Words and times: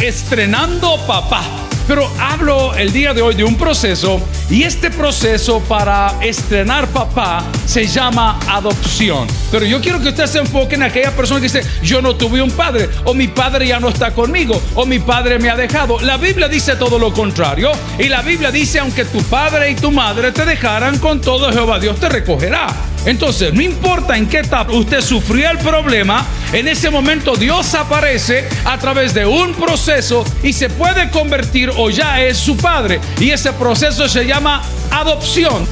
estrenando 0.00 0.98
papá. 1.06 1.42
Pero 1.86 2.10
hablo 2.18 2.74
el 2.74 2.92
día 2.92 3.14
de 3.14 3.22
hoy 3.22 3.36
de 3.36 3.44
un 3.44 3.56
proceso 3.56 4.20
y 4.50 4.64
este 4.64 4.90
proceso 4.90 5.60
para 5.60 6.18
estrenar 6.20 6.88
papá 6.88 7.44
se 7.64 7.86
llama 7.86 8.40
adopción. 8.48 9.28
Pero 9.52 9.64
yo 9.64 9.80
quiero 9.80 10.00
que 10.00 10.08
usted 10.08 10.26
se 10.26 10.38
enfoque 10.40 10.74
en 10.74 10.82
aquella 10.82 11.12
persona 11.12 11.40
que 11.40 11.44
dice, 11.44 11.62
yo 11.82 12.02
no 12.02 12.16
tuve 12.16 12.42
un 12.42 12.50
padre, 12.50 12.88
o 13.04 13.14
mi 13.14 13.28
padre 13.28 13.68
ya 13.68 13.78
no 13.78 13.88
está 13.88 14.12
conmigo, 14.12 14.60
o 14.74 14.84
mi 14.84 14.98
padre 14.98 15.38
me 15.38 15.48
ha 15.48 15.56
dejado. 15.56 16.00
La 16.00 16.16
Biblia 16.16 16.48
dice 16.48 16.74
todo 16.74 16.98
lo 16.98 17.12
contrario. 17.12 17.70
Y 17.98 18.08
la 18.08 18.22
Biblia 18.22 18.50
dice, 18.50 18.80
aunque 18.80 19.04
tu 19.04 19.22
padre 19.22 19.70
y 19.70 19.76
tu 19.76 19.92
madre 19.92 20.32
te 20.32 20.44
dejaran, 20.44 20.98
con 20.98 21.20
todo 21.20 21.52
Jehová 21.52 21.78
Dios 21.78 22.00
te 22.00 22.08
recogerá. 22.08 22.66
Entonces, 23.06 23.54
no 23.54 23.62
importa 23.62 24.16
en 24.16 24.26
qué 24.26 24.40
etapa 24.40 24.72
usted 24.72 25.00
sufrió 25.00 25.48
el 25.48 25.58
problema, 25.58 26.26
en 26.52 26.66
ese 26.66 26.90
momento 26.90 27.36
Dios 27.36 27.74
aparece 27.74 28.44
a 28.64 28.78
través 28.78 29.14
de 29.14 29.24
un 29.24 29.54
proceso 29.54 30.24
y 30.42 30.52
se 30.52 30.68
puede 30.68 31.08
convertir 31.10 31.70
o 31.76 31.88
ya 31.88 32.20
es 32.20 32.36
su 32.36 32.56
padre. 32.56 33.00
Y 33.20 33.30
ese 33.30 33.52
proceso 33.52 34.08
se 34.08 34.26
llama 34.26 34.60
adopción. 34.90 35.64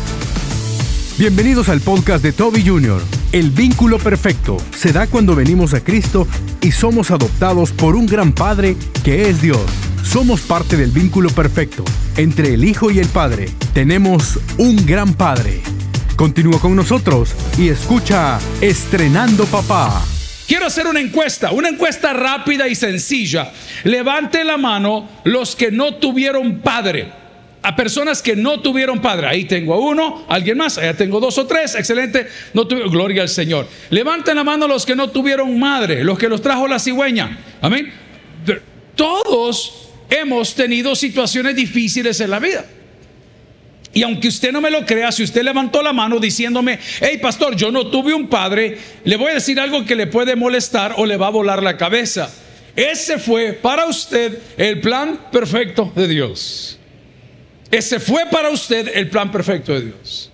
Bienvenidos 1.19 1.69
al 1.69 1.81
podcast 1.81 2.23
de 2.23 2.33
Toby 2.33 2.65
Jr. 2.65 3.03
El 3.33 3.51
vínculo 3.51 3.99
perfecto 3.99 4.57
se 4.77 4.93
da 4.93 5.09
cuando 5.09 5.35
venimos 5.35 5.75
a 5.75 5.83
Cristo 5.83 6.29
y 6.61 6.71
somos 6.71 7.11
adoptados 7.11 7.73
por 7.73 7.97
un 7.97 8.07
gran 8.07 8.33
Padre 8.33 8.77
que 9.03 9.29
es 9.29 9.43
Dios. 9.43 9.61
Somos 10.05 10.43
parte 10.43 10.77
del 10.77 10.93
vínculo 10.93 11.31
perfecto 11.31 11.85
entre 12.17 12.55
el 12.55 12.65
Hijo 12.65 12.93
y 12.93 13.01
el 13.01 13.09
Padre. 13.09 13.51
Tenemos 13.73 14.39
un 14.57 14.87
gran 14.87 15.15
Padre. 15.15 15.63
Continúa 16.17 16.61
con 16.61 16.77
nosotros 16.77 17.35
y 17.59 17.69
escucha 17.69 18.39
Estrenando 18.61 19.47
Papá. 19.47 20.05
Quiero 20.47 20.67
hacer 20.67 20.87
una 20.87 21.01
encuesta, 21.01 21.51
una 21.51 21.69
encuesta 21.69 22.13
rápida 22.13 22.69
y 22.69 22.77
sencilla. 22.77 23.51
Levante 23.83 24.45
la 24.45 24.57
mano 24.57 25.09
los 25.25 25.57
que 25.57 25.73
no 25.73 25.97
tuvieron 25.97 26.61
padre. 26.61 27.11
A 27.63 27.75
personas 27.75 28.23
que 28.23 28.37
no 28.37 28.61
tuvieron 28.61 29.01
padre. 29.01 29.27
Ahí 29.27 29.47
tengo 29.47 29.75
a 29.75 29.79
uno, 29.79 30.25
alguien 30.29 30.59
más, 30.59 30.79
allá 30.79 30.95
tengo 30.95 31.19
dos 31.19 31.37
o 31.39 31.47
tres. 31.47 31.75
Excelente. 31.75 32.29
No 32.53 32.67
gloria 32.67 33.23
al 33.23 33.29
Señor. 33.29 33.67
Levanten 33.91 34.37
la 34.37 34.45
mano 34.45 34.69
los 34.69 34.87
que 34.87 34.95
no 34.95 35.11
tuvieron 35.11 35.59
madre, 35.59 36.05
los 36.05 36.19
que 36.19 36.29
los 36.29 36.43
trajo 36.43 36.69
la 36.69 36.79
cigüeña. 36.79 37.39
Amén. 37.61 37.93
Todos 38.95 39.89
hemos 40.11 40.55
tenido 40.55 40.95
situaciones 40.95 41.57
difíciles 41.57 42.21
en 42.21 42.31
la 42.31 42.39
vida. 42.39 42.65
Y 43.95 44.03
aunque 44.03 44.29
usted 44.29 44.51
no 44.51 44.61
me 44.61 44.71
lo 44.71 44.85
crea, 44.85 45.13
si 45.13 45.23
usted 45.23 45.43
levantó 45.43 45.81
la 45.81 45.93
mano 45.93 46.19
diciéndome, 46.19 46.81
hey 47.01 47.19
pastor, 47.23 47.55
yo 47.55 47.71
no 47.71 47.87
tuve 47.87 48.13
un 48.13 48.27
padre, 48.27 48.77
le 49.05 49.17
voy 49.17 49.31
a 49.31 49.35
decir 49.35 49.59
algo 49.61 49.85
que 49.85 49.95
le 49.95 50.09
puede 50.09 50.35
molestar 50.35 50.95
o 50.99 51.07
le 51.07 51.17
va 51.17 51.29
a 51.29 51.31
volar 51.31 51.63
la 51.63 51.77
cabeza. 51.77 52.29
Ese 52.75 53.19
fue 53.19 53.53
para 53.53 53.87
usted 53.87 54.39
el 54.57 54.81
plan 54.81 55.21
perfecto 55.31 55.93
de 55.95 56.09
Dios. 56.09 56.79
Ese 57.71 58.01
fue 58.01 58.27
para 58.27 58.51
usted 58.51 58.91
el 58.95 59.09
plan 59.09 59.31
perfecto 59.31 59.73
de 59.73 59.83
Dios. 59.83 60.31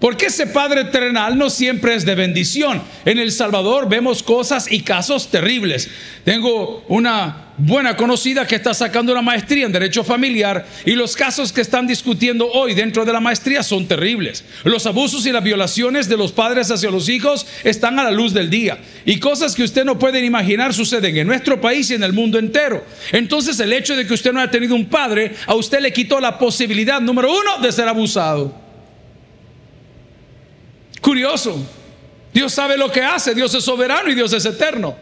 Porque 0.00 0.26
ese 0.26 0.46
Padre 0.46 0.84
terrenal 0.86 1.36
no 1.36 1.50
siempre 1.50 1.94
es 1.94 2.06
de 2.06 2.14
bendición. 2.14 2.82
En 3.04 3.18
El 3.18 3.30
Salvador 3.30 3.86
vemos 3.86 4.22
cosas 4.22 4.72
y 4.72 4.80
casos 4.80 5.30
terribles. 5.30 5.90
Tengo 6.24 6.82
una 6.88 7.50
buena 7.58 7.94
conocida 7.98 8.46
que 8.46 8.54
está 8.54 8.72
sacando 8.72 9.12
una 9.12 9.20
maestría 9.20 9.66
en 9.66 9.72
Derecho 9.72 10.02
Familiar 10.02 10.66
y 10.86 10.92
los 10.92 11.14
casos 11.14 11.52
que 11.52 11.60
están 11.60 11.86
discutiendo 11.86 12.50
hoy 12.50 12.72
dentro 12.72 13.04
de 13.04 13.12
la 13.12 13.20
maestría 13.20 13.62
son 13.62 13.86
terribles. 13.86 14.42
Los 14.64 14.86
abusos 14.86 15.26
y 15.26 15.32
las 15.32 15.44
violaciones 15.44 16.08
de 16.08 16.16
los 16.16 16.32
padres 16.32 16.70
hacia 16.70 16.90
los 16.90 17.10
hijos 17.10 17.46
están 17.62 17.98
a 17.98 18.04
la 18.04 18.10
luz 18.10 18.32
del 18.32 18.48
día 18.48 18.78
y 19.04 19.20
cosas 19.20 19.54
que 19.54 19.64
usted 19.64 19.84
no 19.84 19.98
puede 19.98 20.24
imaginar 20.24 20.72
suceden 20.72 21.18
en 21.18 21.26
nuestro 21.26 21.60
país 21.60 21.90
y 21.90 21.94
en 21.94 22.04
el 22.04 22.14
mundo 22.14 22.38
entero. 22.38 22.82
Entonces 23.12 23.60
el 23.60 23.74
hecho 23.74 23.94
de 23.94 24.06
que 24.06 24.14
usted 24.14 24.32
no 24.32 24.40
haya 24.40 24.50
tenido 24.50 24.74
un 24.74 24.86
padre 24.86 25.34
a 25.46 25.54
usted 25.54 25.80
le 25.80 25.92
quitó 25.92 26.20
la 26.20 26.38
posibilidad 26.38 27.02
número 27.02 27.30
uno 27.30 27.58
de 27.60 27.70
ser 27.70 27.86
abusado. 27.86 28.69
Curioso. 31.00 31.56
Dios 32.32 32.52
sabe 32.52 32.76
lo 32.76 32.90
que 32.90 33.02
hace, 33.02 33.34
Dios 33.34 33.54
es 33.54 33.64
soberano 33.64 34.10
y 34.10 34.14
Dios 34.14 34.32
es 34.32 34.44
eterno. 34.44 34.96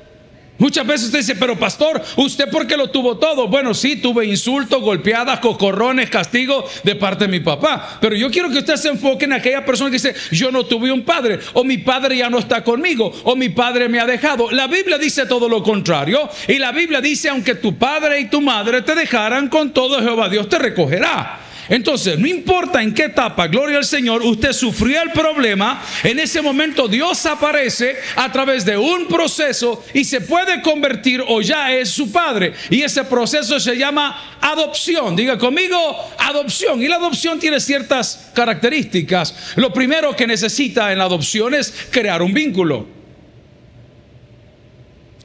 Muchas 0.59 0.85
veces 0.85 1.07
usted 1.07 1.21
dice, 1.21 1.37
pero 1.37 1.57
pastor, 1.57 2.03
¿usted 2.17 2.51
por 2.51 2.67
qué 2.67 2.77
lo 2.77 2.91
tuvo 2.91 3.17
todo? 3.17 3.47
Bueno, 3.47 3.75
sí, 3.75 3.95
tuve 3.97 4.27
insultos, 4.27 4.83
golpeadas, 4.83 5.39
cocorrones, 5.39 6.11
castigo 6.11 6.69
de 6.83 6.97
parte 6.97 7.27
de 7.27 7.31
mi 7.31 7.39
papá. 7.39 7.99
Pero 8.01 8.17
yo 8.17 8.29
quiero 8.29 8.51
que 8.51 8.59
usted 8.59 8.75
se 8.75 8.89
enfoque 8.89 9.27
en 9.27 9.35
aquella 9.35 9.65
persona 9.65 9.89
que 9.89 9.99
dice, 9.99 10.17
yo 10.33 10.51
no 10.51 10.67
tuve 10.67 10.91
un 10.91 11.05
padre, 11.05 11.39
o 11.53 11.63
mi 11.63 11.79
padre 11.79 12.17
ya 12.17 12.29
no 12.29 12.41
está 12.41 12.65
conmigo, 12.65 13.13
o 13.23 13.37
mi 13.37 13.51
padre 13.51 13.89
me 13.89 14.01
ha 14.01 14.07
dejado. 14.07 14.51
La 14.51 14.67
Biblia 14.67 14.99
dice 14.99 15.27
todo 15.27 15.49
lo 15.49 15.63
contrario. 15.63 16.29
Y 16.49 16.59
la 16.59 16.73
Biblia 16.73 17.01
dice, 17.01 17.29
aunque 17.29 17.55
tu 17.55 17.79
padre 17.79 18.19
y 18.19 18.29
tu 18.29 18.41
madre 18.41 18.83
te 18.83 18.97
dejaran, 18.97 19.49
con 19.49 19.73
todo 19.73 20.03
Jehová 20.03 20.29
Dios 20.29 20.49
te 20.49 20.59
recogerá. 20.59 21.48
Entonces, 21.69 22.19
no 22.19 22.27
importa 22.27 22.83
en 22.83 22.95
qué 22.95 23.05
etapa, 23.05 23.47
gloria 23.47 23.77
al 23.77 23.85
Señor, 23.85 24.23
usted 24.23 24.53
sufrió 24.53 25.03
el 25.03 25.13
problema, 25.13 25.83
en 26.03 26.19
ese 26.19 26.41
momento 26.41 26.89
Dios 26.89 27.27
aparece 27.27 27.97
a 28.17 28.33
través 28.33 28.65
de 28.65 28.77
un 28.77 29.07
proceso 29.07 29.85
y 29.93 30.05
se 30.05 30.23
puede 30.23 30.63
convertir 30.63 31.23
o 31.27 31.41
ya 31.41 31.73
es 31.73 31.91
su 31.91 32.11
padre. 32.11 32.55
Y 32.71 32.83
ese 32.83 33.05
proceso 33.05 33.61
se 33.61 33.77
llama 33.77 34.39
adopción. 34.41 35.15
Diga 35.15 35.37
conmigo, 35.37 35.77
adopción. 36.19 36.83
Y 36.83 36.89
la 36.89 36.97
adopción 36.97 37.39
tiene 37.39 37.61
ciertas 37.61 38.31
características. 38.35 39.35
Lo 39.57 39.73
primero 39.73 40.17
que 40.17 40.27
necesita 40.27 40.93
en 40.93 40.99
la 40.99 41.05
adopción 41.05 41.55
es 41.55 41.89
crear 41.91 42.23
un 42.23 42.33
vínculo. 42.33 42.87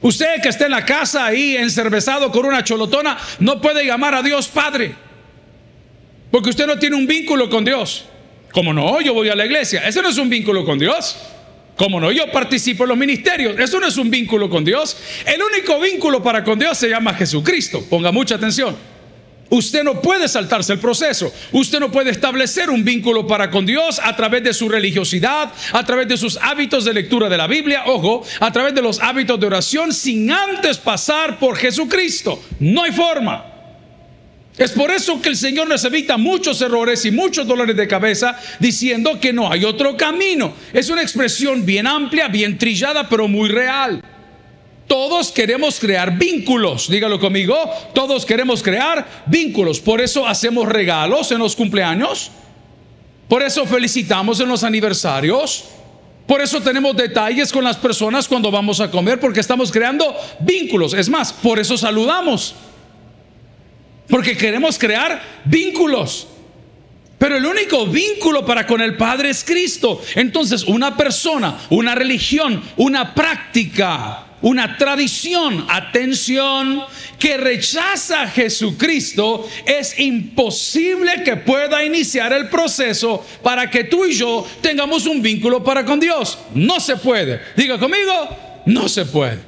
Usted 0.02 0.42
que 0.42 0.50
está 0.50 0.66
en 0.66 0.72
la 0.72 0.84
casa 0.84 1.24
ahí 1.24 1.56
encervezado 1.56 2.30
con 2.30 2.44
una 2.44 2.62
cholotona, 2.62 3.16
no 3.38 3.62
puede 3.62 3.86
llamar 3.86 4.14
a 4.14 4.22
Dios 4.22 4.48
Padre. 4.48 4.94
Porque 6.34 6.50
usted 6.50 6.66
no 6.66 6.76
tiene 6.80 6.96
un 6.96 7.06
vínculo 7.06 7.48
con 7.48 7.64
Dios. 7.64 8.06
Como 8.50 8.72
no, 8.74 9.00
yo 9.00 9.14
voy 9.14 9.28
a 9.28 9.36
la 9.36 9.46
iglesia. 9.46 9.86
Eso 9.86 10.02
no 10.02 10.08
es 10.08 10.18
un 10.18 10.28
vínculo 10.28 10.64
con 10.64 10.80
Dios. 10.80 11.16
Como 11.76 12.00
no, 12.00 12.10
yo 12.10 12.28
participo 12.32 12.82
en 12.82 12.88
los 12.88 12.98
ministerios. 12.98 13.56
Eso 13.56 13.78
no 13.78 13.86
es 13.86 13.96
un 13.96 14.10
vínculo 14.10 14.50
con 14.50 14.64
Dios. 14.64 14.96
El 15.26 15.40
único 15.40 15.78
vínculo 15.78 16.24
para 16.24 16.42
con 16.42 16.58
Dios 16.58 16.76
se 16.76 16.88
llama 16.88 17.14
Jesucristo. 17.14 17.84
Ponga 17.88 18.10
mucha 18.10 18.34
atención. 18.34 18.74
Usted 19.48 19.84
no 19.84 20.02
puede 20.02 20.26
saltarse 20.26 20.72
el 20.72 20.80
proceso. 20.80 21.32
Usted 21.52 21.78
no 21.78 21.92
puede 21.92 22.10
establecer 22.10 22.68
un 22.68 22.82
vínculo 22.82 23.28
para 23.28 23.48
con 23.48 23.64
Dios 23.64 24.00
a 24.02 24.16
través 24.16 24.42
de 24.42 24.52
su 24.54 24.68
religiosidad, 24.68 25.52
a 25.72 25.86
través 25.86 26.08
de 26.08 26.16
sus 26.16 26.36
hábitos 26.38 26.84
de 26.84 26.94
lectura 26.94 27.28
de 27.28 27.36
la 27.36 27.46
Biblia, 27.46 27.84
ojo, 27.86 28.24
a 28.40 28.50
través 28.50 28.74
de 28.74 28.82
los 28.82 28.98
hábitos 28.98 29.38
de 29.38 29.46
oración 29.46 29.92
sin 29.92 30.32
antes 30.32 30.78
pasar 30.78 31.38
por 31.38 31.56
Jesucristo. 31.56 32.42
No 32.58 32.82
hay 32.82 32.90
forma. 32.90 33.53
Es 34.56 34.70
por 34.70 34.92
eso 34.92 35.20
que 35.20 35.30
el 35.30 35.36
Señor 35.36 35.68
nos 35.68 35.84
evita 35.84 36.16
muchos 36.16 36.60
errores 36.60 37.04
y 37.04 37.10
muchos 37.10 37.46
dolores 37.46 37.76
de 37.76 37.88
cabeza 37.88 38.38
diciendo 38.60 39.18
que 39.20 39.32
no 39.32 39.50
hay 39.50 39.64
otro 39.64 39.96
camino. 39.96 40.54
Es 40.72 40.90
una 40.90 41.02
expresión 41.02 41.66
bien 41.66 41.88
amplia, 41.88 42.28
bien 42.28 42.56
trillada, 42.56 43.08
pero 43.08 43.26
muy 43.26 43.48
real. 43.48 44.02
Todos 44.86 45.32
queremos 45.32 45.80
crear 45.80 46.16
vínculos, 46.16 46.88
dígalo 46.88 47.18
conmigo, 47.18 47.56
todos 47.94 48.24
queremos 48.24 48.62
crear 48.62 49.24
vínculos. 49.26 49.80
Por 49.80 50.00
eso 50.00 50.26
hacemos 50.26 50.68
regalos 50.68 51.32
en 51.32 51.38
los 51.38 51.56
cumpleaños, 51.56 52.30
por 53.28 53.42
eso 53.42 53.64
felicitamos 53.66 54.38
en 54.40 54.48
los 54.48 54.62
aniversarios, 54.62 55.64
por 56.26 56.42
eso 56.42 56.60
tenemos 56.60 56.94
detalles 56.94 57.50
con 57.50 57.64
las 57.64 57.78
personas 57.78 58.28
cuando 58.28 58.50
vamos 58.50 58.78
a 58.80 58.90
comer, 58.90 59.18
porque 59.18 59.40
estamos 59.40 59.72
creando 59.72 60.14
vínculos. 60.40 60.92
Es 60.92 61.08
más, 61.08 61.32
por 61.32 61.58
eso 61.58 61.76
saludamos. 61.76 62.54
Porque 64.08 64.36
queremos 64.36 64.78
crear 64.78 65.22
vínculos. 65.44 66.28
Pero 67.18 67.36
el 67.36 67.46
único 67.46 67.86
vínculo 67.86 68.44
para 68.44 68.66
con 68.66 68.80
el 68.80 68.96
Padre 68.96 69.30
es 69.30 69.44
Cristo. 69.44 70.02
Entonces, 70.14 70.64
una 70.64 70.96
persona, 70.96 71.58
una 71.70 71.94
religión, 71.94 72.62
una 72.76 73.14
práctica, 73.14 74.26
una 74.42 74.76
tradición, 74.76 75.64
atención, 75.70 76.84
que 77.18 77.38
rechaza 77.38 78.22
a 78.22 78.28
Jesucristo, 78.28 79.48
es 79.64 79.98
imposible 79.98 81.22
que 81.24 81.36
pueda 81.36 81.82
iniciar 81.82 82.34
el 82.34 82.50
proceso 82.50 83.24
para 83.42 83.70
que 83.70 83.84
tú 83.84 84.04
y 84.04 84.12
yo 84.12 84.46
tengamos 84.60 85.06
un 85.06 85.22
vínculo 85.22 85.64
para 85.64 85.86
con 85.86 85.98
Dios. 85.98 86.38
No 86.54 86.78
se 86.78 86.96
puede. 86.96 87.40
Diga 87.56 87.78
conmigo, 87.78 88.12
no 88.66 88.86
se 88.86 89.06
puede. 89.06 89.38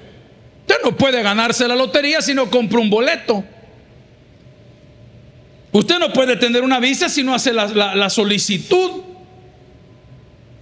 Usted 0.62 0.76
no 0.82 0.96
puede 0.96 1.22
ganarse 1.22 1.68
la 1.68 1.76
lotería 1.76 2.22
si 2.22 2.32
no 2.32 2.50
compra 2.50 2.80
un 2.80 2.88
boleto. 2.88 3.44
Usted 5.76 5.98
no 5.98 6.10
puede 6.10 6.36
tener 6.36 6.62
una 6.62 6.80
visa 6.80 7.10
si 7.10 7.22
no 7.22 7.34
hace 7.34 7.52
la, 7.52 8.08
solicitud. 8.08 9.02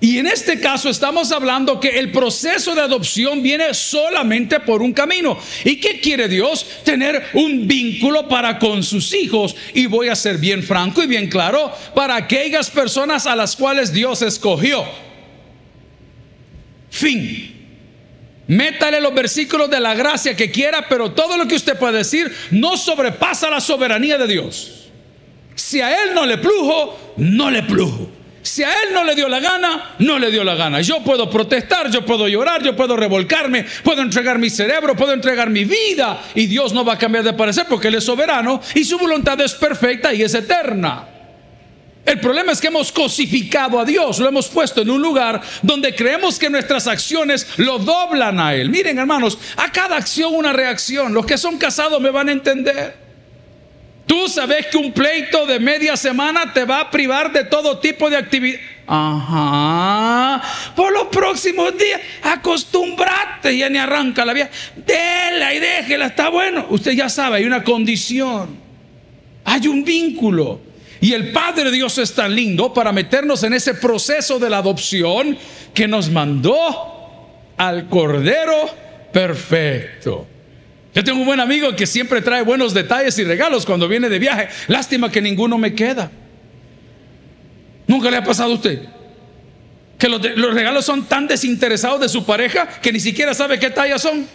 Y 0.01 0.19
en 0.19 0.27
este 0.27 0.59
caso 0.59 0.89
estamos 0.89 1.31
hablando 1.31 1.79
que 1.79 2.01
el 2.01 2.11
proceso 2.11 2.75
de 2.75 2.81
adopción 2.81 3.41
viene 3.41 3.75
solamente 3.75 4.59
por 4.59 4.83
un 4.83 4.93
camino. 4.93 5.39
¿Y 5.65 5.77
qué 5.77 6.01
quiere 6.01 6.27
Dios? 6.27 6.67
Tener 6.83 7.27
un 7.35 7.69
vínculo 7.69 8.27
para 8.29 8.59
con 8.59 8.83
sus 8.83 9.15
hijos. 9.15 9.55
Y 9.73 9.87
voy 9.87 10.09
a 10.09 10.17
ser 10.17 10.39
bien 10.39 10.65
franco 10.65 11.01
y 11.01 11.07
bien 11.07 11.31
claro, 11.31 11.73
para 11.95 12.17
aquellas 12.17 12.69
personas 12.69 13.27
a 13.27 13.37
las 13.37 13.55
cuales 13.55 13.93
Dios 13.93 14.21
escogió. 14.21 14.85
Fin. 16.91 17.53
Métale 18.49 19.01
los 19.01 19.15
versículos 19.15 19.71
de 19.71 19.79
la 19.79 19.95
gracia 19.95 20.35
que 20.35 20.51
quiera, 20.51 20.89
pero 20.89 21.13
todo 21.13 21.37
lo 21.37 21.47
que 21.47 21.55
usted 21.55 21.79
puede 21.79 21.99
decir 21.99 22.35
no 22.51 22.77
sobrepasa 22.77 23.49
la 23.49 23.61
soberanía 23.61 24.19
de 24.19 24.27
Dios. 24.27 24.81
Si 25.55 25.81
a 25.81 26.05
Él 26.05 26.15
no 26.15 26.27
le 26.27 26.39
plujo, 26.39 27.15
no 27.17 27.51
le 27.51 27.63
plujo. 27.63 28.09
Si 28.45 28.63
a 28.63 28.69
Él 28.83 28.93
no 28.93 29.05
le 29.05 29.15
dio 29.15 29.27
la 29.27 29.41
gana, 29.41 29.95
no 30.01 30.19
le 30.19 30.31
dio 30.31 30.45
la 30.45 30.55
gana. 30.55 30.83
Yo 30.83 31.03
puedo 31.03 31.31
protestar, 31.31 31.91
yo 31.91 32.05
puedo 32.05 32.29
llorar, 32.29 32.63
yo 32.63 32.77
puedo 32.77 32.95
revolcarme, 32.95 33.65
puedo 33.83 34.03
entregar 34.03 34.39
mi 34.39 34.51
cerebro, 34.51 34.95
puedo 34.95 35.15
entregar 35.15 35.49
mi 35.49 35.65
vida. 35.65 36.23
Y 36.35 36.45
Dios 36.47 36.75
no 36.75 36.85
va 36.85 36.93
a 36.93 36.99
cambiar 36.99 37.25
de 37.25 37.33
parecer 37.33 37.65
porque 37.69 37.89
Él 37.89 37.95
es 37.95 38.05
soberano 38.05 38.61
y 38.75 38.85
su 38.85 38.99
voluntad 38.99 39.41
es 39.41 39.55
perfecta 39.55 40.13
y 40.13 40.23
es 40.23 40.35
eterna. 40.35 41.09
El 42.05 42.21
problema 42.21 42.53
es 42.53 42.61
que 42.61 42.67
hemos 42.67 42.93
cosificado 42.93 43.81
a 43.81 43.85
Dios, 43.87 44.19
lo 44.19 44.29
hemos 44.29 44.49
puesto 44.49 44.83
en 44.83 44.91
un 44.91 45.01
lugar 45.01 45.41
donde 45.63 45.95
creemos 45.95 46.39
que 46.39 46.51
nuestras 46.51 46.87
acciones 46.87 47.47
lo 47.57 47.79
doblan 47.79 48.39
a 48.41 48.55
Él. 48.55 48.69
Miren 48.69 48.99
hermanos, 48.99 49.39
a 49.57 49.73
cada 49.73 49.97
acción 49.97 50.35
una 50.35 50.53
reacción. 50.53 51.15
Los 51.15 51.25
que 51.25 51.39
son 51.39 51.57
casados 51.57 51.99
me 52.03 52.11
van 52.11 52.29
a 52.29 52.33
entender. 52.33 53.04
Tú 54.07 54.29
sabes 54.29 54.67
que 54.67 54.77
un 54.77 54.93
pleito 54.93 55.47
de 55.47 55.59
media 55.59 55.97
semana 55.97 56.53
te 56.53 56.65
va 56.65 56.81
a 56.81 56.91
privar 56.91 57.33
de 57.33 57.45
todo 57.45 57.79
tipo 57.79 58.11
de 58.11 58.17
actividad. 58.17 58.61
Ajá. 58.87 60.43
Por 60.77 60.93
los 60.93 61.05
próximos 61.05 61.77
días, 61.79 62.01
acostumbrate, 62.23 63.57
ya 63.57 63.71
ni 63.71 63.79
arranca 63.79 64.25
la 64.25 64.35
vida. 64.35 64.51
Dela 64.77 65.55
y 65.55 65.59
déjela, 65.59 66.07
está 66.07 66.29
bueno. 66.29 66.67
Usted 66.69 66.93
ya 66.93 67.09
sabe, 67.09 67.39
hay 67.39 67.45
una 67.45 67.65
condición. 67.65 68.59
Hay 69.45 69.67
un 69.69 69.85
vínculo. 69.85 70.61
Y 71.01 71.13
el 71.13 71.33
Padre 71.33 71.71
Dios 71.71 71.97
es 71.99 72.15
tan 72.15 72.35
lindo 72.35 72.73
para 72.73 72.93
meternos 72.93 73.43
en 73.43 73.55
ese 73.55 73.75
proceso 73.75 74.39
de 74.39 74.51
la 74.51 74.59
adopción 74.59 75.37
que 75.73 75.89
nos 75.89 76.11
mandó 76.11 76.55
al 77.57 77.89
Cordero 77.89 78.69
perfecto. 79.13 80.27
Yo 80.95 81.03
tengo 81.03 81.19
un 81.19 81.27
buen 81.27 81.41
amigo 81.41 81.75
que 81.75 81.87
siempre 81.87 82.23
trae 82.23 82.43
buenos 82.43 82.73
detalles 82.73 83.19
y 83.19 83.25
regalos 83.25 83.67
cuando 83.67 83.89
viene 83.89 84.09
de 84.09 84.19
viaje. 84.19 84.49
Lástima 84.69 85.11
que 85.11 85.21
ninguno 85.21 85.59
me 85.59 85.75
queda. 85.75 86.11
¿Nunca 87.87 88.11
le 88.11 88.17
ha 88.17 88.25
pasado 88.25 88.53
a 88.53 88.55
usted? 88.55 88.81
Que 89.99 90.09
los, 90.09 90.21
los 90.37 90.55
regalos 90.55 90.85
son 90.85 91.05
tan 91.07 91.27
desinteresados 91.27 92.01
de 92.01 92.09
su 92.09 92.25
pareja 92.25 92.69
que 92.81 92.93
ni 92.93 93.01
siquiera 93.01 93.35
sabe 93.35 93.59
qué 93.59 93.71
talla 93.71 93.99
son. 93.99 94.27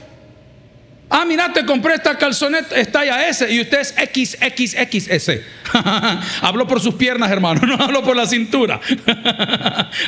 Ah, 1.11 1.25
mira, 1.25 1.51
te 1.51 1.65
compré 1.65 1.95
esta 1.95 2.17
calzoneta, 2.17 2.75
es 2.75 2.91
talla 2.91 3.27
S 3.27 3.51
y 3.51 3.59
usted 3.61 3.79
es 3.79 3.95
XXXS. 3.97 5.31
Hablo 6.41 6.67
por 6.67 6.79
sus 6.79 6.93
piernas, 6.93 7.31
hermano, 7.31 7.61
no 7.65 7.83
hablo 7.83 8.03
por 8.03 8.15
la 8.15 8.27
cintura. 8.27 8.79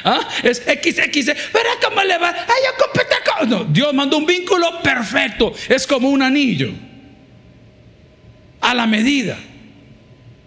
¿Ah? 0.03 0.27
Es 0.44 0.57
XXS. 0.57 1.31
Pero 1.51 1.69
¿cómo 1.83 2.03
le 2.03 2.18
va? 2.19 2.30
Ay, 2.30 2.62
yo 2.65 2.86
compré 2.86 3.03
esta 3.03 3.21
no, 3.48 3.63
Dios 3.65 3.94
mandó 3.94 4.18
un 4.18 4.25
vínculo 4.25 4.81
perfecto. 4.83 5.53
Es 5.68 5.88
como 5.88 6.09
un 6.09 6.21
anillo. 6.21 6.71
A 8.62 8.75
la 8.75 8.86
medida. 8.86 9.38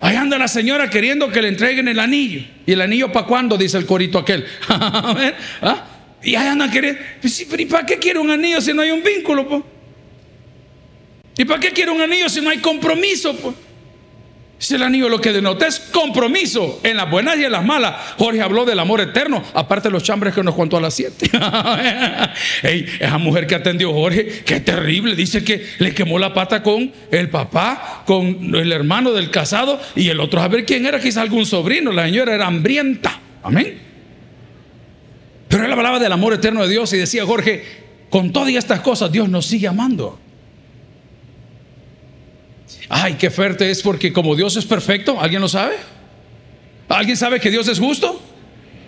Ahí 0.00 0.16
anda 0.16 0.38
la 0.38 0.48
señora 0.48 0.88
queriendo 0.88 1.30
que 1.30 1.42
le 1.42 1.48
entreguen 1.48 1.88
el 1.88 1.98
anillo. 1.98 2.42
¿Y 2.66 2.72
el 2.72 2.80
anillo 2.80 3.10
para 3.10 3.26
cuándo? 3.26 3.56
Dice 3.56 3.78
el 3.78 3.86
corito 3.86 4.18
aquel. 4.18 4.46
¿Ah? 4.68 5.84
Y 6.22 6.36
ahí 6.36 6.46
andan 6.46 6.70
queriendo. 6.70 7.00
Pues 7.20 7.40
¿Y 7.40 7.66
para 7.66 7.84
qué 7.84 7.98
quiere 7.98 8.18
un 8.18 8.30
anillo 8.30 8.60
si 8.60 8.72
no 8.72 8.82
hay 8.82 8.90
un 8.90 9.02
vínculo? 9.02 9.48
Pues? 9.48 9.62
¿Y 11.36 11.44
para 11.44 11.60
qué 11.60 11.70
quiere 11.70 11.90
un 11.90 12.00
anillo 12.00 12.28
si 12.28 12.40
no 12.40 12.50
hay 12.50 12.58
compromiso? 12.58 13.34
Pues? 13.36 13.54
Si 14.64 14.74
el 14.74 14.82
anillo 14.82 15.08
lo 15.08 15.20
que 15.20 15.32
denota 15.32 15.66
es 15.66 15.78
compromiso 15.78 16.80
en 16.84 16.96
las 16.96 17.10
buenas 17.10 17.36
y 17.36 17.44
en 17.44 17.52
las 17.52 17.64
malas. 17.64 18.14
Jorge 18.16 18.40
habló 18.40 18.64
del 18.64 18.78
amor 18.78 19.00
eterno, 19.00 19.42
aparte 19.52 19.88
de 19.88 19.92
los 19.92 20.02
chambres 20.02 20.32
que 20.32 20.42
nos 20.42 20.54
contó 20.54 20.76
a 20.76 20.80
las 20.80 20.94
siete. 20.94 21.30
esa 22.62 23.18
mujer 23.18 23.46
que 23.46 23.56
atendió 23.56 23.92
Jorge, 23.92 24.42
qué 24.44 24.60
terrible. 24.60 25.16
Dice 25.16 25.44
que 25.44 25.66
le 25.78 25.92
quemó 25.92 26.18
la 26.18 26.32
pata 26.32 26.62
con 26.62 26.92
el 27.10 27.28
papá, 27.28 28.04
con 28.06 28.54
el 28.54 28.72
hermano 28.72 29.12
del 29.12 29.30
casado 29.30 29.80
y 29.96 30.08
el 30.08 30.20
otro, 30.20 30.40
a 30.40 30.48
ver 30.48 30.64
quién 30.64 30.86
era, 30.86 31.00
quizás 31.00 31.18
algún 31.18 31.44
sobrino. 31.44 31.92
La 31.92 32.04
señora 32.04 32.34
era 32.34 32.46
hambrienta. 32.46 33.20
Amén. 33.42 33.78
Pero 35.48 35.66
él 35.66 35.72
hablaba 35.72 35.98
del 35.98 36.12
amor 36.12 36.32
eterno 36.32 36.62
de 36.62 36.70
Dios 36.70 36.92
y 36.94 36.96
decía, 36.96 37.26
Jorge, 37.26 37.64
con 38.08 38.32
todas 38.32 38.48
estas 38.54 38.80
cosas 38.80 39.12
Dios 39.12 39.28
nos 39.28 39.44
sigue 39.44 39.66
amando. 39.66 40.20
Ay, 42.88 43.14
qué 43.14 43.30
fuerte 43.30 43.70
es 43.70 43.82
porque 43.82 44.12
como 44.12 44.36
Dios 44.36 44.56
es 44.56 44.64
perfecto, 44.64 45.20
¿alguien 45.20 45.40
lo 45.40 45.48
sabe? 45.48 45.76
¿Alguien 46.88 47.16
sabe 47.16 47.40
que 47.40 47.50
Dios 47.50 47.66
es 47.68 47.78
justo? 47.78 48.20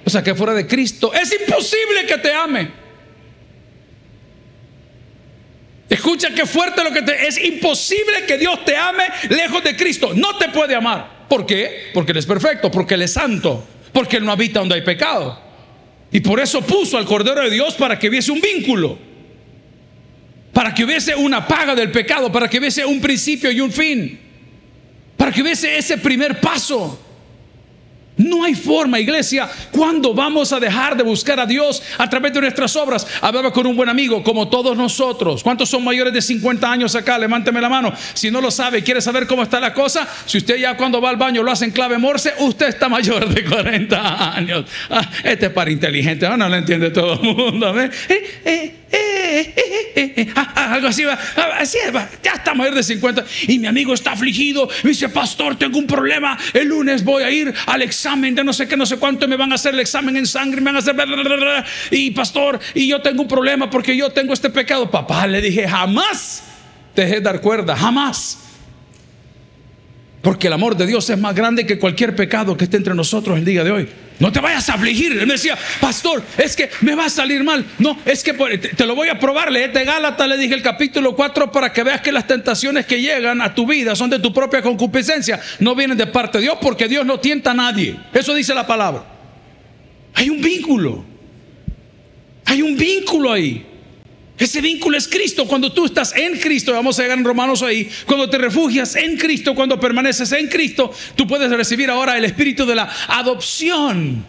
O 0.05 0.11
sea, 0.11 0.23
que 0.23 0.35
fuera 0.35 0.55
de 0.55 0.67
Cristo 0.67 1.13
es 1.13 1.33
imposible 1.33 2.07
que 2.07 2.19
te 2.19 2.33
ame. 2.33 2.71
Escucha 5.89 6.31
qué 6.35 6.47
fuerte 6.47 6.83
lo 6.83 6.93
que 6.93 7.03
te 7.03 7.27
es 7.27 7.43
imposible 7.43 8.25
que 8.27 8.39
Dios 8.39 8.65
te 8.65 8.77
ame 8.77 9.05
lejos 9.31 9.63
de 9.63 9.77
Cristo. 9.77 10.13
No 10.15 10.37
te 10.37 10.49
puede 10.49 10.75
amar. 10.75 11.27
¿Por 11.29 11.47
qué? 11.47 11.91
Porque 11.95 12.13
Él 12.13 12.19
es 12.19 12.27
perfecto, 12.27 12.71
porque 12.71 12.95
Él 12.95 13.03
es 13.03 13.13
santo, 13.13 13.67
porque 13.93 14.19
Él 14.19 14.25
no 14.25 14.33
habita 14.33 14.61
donde 14.61 14.75
hay 14.75 14.83
pecado. 14.83 15.41
Y 16.13 16.21
por 16.21 16.39
eso 16.41 16.63
puso 16.63 16.99
al 16.99 17.05
Cordero 17.05 17.43
de 17.43 17.51
Dios 17.51 17.75
para 17.75 17.99
que 17.99 18.09
hubiese 18.09 18.31
un 18.31 18.41
vínculo 18.41 18.99
para 20.57 20.73
que 20.73 20.85
hubiese 20.85 21.15
una 21.15 21.47
paga 21.47 21.75
del 21.75 21.91
pecado, 21.91 22.33
para 22.33 22.49
que 22.49 22.59
hubiese 22.59 22.83
un 22.83 22.99
principio 22.99 23.51
y 23.51 23.61
un 23.61 23.71
fin, 23.71 24.19
para 25.15 25.31
que 25.31 25.43
hubiese 25.43 25.77
ese 25.77 25.99
primer 25.99 26.41
paso. 26.41 26.99
No 28.17 28.45
hay 28.45 28.55
forma, 28.55 28.99
iglesia, 28.99 29.49
cuando 29.71 30.15
vamos 30.15 30.51
a 30.53 30.59
dejar 30.59 30.97
de 30.97 31.03
buscar 31.03 31.39
a 31.39 31.45
Dios 31.45 31.83
a 31.99 32.09
través 32.09 32.33
de 32.33 32.41
nuestras 32.41 32.75
obras. 32.75 33.07
Hablaba 33.21 33.53
con 33.53 33.67
un 33.67 33.77
buen 33.77 33.91
amigo, 33.91 34.23
como 34.23 34.49
todos 34.49 34.75
nosotros. 34.75 35.43
¿Cuántos 35.43 35.69
son 35.69 35.85
mayores 35.85 36.15
de 36.15 36.23
50 36.23 36.71
años 36.71 36.95
acá? 36.95 37.19
Levánteme 37.19 37.61
la 37.61 37.69
mano. 37.69 37.93
Si 38.15 38.31
no 38.31 38.41
lo 38.41 38.51
sabe, 38.51 38.83
quiere 38.83 39.03
saber 39.03 39.27
cómo 39.27 39.43
está 39.43 39.61
la 39.61 39.75
cosa. 39.75 40.09
Si 40.25 40.39
usted 40.39 40.57
ya 40.57 40.79
cuando 40.79 40.99
va 41.01 41.11
al 41.11 41.17
baño 41.17 41.43
lo 41.43 41.53
hace 41.53 41.67
en 41.67 41.73
clave 41.73 41.99
morse, 41.99 42.33
usted 42.39 42.69
está 42.69 42.89
mayor 42.89 43.29
de 43.29 43.45
40 43.45 44.35
años. 44.35 44.65
Ah, 44.89 45.11
este 45.23 45.47
es 45.47 45.53
para 45.53 45.71
inteligente, 45.71 46.27
no, 46.27 46.49
lo 46.49 46.57
entiende 46.57 46.91
todo 46.91 47.15
el 47.15 47.21
mundo. 47.21 47.75
Ah, 50.35 50.53
ah, 50.55 50.75
algo 50.75 50.89
así 50.89 51.05
va, 51.05 51.19
así 51.59 51.79
va, 51.95 52.09
ya 52.23 52.33
está 52.33 52.55
mayor 52.55 52.75
de 52.75 52.83
50 52.83 53.25
y 53.49 53.59
mi 53.59 53.67
amigo 53.67 53.93
está 53.93 54.13
afligido. 54.13 54.69
Me 54.83 54.91
dice, 54.91 55.09
pastor, 55.09 55.57
tengo 55.57 55.79
un 55.79 55.87
problema. 55.87 56.39
El 56.55 56.69
lunes 56.69 57.05
voy 57.05 57.23
a 57.23 57.31
ir 57.31 57.53
al 57.67 57.83
examen 57.83 58.06
examen 58.07 58.37
de 58.37 58.45
no 58.45 58.53
sé 58.53 58.69
qué, 58.69 58.77
no 58.77 58.87
sé 58.87 58.99
cuánto, 58.99 59.27
me 59.27 59.37
van 59.37 59.51
a 59.51 59.57
hacer 59.57 59.75
el 59.75 59.81
examen 59.81 60.17
en 60.17 60.27
sangre, 60.27 60.61
me 60.61 60.67
van 60.67 60.77
a 60.77 60.79
hacer... 60.79 60.95
y 61.91 62.13
pastor, 62.13 62.61
y 62.73 62.87
yo 62.87 63.03
tengo 63.03 63.23
un 63.23 63.29
problema 63.29 63.69
porque 63.69 63.97
yo 63.97 64.11
tengo 64.11 64.33
este 64.33 64.49
pecado. 64.49 64.89
Papá, 64.89 65.27
le 65.27 65.41
dije, 65.41 65.69
jamás 65.69 66.45
te 66.95 67.03
dejé 67.03 67.21
dar 67.21 67.41
cuerda, 67.41 67.77
jamás. 67.77 68.46
Porque 70.27 70.49
el 70.49 70.55
amor 70.55 70.77
de 70.77 70.87
Dios 70.89 71.09
es 71.09 71.17
más 71.17 71.37
grande 71.37 71.65
que 71.65 71.79
cualquier 71.79 72.17
pecado 72.17 72.57
que 72.57 72.65
esté 72.65 72.79
entre 72.79 72.97
nosotros 72.97 73.39
el 73.39 73.45
día 73.45 73.63
de 73.63 73.71
hoy. 73.71 73.89
No 74.19 74.33
te 74.33 74.41
vayas 74.41 74.69
a 74.69 74.75
afligir. 74.75 75.13
Él 75.13 75.25
me 75.25 75.35
decía, 75.35 75.57
pastor, 75.81 76.21
es 76.37 76.57
que 76.57 76.69
me 76.81 76.97
va 76.97 77.05
a 77.05 77.11
salir 77.11 77.45
mal. 77.45 77.65
No, 77.79 77.97
es 78.05 78.25
que 78.25 78.33
te, 78.33 78.87
lo 78.87 78.97
voy 78.97 79.09
a 79.09 79.21
probar. 79.21 79.53
Leete 79.53 79.85
Gálatas, 79.85 80.29
le 80.29 80.37
dije 80.37 80.55
el 80.55 80.63
capítulo 80.63 81.15
4 81.15 81.53
para 81.53 81.73
que 81.73 81.85
veas 81.85 82.01
que 82.01 82.11
las 82.11 82.27
tentaciones 82.27 82.87
que 82.87 83.01
llegan 83.01 83.41
a 83.41 83.55
tu 83.55 83.69
vida 83.69 83.95
son 83.95 84.11
de 84.11 84.19
tu 84.19 84.33
propia 84.33 84.63
concupiscencia. 84.63 85.41
No 85.61 85.77
vienen 85.77 85.97
de 85.97 86.09
parte 86.09 86.39
de 86.39 86.43
Dios 86.43 86.59
porque 86.61 86.89
Dios 86.89 87.07
no 87.07 87.21
tienta 87.21 87.53
a 87.53 87.55
nadie. 87.55 87.95
Eso 88.13 88.35
dice 88.35 88.53
la 88.53 88.67
palabra. 88.67 89.05
Hay 90.13 90.29
un 90.29 90.43
vínculo. 90.43 91.05
Hay 92.47 92.63
un 92.63 92.77
vínculo 92.77 93.33
ahí. 93.33 93.65
Ese 94.39 94.61
vínculo 94.61 94.99
es 94.99 95.09
Cristo. 95.09 95.47
Cuando 95.47 95.73
tú 95.73 95.87
estás 95.87 96.15
en 96.15 96.39
Cristo, 96.39 96.73
vamos 96.73 96.99
a 96.99 97.03
llegar 97.03 97.19
en 97.19 97.25
Romanos 97.25 97.63
ahí, 97.63 97.89
cuando 98.05 98.29
te 98.29 98.39
refugias 98.39 98.95
en 98.97 99.17
Cristo, 99.17 99.55
cuando 99.55 99.81
permaneces 99.81 100.31
en 100.33 100.49
Cristo, 100.49 100.93
tú 101.15 101.27
puedes 101.27 101.51
recibir 101.51 101.91
ahora 101.91 102.17
el 102.19 102.25
espíritu 102.25 102.67
de 102.67 102.75
la 102.75 102.91
adopción. 103.09 104.25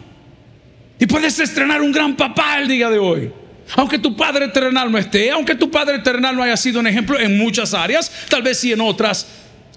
Y 0.98 1.06
puedes 1.06 1.38
estrenar 1.38 1.82
un 1.82 1.92
gran 1.92 2.16
papá 2.16 2.58
el 2.58 2.68
día 2.68 2.90
de 2.90 2.98
hoy. 2.98 3.30
Aunque 3.76 3.98
tu 3.98 4.16
Padre 4.16 4.48
terrenal 4.48 4.90
no 4.90 4.96
esté, 4.96 5.30
aunque 5.30 5.54
tu 5.54 5.70
Padre 5.70 5.98
terrenal 5.98 6.34
no 6.34 6.42
haya 6.42 6.56
sido 6.56 6.80
un 6.80 6.86
ejemplo 6.86 7.20
en 7.20 7.36
muchas 7.36 7.74
áreas, 7.74 8.10
tal 8.28 8.42
vez 8.42 8.58
sí 8.58 8.72
en 8.72 8.80
otras, 8.80 9.26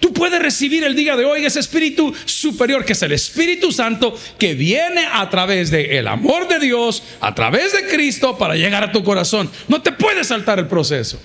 Tú 0.01 0.12
puedes 0.12 0.41
recibir 0.41 0.84
el 0.84 0.96
día 0.96 1.15
de 1.15 1.25
hoy 1.25 1.46
ese 1.46 1.60
espíritu 1.60 2.12
superior, 2.25 2.84
que 2.84 2.93
es 2.93 3.01
el 3.03 3.12
Espíritu 3.12 3.72
Santo, 3.72 4.17
que 4.39 4.55
viene 4.55 5.05
a 5.05 5.29
través 5.29 5.70
del 5.70 6.08
amor 6.08 6.48
de 6.48 6.58
Dios, 6.58 7.03
a 7.22 7.36
través 7.36 7.72
de 7.72 7.88
Cristo, 7.88 8.36
para 8.36 8.55
llegar 8.55 8.84
a 8.84 8.91
tu 8.91 9.03
corazón. 9.03 9.50
No 9.67 9.84
te 9.84 9.91
puedes 9.91 10.27
saltar 10.27 10.58
el 10.58 10.65
proceso. 10.65 11.22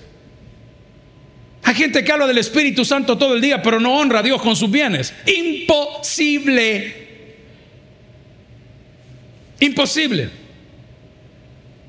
Hay 1.62 1.75
gente 1.75 2.04
que 2.04 2.12
habla 2.12 2.26
del 2.26 2.37
Espíritu 2.37 2.85
Santo 2.85 3.16
todo 3.16 3.35
el 3.35 3.40
día, 3.40 3.62
pero 3.62 3.80
no 3.80 3.99
honra 3.99 4.18
a 4.18 4.23
Dios 4.23 4.42
con 4.42 4.54
sus 4.54 4.71
bienes. 4.71 5.14
Imposible. 5.25 7.06
Imposible. 9.59 10.28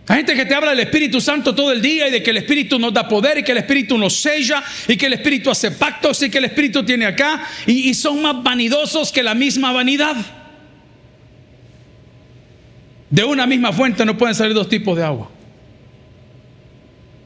Hay 0.09 0.17
gente 0.17 0.35
que 0.35 0.45
te 0.45 0.55
habla 0.55 0.69
del 0.69 0.79
Espíritu 0.79 1.19
Santo 1.19 1.53
todo 1.53 1.71
el 1.71 1.81
día 1.81 2.07
y 2.07 2.11
de 2.11 2.23
que 2.23 2.29
el 2.29 2.37
Espíritu 2.37 2.79
nos 2.79 2.93
da 2.93 3.07
poder 3.07 3.39
y 3.39 3.43
que 3.43 3.51
el 3.51 3.57
Espíritu 3.57 3.97
nos 3.97 4.15
sella 4.15 4.63
y 4.87 4.95
que 4.95 5.07
el 5.07 5.13
Espíritu 5.13 5.49
hace 5.49 5.71
pactos 5.71 6.21
y 6.23 6.29
que 6.29 6.37
el 6.37 6.45
Espíritu 6.45 6.83
tiene 6.83 7.05
acá 7.05 7.45
y, 7.65 7.89
y 7.89 7.93
son 7.93 8.21
más 8.21 8.41
vanidosos 8.41 9.11
que 9.11 9.21
la 9.21 9.33
misma 9.33 9.73
vanidad. 9.73 10.15
De 13.09 13.23
una 13.25 13.45
misma 13.45 13.73
fuente 13.73 14.05
no 14.05 14.17
pueden 14.17 14.33
salir 14.33 14.53
dos 14.53 14.69
tipos 14.69 14.95
de 14.95 15.03
agua. 15.03 15.29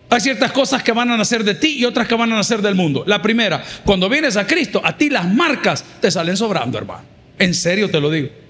Hay 0.10 0.20
ciertas 0.20 0.52
cosas 0.52 0.82
que 0.82 0.92
van 0.92 1.10
a 1.12 1.18
nacer 1.18 1.44
de 1.44 1.56
ti 1.56 1.78
y 1.78 1.86
otras 1.86 2.08
que 2.08 2.16
van 2.16 2.32
a 2.34 2.36
nacer 2.36 2.64
del 2.64 2.76
mundo. 2.76 3.04
La 3.06 3.22
primera, 3.22 3.64
cuando 3.86 4.10
vienes 4.10 4.38
a 4.38 4.48
Cristo, 4.48 4.82
a 4.84 4.98
ti 4.98 5.10
las 5.10 5.32
marcas 5.32 5.86
te 6.02 6.10
salen 6.10 6.36
sobrando, 6.36 6.80
hermano. 6.80 7.04
En 7.38 7.54
serio 7.54 7.90
te 7.92 8.00
lo 8.00 8.10
digo. 8.10 8.41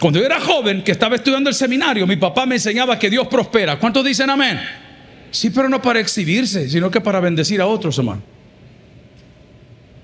Cuando 0.00 0.18
yo 0.18 0.24
era 0.24 0.40
joven, 0.40 0.82
que 0.82 0.92
estaba 0.92 1.16
estudiando 1.16 1.50
el 1.50 1.54
seminario, 1.54 2.06
mi 2.06 2.16
papá 2.16 2.46
me 2.46 2.54
enseñaba 2.54 2.98
que 2.98 3.10
Dios 3.10 3.28
prospera. 3.28 3.78
¿Cuántos 3.78 4.02
dicen 4.02 4.30
amén? 4.30 4.58
Sí, 5.30 5.50
pero 5.50 5.68
no 5.68 5.82
para 5.82 6.00
exhibirse, 6.00 6.70
sino 6.70 6.90
que 6.90 7.02
para 7.02 7.20
bendecir 7.20 7.60
a 7.60 7.66
otros, 7.66 7.98
hermano. 7.98 8.22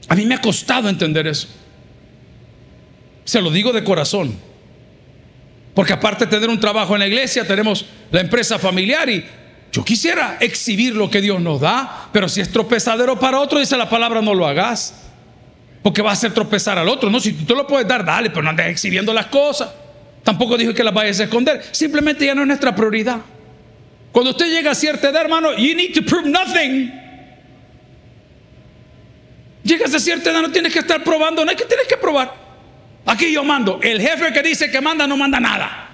A 0.09 0.15
mí 0.15 0.27
me 0.27 0.35
ha 0.35 0.41
costado 0.43 0.91
entender 0.91 1.27
eso. 1.27 1.49
Se 3.25 3.41
lo 3.41 3.51
digo 3.51 3.73
de 3.73 3.83
corazón. 3.83 4.37
Porque 5.75 5.95
aparte 5.95 6.27
de 6.27 6.31
tener 6.31 6.51
un 6.51 6.61
trabajo 6.61 6.95
en 6.95 7.01
la 7.01 7.07
iglesia, 7.07 7.47
tenemos 7.47 7.87
la 8.11 8.21
empresa 8.21 8.59
familiar 8.59 9.09
y 9.09 9.25
yo 9.73 9.83
quisiera 9.83 10.37
exhibir 10.41 10.95
lo 10.95 11.11
que 11.11 11.23
Dios 11.23 11.41
nos 11.41 11.63
da, 11.63 12.11
pero 12.13 12.29
si 12.29 12.43
es 12.43 12.51
tropezadero 12.51 13.19
para 13.19 13.41
otro, 13.41 13.59
dice 13.61 13.79
la 13.79 13.89
palabra, 13.89 14.21
no 14.21 14.35
lo 14.35 14.47
hagas. 14.47 15.07
Porque 15.83 16.03
va 16.03 16.11
a 16.11 16.13
hacer 16.13 16.35
tropezar 16.35 16.79
al 16.79 16.89
otro. 16.91 17.09
No, 17.09 17.19
si 17.19 17.33
tú 17.33 17.55
lo 17.55 17.67
puedes 17.67 17.89
dar, 17.89 18.05
dale, 18.05 18.29
pero 18.29 18.43
no 18.43 18.51
andes 18.51 18.67
exhibiendo 18.67 19.15
las 19.15 19.27
cosas. 19.27 19.71
Tampoco 20.27 20.57
dijo 20.59 20.75
que 20.75 20.83
las 20.83 20.93
vayas 20.93 21.21
a 21.21 21.23
esconder. 21.23 21.63
Simplemente 21.71 22.27
ya 22.27 22.35
no 22.35 22.41
es 22.41 22.49
nuestra 22.49 22.75
prioridad. 22.75 23.19
Cuando 24.11 24.33
usted 24.33 24.47
llega 24.47 24.73
a 24.73 24.75
cierta 24.75 25.11
edad, 25.11 25.23
hermano, 25.23 25.57
you 25.57 25.77
need 25.77 25.95
to 25.95 26.03
prove 26.03 26.29
nothing. 26.29 26.93
Llegas 29.63 29.95
a 29.95 30.01
cierta 30.01 30.33
edad, 30.33 30.43
no 30.43 30.51
tienes 30.51 30.73
que 30.73 30.81
estar 30.81 31.05
probando, 31.05 31.45
no 31.45 31.51
hay 31.53 31.57
que 31.57 31.65
tienes 31.65 31.87
que 31.87 31.97
probar. 31.97 32.35
Aquí 33.05 33.33
yo 33.33 33.45
mando. 33.45 33.79
El 33.81 34.01
jefe 34.01 34.33
que 34.33 34.43
dice 34.43 34.69
que 34.69 34.81
manda 34.81 35.07
no 35.07 35.17
manda 35.17 35.39
nada. 35.39 35.91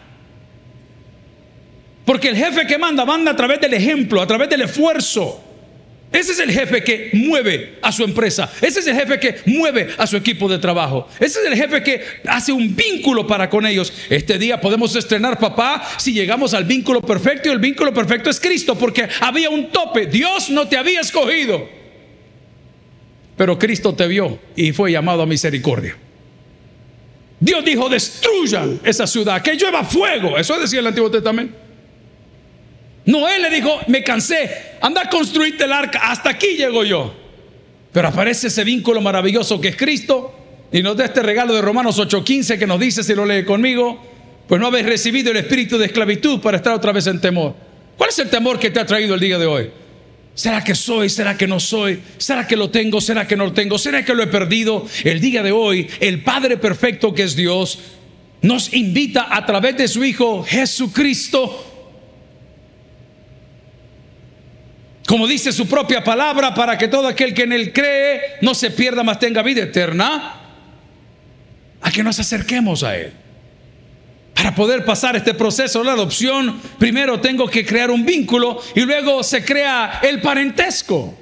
Porque 2.06 2.28
el 2.28 2.36
jefe 2.36 2.66
que 2.66 2.78
manda, 2.78 3.04
manda 3.04 3.32
a 3.32 3.36
través 3.36 3.60
del 3.60 3.74
ejemplo, 3.74 4.22
a 4.22 4.26
través 4.26 4.48
del 4.48 4.62
esfuerzo. 4.62 5.44
Ese 6.12 6.32
es 6.32 6.38
el 6.40 6.52
jefe 6.52 6.84
que 6.84 7.08
mueve 7.14 7.78
a 7.80 7.90
su 7.90 8.04
empresa. 8.04 8.52
Ese 8.60 8.80
es 8.80 8.86
el 8.86 8.94
jefe 8.94 9.18
que 9.18 9.36
mueve 9.46 9.88
a 9.96 10.06
su 10.06 10.18
equipo 10.18 10.46
de 10.46 10.58
trabajo. 10.58 11.08
Ese 11.18 11.40
es 11.40 11.46
el 11.46 11.54
jefe 11.54 11.82
que 11.82 12.02
hace 12.28 12.52
un 12.52 12.76
vínculo 12.76 13.26
para 13.26 13.48
con 13.48 13.64
ellos. 13.64 13.90
Este 14.10 14.38
día 14.38 14.60
podemos 14.60 14.94
estrenar, 14.94 15.38
papá, 15.38 15.82
si 15.96 16.12
llegamos 16.12 16.52
al 16.52 16.64
vínculo 16.64 17.00
perfecto 17.00 17.48
y 17.48 17.52
el 17.52 17.58
vínculo 17.58 17.94
perfecto 17.94 18.28
es 18.28 18.38
Cristo, 18.38 18.76
porque 18.76 19.08
había 19.20 19.48
un 19.48 19.70
tope. 19.70 20.06
Dios 20.06 20.50
no 20.50 20.68
te 20.68 20.76
había 20.76 21.00
escogido. 21.00 21.66
Pero 23.34 23.58
Cristo 23.58 23.94
te 23.94 24.06
vio 24.06 24.38
y 24.54 24.72
fue 24.72 24.92
llamado 24.92 25.22
a 25.22 25.26
misericordia. 25.26 25.96
Dios 27.40 27.64
dijo, 27.64 27.88
destruyan 27.88 28.80
esa 28.84 29.06
ciudad, 29.06 29.40
que 29.40 29.54
llueva 29.54 29.82
fuego. 29.82 30.36
Eso 30.36 30.60
decía 30.60 30.80
el 30.80 30.86
Antiguo 30.86 31.10
Testamento. 31.10 31.56
Noé 33.04 33.40
le 33.40 33.50
dijo, 33.50 33.80
me 33.88 34.04
cansé, 34.04 34.76
anda 34.80 35.02
a 35.02 35.08
construirte 35.08 35.64
el 35.64 35.72
arca, 35.72 35.98
hasta 36.10 36.30
aquí 36.30 36.56
llego 36.56 36.84
yo. 36.84 37.14
Pero 37.92 38.08
aparece 38.08 38.46
ese 38.46 38.64
vínculo 38.64 39.00
maravilloso 39.00 39.60
que 39.60 39.68
es 39.68 39.76
Cristo 39.76 40.34
y 40.72 40.82
nos 40.82 40.96
da 40.96 41.04
este 41.06 41.22
regalo 41.22 41.52
de 41.52 41.60
Romanos 41.60 41.98
8:15 41.98 42.58
que 42.58 42.66
nos 42.66 42.80
dice, 42.80 43.02
si 43.02 43.14
lo 43.14 43.26
lee 43.26 43.44
conmigo, 43.44 44.00
pues 44.46 44.60
no 44.60 44.68
habéis 44.68 44.86
recibido 44.86 45.30
el 45.30 45.36
espíritu 45.36 45.76
de 45.76 45.86
esclavitud 45.86 46.40
para 46.40 46.56
estar 46.56 46.72
otra 46.72 46.92
vez 46.92 47.06
en 47.06 47.20
temor. 47.20 47.54
¿Cuál 47.96 48.10
es 48.10 48.18
el 48.18 48.30
temor 48.30 48.58
que 48.58 48.70
te 48.70 48.80
ha 48.80 48.86
traído 48.86 49.14
el 49.14 49.20
día 49.20 49.38
de 49.38 49.46
hoy? 49.46 49.70
¿Será 50.34 50.64
que 50.64 50.74
soy? 50.74 51.10
¿Será 51.10 51.36
que 51.36 51.46
no 51.46 51.60
soy? 51.60 52.00
¿Será 52.16 52.46
que 52.46 52.56
lo 52.56 52.70
tengo? 52.70 53.00
¿Será 53.02 53.26
que 53.26 53.36
no 53.36 53.44
lo 53.44 53.52
tengo? 53.52 53.78
¿Será 53.78 54.02
que 54.02 54.14
lo 54.14 54.22
he 54.22 54.28
perdido? 54.28 54.86
El 55.04 55.20
día 55.20 55.42
de 55.42 55.52
hoy, 55.52 55.88
el 56.00 56.22
Padre 56.22 56.56
perfecto 56.56 57.12
que 57.12 57.24
es 57.24 57.36
Dios, 57.36 57.78
nos 58.40 58.72
invita 58.72 59.28
a 59.30 59.44
través 59.44 59.76
de 59.76 59.88
su 59.88 60.02
Hijo 60.02 60.42
Jesucristo 60.42 61.71
como 65.06 65.26
dice 65.26 65.52
su 65.52 65.66
propia 65.66 66.04
palabra, 66.04 66.54
para 66.54 66.78
que 66.78 66.88
todo 66.88 67.08
aquel 67.08 67.34
que 67.34 67.42
en 67.42 67.52
él 67.52 67.72
cree 67.72 68.20
no 68.40 68.54
se 68.54 68.70
pierda, 68.70 69.02
más 69.02 69.18
tenga 69.18 69.42
vida 69.42 69.62
eterna, 69.62 70.34
a 71.80 71.90
que 71.90 72.02
nos 72.02 72.18
acerquemos 72.18 72.82
a 72.82 72.96
él. 72.96 73.12
Para 74.34 74.54
poder 74.54 74.84
pasar 74.84 75.16
este 75.16 75.34
proceso 75.34 75.80
de 75.80 75.84
la 75.86 75.92
adopción, 75.92 76.60
primero 76.78 77.20
tengo 77.20 77.48
que 77.48 77.66
crear 77.66 77.90
un 77.90 78.04
vínculo 78.04 78.60
y 78.74 78.80
luego 78.80 79.22
se 79.22 79.44
crea 79.44 80.00
el 80.02 80.20
parentesco. 80.20 81.18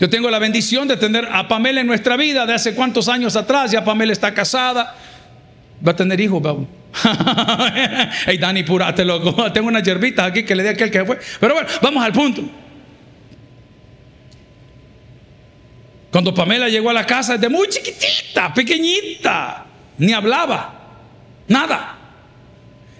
Yo 0.00 0.10
tengo 0.10 0.28
la 0.30 0.38
bendición 0.38 0.88
de 0.88 0.96
tener 0.96 1.28
a 1.30 1.46
Pamela 1.46 1.80
en 1.80 1.86
nuestra 1.86 2.16
vida 2.16 2.44
de 2.46 2.54
hace 2.54 2.74
cuántos 2.74 3.08
años 3.08 3.36
atrás, 3.36 3.70
ya 3.70 3.84
Pamela 3.84 4.12
está 4.12 4.34
casada, 4.34 4.96
va 5.86 5.92
a 5.92 5.96
tener 5.96 6.20
hijos, 6.20 6.42
hey 8.26 8.38
Dani, 8.38 8.62
purate. 8.62 9.04
Tengo 9.52 9.68
unas 9.68 9.82
hierbitas 9.82 10.26
aquí 10.26 10.44
que 10.44 10.54
le 10.54 10.62
di 10.62 10.68
a 10.68 10.72
aquel 10.72 10.90
que 10.90 11.04
fue. 11.04 11.18
Pero 11.40 11.54
bueno, 11.54 11.68
vamos 11.82 12.04
al 12.04 12.12
punto. 12.12 12.42
Cuando 16.10 16.32
Pamela 16.32 16.68
llegó 16.68 16.90
a 16.90 16.92
la 16.92 17.04
casa, 17.04 17.32
desde 17.32 17.48
muy 17.48 17.68
chiquitita, 17.68 18.54
pequeñita, 18.54 19.66
ni 19.98 20.12
hablaba, 20.12 20.92
nada. 21.48 21.98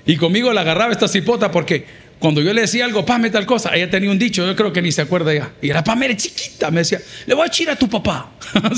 Y 0.05 0.17
conmigo 0.17 0.53
la 0.53 0.63
agarraba 0.63 0.91
esta 0.91 1.07
cipota 1.07 1.51
porque 1.51 1.87
cuando 2.19 2.41
yo 2.41 2.53
le 2.53 2.63
decía 2.63 2.85
algo, 2.85 3.07
Pame 3.07 3.31
tal 3.31 3.47
cosa, 3.47 3.75
ella 3.75 3.89
tenía 3.89 4.11
un 4.11 4.19
dicho, 4.19 4.45
yo 4.45 4.57
creo 4.57 4.73
que 4.73 4.83
ni 4.83 4.91
se 4.91 5.03
acuerda 5.03 5.33
ya. 5.33 5.53
Y 5.63 5.71
era 5.71 5.85
Pamela 5.85 6.17
chiquita, 6.17 6.73
me 6.73 6.81
decía, 6.81 7.01
le 7.27 7.35
voy 7.35 7.45
a 7.45 7.47
echar 7.47 7.71
a 7.71 7.77
tu 7.77 7.89
papá. 7.89 8.31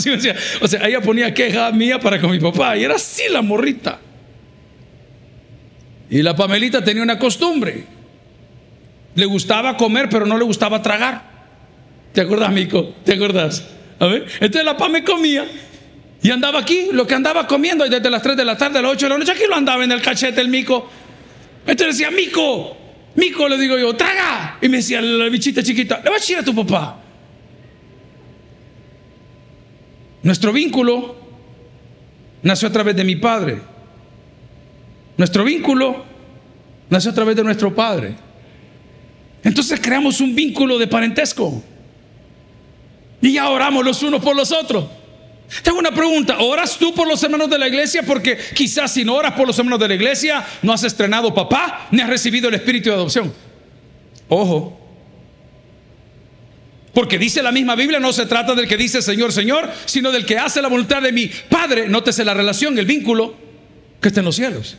O 0.61 0.69
sea, 0.69 0.87
ella 0.87 1.01
ponía 1.01 1.33
queja 1.33 1.73
mía 1.73 1.99
para 1.99 2.21
con 2.21 2.31
mi 2.31 2.39
papá. 2.39 2.77
Y 2.77 2.85
era 2.85 2.97
así 2.97 3.23
la 3.31 3.41
morrita. 3.41 4.01
Y 6.11 6.23
la 6.23 6.37
Pamelita 6.37 6.83
tenía 6.85 7.03
una 7.03 7.19
costumbre. 7.19 7.85
Le 9.15 9.27
gustaba 9.27 9.77
comer, 9.77 10.09
pero 10.09 10.27
no 10.27 10.39
le 10.39 10.45
gustaba 10.45 10.83
tragar. 10.83 11.23
¿Te 12.13 12.21
acuerdas, 12.21 12.53
Mico? 12.53 12.95
¿Te 13.05 13.15
acuerdas? 13.15 13.67
A 13.99 14.07
ver. 14.07 14.27
Entonces 14.41 14.65
la 14.65 14.77
Pame 14.77 15.03
comía 15.03 15.47
y 16.23 16.31
andaba 16.31 16.61
aquí, 16.61 16.89
lo 16.93 17.07
que 17.07 17.15
andaba 17.15 17.47
comiendo 17.47 17.89
desde 17.89 18.11
las 18.11 18.23
3 18.23 18.37
de 18.37 18.45
la 18.45 18.57
tarde 18.57 18.79
a 18.79 18.83
las 18.83 18.93
8 18.93 19.07
de 19.07 19.11
la 19.11 19.19
noche, 19.19 19.33
aquí 19.33 19.43
lo 19.49 19.55
andaba 19.55 19.85
en 19.85 19.93
el 19.93 20.03
cachete 20.03 20.41
el 20.41 20.49
Mico. 20.49 20.89
Entonces 21.67 21.99
decía, 21.99 22.11
Mico, 22.11 22.77
Mico, 23.15 23.49
le 23.49 23.57
digo 23.59 23.79
yo, 23.79 23.95
traga. 23.95 24.59
Y 24.61 24.69
me 24.69 24.79
decía 24.79 25.01
la 25.01 25.29
bichita 25.29 25.63
chiquita, 25.63 26.01
le 26.03 26.11
va 26.11 26.17
a 26.17 26.19
decir 26.19 26.37
a 26.37 26.43
tu 26.43 26.55
papá. 26.55 27.01
Nuestro 30.23 30.53
vínculo 30.53 31.17
nació 32.43 32.69
a 32.69 32.73
través 32.73 32.97
de 32.97 33.05
mi 33.05 33.17
padre. 33.17 33.61
Nuestro 35.17 35.45
vínculo 35.45 36.05
nació 36.91 37.11
a 37.11 37.15
través 37.15 37.37
de 37.37 37.45
nuestro 37.45 37.75
Padre. 37.75 38.15
Entonces 39.43 39.81
creamos 39.81 40.21
un 40.21 40.35
vínculo 40.35 40.79
de 40.79 40.87
parentesco. 40.87 41.63
Y 43.21 43.33
ya 43.33 43.49
oramos 43.49 43.85
los 43.85 44.03
unos 44.03 44.23
por 44.23 44.37
los 44.37 44.53
otros. 44.53 44.85
Tengo 45.63 45.79
una 45.79 45.93
pregunta, 45.93 46.39
¿oras 46.41 46.77
tú 46.77 46.93
por 46.93 47.07
los 47.07 47.23
hermanos 47.23 47.49
de 47.49 47.59
la 47.59 47.69
iglesia? 47.69 48.03
Porque 48.03 48.37
quizás 48.55 48.93
si 48.93 49.05
no 49.05 49.15
oras 49.15 49.33
por 49.35 49.47
los 49.47 49.57
hermanos 49.59 49.79
de 49.79 49.89
la 49.89 49.95
iglesia, 49.95 50.45
no 50.63 50.73
has 50.73 50.83
estrenado 50.83 51.33
papá, 51.33 51.87
ni 51.93 52.03
has 52.03 52.09
recibido 52.09 52.49
el 52.49 52.55
espíritu 52.55 52.91
de 52.91 52.97
adopción. 52.97 53.33
Ojo. 54.29 54.81
Porque 56.93 57.19
dice 57.19 57.43
la 57.43 57.53
misma 57.53 57.77
Biblia, 57.77 58.01
no 58.01 58.13
se 58.13 58.27
trata 58.27 58.55
del 58.55 58.67
que 58.67 58.77
dice 58.77 59.01
Señor, 59.03 59.33
Señor, 59.33 59.71
sino 59.85 60.11
del 60.11 60.27
que 60.27 60.39
hace 60.39 60.61
la 60.61 60.69
voluntad 60.69 61.01
de 61.01 61.13
mi 61.13 61.31
Padre. 61.49 61.89
Nótese 61.89 62.25
la 62.25 62.35
relación, 62.35 62.77
el 62.79 62.87
vínculo 62.87 63.35
que 64.01 64.09
está 64.09 64.21
en 64.21 64.27
los 64.27 64.35
cielos. 64.35 64.77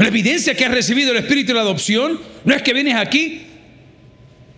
La 0.00 0.08
evidencia 0.08 0.54
que 0.54 0.64
has 0.64 0.70
recibido 0.70 1.12
el 1.12 1.18
espíritu 1.18 1.48
de 1.48 1.56
la 1.56 1.60
adopción 1.60 2.18
no 2.46 2.54
es 2.54 2.62
que 2.62 2.72
vienes 2.72 2.96
aquí 2.96 3.42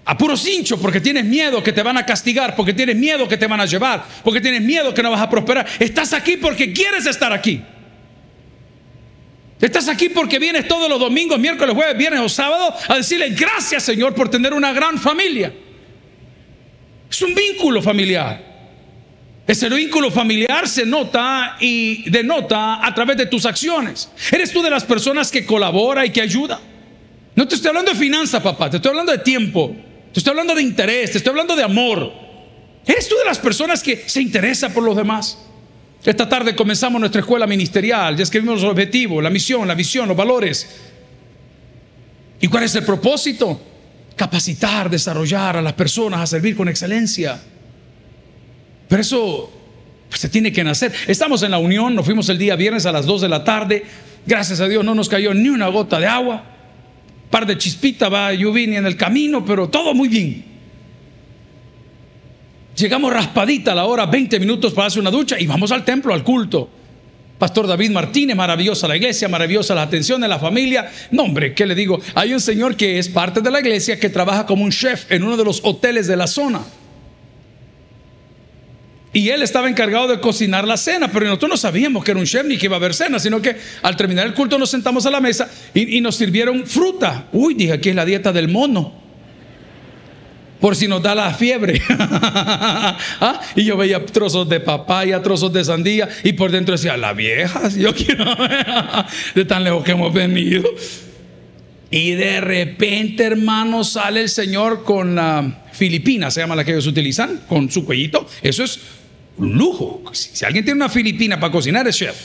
a 0.04 0.16
puro 0.16 0.36
cincho 0.36 0.80
porque 0.80 1.00
tienes 1.00 1.24
miedo 1.24 1.60
que 1.64 1.72
te 1.72 1.82
van 1.82 1.98
a 1.98 2.06
castigar, 2.06 2.54
porque 2.54 2.72
tienes 2.72 2.94
miedo 2.94 3.26
que 3.26 3.36
te 3.36 3.48
van 3.48 3.60
a 3.60 3.66
llevar, 3.66 4.04
porque 4.22 4.40
tienes 4.40 4.62
miedo 4.62 4.94
que 4.94 5.02
no 5.02 5.10
vas 5.10 5.20
a 5.20 5.28
prosperar. 5.28 5.66
Estás 5.80 6.12
aquí 6.12 6.36
porque 6.36 6.72
quieres 6.72 7.06
estar 7.06 7.32
aquí. 7.32 7.60
Estás 9.60 9.88
aquí 9.88 10.10
porque 10.10 10.38
vienes 10.38 10.68
todos 10.68 10.88
los 10.88 11.00
domingos, 11.00 11.40
miércoles, 11.40 11.74
jueves, 11.74 11.98
viernes 11.98 12.20
o 12.20 12.28
sábado 12.28 12.72
a 12.86 12.94
decirle 12.94 13.30
gracias 13.30 13.82
Señor 13.82 14.14
por 14.14 14.30
tener 14.30 14.54
una 14.54 14.72
gran 14.72 14.96
familia. 14.96 15.52
Es 17.10 17.20
un 17.20 17.34
vínculo 17.34 17.82
familiar. 17.82 18.51
Ese 19.46 19.68
vínculo 19.68 20.10
familiar 20.10 20.68
se 20.68 20.86
nota 20.86 21.56
y 21.60 22.08
denota 22.10 22.86
a 22.86 22.94
través 22.94 23.16
de 23.16 23.26
tus 23.26 23.44
acciones. 23.44 24.10
¿Eres 24.30 24.52
tú 24.52 24.62
de 24.62 24.70
las 24.70 24.84
personas 24.84 25.30
que 25.30 25.44
colabora 25.44 26.06
y 26.06 26.10
que 26.10 26.20
ayuda? 26.20 26.60
No 27.34 27.48
te 27.48 27.56
estoy 27.56 27.70
hablando 27.70 27.92
de 27.92 27.98
finanzas, 27.98 28.42
papá, 28.42 28.70
te 28.70 28.76
estoy 28.76 28.90
hablando 28.90 29.10
de 29.10 29.18
tiempo, 29.18 29.74
te 30.12 30.20
estoy 30.20 30.30
hablando 30.30 30.54
de 30.54 30.62
interés, 30.62 31.12
te 31.12 31.18
estoy 31.18 31.30
hablando 31.30 31.56
de 31.56 31.64
amor. 31.64 32.12
¿Eres 32.86 33.08
tú 33.08 33.16
de 33.16 33.24
las 33.24 33.38
personas 33.38 33.82
que 33.82 34.04
se 34.06 34.20
interesa 34.20 34.68
por 34.68 34.84
los 34.84 34.96
demás? 34.96 35.38
Esta 36.04 36.28
tarde 36.28 36.54
comenzamos 36.54 37.00
nuestra 37.00 37.20
escuela 37.20 37.46
ministerial, 37.46 38.16
ya 38.16 38.22
escribimos 38.22 38.60
los 38.60 38.70
objetivos, 38.70 39.22
la 39.22 39.30
misión, 39.30 39.66
la 39.66 39.74
visión, 39.74 40.08
los 40.08 40.16
valores. 40.16 40.68
¿Y 42.40 42.48
cuál 42.48 42.64
es 42.64 42.74
el 42.74 42.84
propósito? 42.84 43.60
Capacitar, 44.16 44.90
desarrollar 44.90 45.56
a 45.56 45.62
las 45.62 45.72
personas 45.72 46.20
a 46.20 46.26
servir 46.26 46.56
con 46.56 46.68
excelencia. 46.68 47.40
Pero 48.92 49.00
eso 49.00 49.50
pues, 50.10 50.20
se 50.20 50.28
tiene 50.28 50.52
que 50.52 50.62
nacer. 50.62 50.92
Estamos 51.06 51.42
en 51.42 51.50
la 51.50 51.56
unión, 51.56 51.94
nos 51.94 52.04
fuimos 52.04 52.28
el 52.28 52.36
día 52.36 52.56
viernes 52.56 52.84
a 52.84 52.92
las 52.92 53.06
2 53.06 53.22
de 53.22 53.28
la 53.30 53.42
tarde. 53.42 53.84
Gracias 54.26 54.60
a 54.60 54.68
Dios 54.68 54.84
no 54.84 54.94
nos 54.94 55.08
cayó 55.08 55.32
ni 55.32 55.48
una 55.48 55.68
gota 55.68 55.98
de 55.98 56.06
agua. 56.06 56.44
par 57.30 57.46
de 57.46 57.56
chispitas, 57.56 58.12
va 58.12 58.34
lluvia 58.34 58.64
en 58.76 58.84
el 58.84 58.98
camino, 58.98 59.46
pero 59.46 59.70
todo 59.70 59.94
muy 59.94 60.08
bien. 60.08 60.44
Llegamos 62.76 63.10
raspadita 63.10 63.72
a 63.72 63.76
la 63.76 63.86
hora, 63.86 64.04
20 64.04 64.38
minutos 64.38 64.74
para 64.74 64.88
hacer 64.88 65.00
una 65.00 65.10
ducha 65.10 65.40
y 65.40 65.46
vamos 65.46 65.72
al 65.72 65.86
templo, 65.86 66.12
al 66.12 66.22
culto. 66.22 66.68
Pastor 67.38 67.66
David 67.66 67.92
Martínez, 67.92 68.36
maravillosa 68.36 68.86
la 68.86 68.96
iglesia, 68.98 69.26
maravillosa 69.26 69.74
la 69.74 69.80
atención 69.80 70.20
de 70.20 70.28
la 70.28 70.38
familia. 70.38 70.92
No, 71.10 71.22
hombre, 71.22 71.54
¿qué 71.54 71.64
le 71.64 71.74
digo? 71.74 71.98
Hay 72.14 72.34
un 72.34 72.40
señor 72.40 72.76
que 72.76 72.98
es 72.98 73.08
parte 73.08 73.40
de 73.40 73.50
la 73.50 73.60
iglesia 73.60 73.98
que 73.98 74.10
trabaja 74.10 74.44
como 74.44 74.64
un 74.64 74.70
chef 74.70 75.10
en 75.10 75.22
uno 75.22 75.38
de 75.38 75.44
los 75.44 75.60
hoteles 75.64 76.06
de 76.06 76.16
la 76.18 76.26
zona. 76.26 76.60
Y 79.14 79.28
él 79.28 79.42
estaba 79.42 79.68
encargado 79.68 80.08
de 80.08 80.20
cocinar 80.20 80.66
la 80.66 80.78
cena, 80.78 81.08
pero 81.08 81.26
nosotros 81.26 81.50
no 81.50 81.56
sabíamos 81.58 82.02
que 82.02 82.12
era 82.12 82.20
un 82.20 82.26
chef 82.26 82.46
ni 82.46 82.56
que 82.56 82.66
iba 82.66 82.76
a 82.76 82.78
haber 82.78 82.94
cena, 82.94 83.18
sino 83.18 83.42
que 83.42 83.56
al 83.82 83.94
terminar 83.94 84.26
el 84.26 84.32
culto 84.32 84.58
nos 84.58 84.70
sentamos 84.70 85.04
a 85.04 85.10
la 85.10 85.20
mesa 85.20 85.50
y, 85.74 86.00
nos 86.00 86.16
sirvieron 86.16 86.66
fruta. 86.66 87.26
Uy, 87.32 87.54
dije, 87.54 87.74
aquí 87.74 87.90
es 87.90 87.94
la 87.94 88.06
dieta 88.06 88.32
del 88.32 88.48
mono 88.48 89.00
por 90.60 90.76
si 90.76 90.86
nos 90.86 91.02
da 91.02 91.14
la 91.14 91.34
fiebre. 91.34 91.82
¿Ah? 91.88 93.40
Y 93.56 93.64
yo 93.64 93.76
veía 93.76 94.06
trozos 94.06 94.48
de 94.48 94.60
papaya, 94.60 95.20
trozos 95.20 95.52
de 95.52 95.64
sandía, 95.64 96.08
y 96.22 96.34
por 96.34 96.52
dentro 96.52 96.72
decía, 96.76 96.96
la 96.96 97.12
vieja, 97.12 97.68
yo 97.68 97.92
quiero 97.92 98.24
de 99.34 99.44
tan 99.44 99.64
lejos 99.64 99.82
que 99.82 99.90
hemos 99.90 100.14
venido. 100.14 100.70
Y 101.90 102.12
de 102.12 102.40
repente, 102.40 103.24
hermano, 103.24 103.82
sale 103.82 104.20
el 104.20 104.28
Señor 104.28 104.84
con 104.84 105.16
la 105.16 105.64
filipina, 105.72 106.30
se 106.30 106.40
llama 106.40 106.54
la 106.54 106.64
que 106.64 106.70
ellos 106.70 106.86
utilizan, 106.86 107.40
con 107.48 107.68
su 107.68 107.84
cuellito. 107.84 108.26
Eso 108.40 108.62
es 108.62 108.78
un 109.36 109.52
lujo. 109.52 110.02
Si, 110.12 110.44
alguien 110.44 110.64
tiene 110.64 110.76
una 110.76 110.88
filipina 110.88 111.38
para 111.38 111.52
cocinar, 111.52 111.86
es 111.88 111.96
chef. 111.96 112.16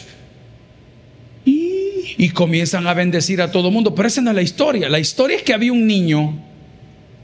Y, 1.45 2.29
comienzan 2.29 2.87
a 2.87 2.93
bendecir 2.93 3.41
a 3.41 3.51
todo 3.51 3.67
el 3.67 3.73
mundo. 3.73 3.93
Pero 3.93 4.07
esa 4.07 4.21
no 4.21 4.31
es 4.31 4.35
la 4.35 4.41
historia. 4.41 4.89
La 4.89 4.99
historia 4.99 5.37
es 5.37 5.43
que 5.43 5.53
había 5.53 5.71
un 5.71 5.85
niño 5.85 6.33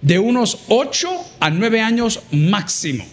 de 0.01 0.19
unos 0.19 0.65
8 0.67 1.09
a 1.39 1.49
9 1.49 1.81
años 1.81 2.21
máximo. 2.31 3.05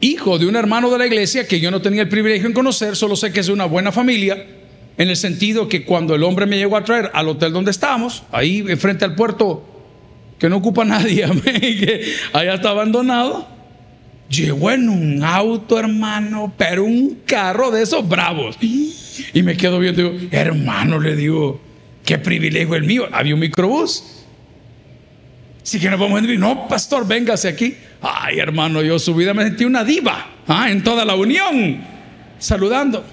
Hijo 0.00 0.38
de 0.38 0.46
un 0.46 0.56
hermano 0.56 0.90
de 0.90 0.98
la 0.98 1.06
iglesia 1.06 1.46
que 1.46 1.60
yo 1.60 1.70
no 1.70 1.82
tenía 1.82 2.02
el 2.02 2.08
privilegio 2.08 2.46
en 2.46 2.52
conocer, 2.52 2.94
solo 2.94 3.16
sé 3.16 3.32
que 3.32 3.40
es 3.40 3.46
de 3.46 3.52
una 3.52 3.64
buena 3.64 3.90
familia, 3.90 4.46
en 4.96 5.08
el 5.08 5.16
sentido 5.16 5.68
que 5.68 5.84
cuando 5.84 6.14
el 6.14 6.22
hombre 6.22 6.46
me 6.46 6.56
llegó 6.56 6.76
a 6.76 6.84
traer 6.84 7.10
al 7.14 7.28
hotel 7.28 7.52
donde 7.52 7.70
estábamos, 7.70 8.24
ahí 8.30 8.62
frente 8.76 9.04
al 9.04 9.14
puerto, 9.14 9.64
que 10.38 10.48
no 10.48 10.56
ocupa 10.56 10.84
nadie, 10.84 11.26
que 11.44 12.12
allá 12.32 12.54
está 12.54 12.70
abandonado, 12.70 13.57
llegó 14.28 14.70
en 14.70 14.88
un 14.88 15.24
auto, 15.24 15.78
hermano, 15.78 16.52
pero 16.56 16.84
un 16.84 17.20
carro 17.26 17.70
de 17.70 17.82
esos 17.82 18.08
bravos. 18.08 18.56
Y 18.60 19.42
me 19.42 19.56
quedo 19.56 19.78
viendo, 19.78 20.02
digo, 20.02 20.28
hermano, 20.30 21.00
le 21.00 21.16
digo, 21.16 21.60
qué 22.04 22.18
privilegio 22.18 22.74
el 22.74 22.84
mío. 22.84 23.08
Había 23.12 23.34
un 23.34 23.40
microbús 23.40 24.18
si 25.68 25.78
que 25.78 25.90
no 25.90 25.98
podemos 25.98 26.20
entrar. 26.20 26.38
No, 26.38 26.66
pastor, 26.66 27.06
véngase 27.06 27.46
aquí. 27.46 27.76
Ay, 28.00 28.38
hermano, 28.38 28.80
yo 28.80 28.98
su 28.98 29.14
vida 29.14 29.34
me 29.34 29.44
sentí 29.44 29.66
una 29.66 29.84
diva 29.84 30.26
ah, 30.46 30.70
en 30.70 30.82
toda 30.82 31.04
la 31.04 31.14
unión, 31.14 31.84
saludando. 32.38 33.04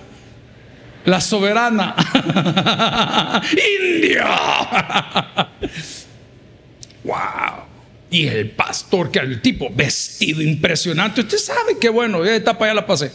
La 1.04 1.20
soberana. 1.20 1.94
India. 3.82 5.50
Y 8.16 8.28
el 8.30 8.52
pastor, 8.52 9.12
que 9.12 9.20
era 9.20 9.28
el 9.28 9.42
tipo 9.42 9.70
vestido 9.76 10.42
impresionante. 10.42 11.20
Usted 11.20 11.38
sabe 11.38 11.78
que 11.78 11.90
bueno, 11.90 12.24
esta 12.24 12.36
etapa 12.38 12.66
ya 12.66 12.74
la 12.74 12.88
pasé. 12.88 13.12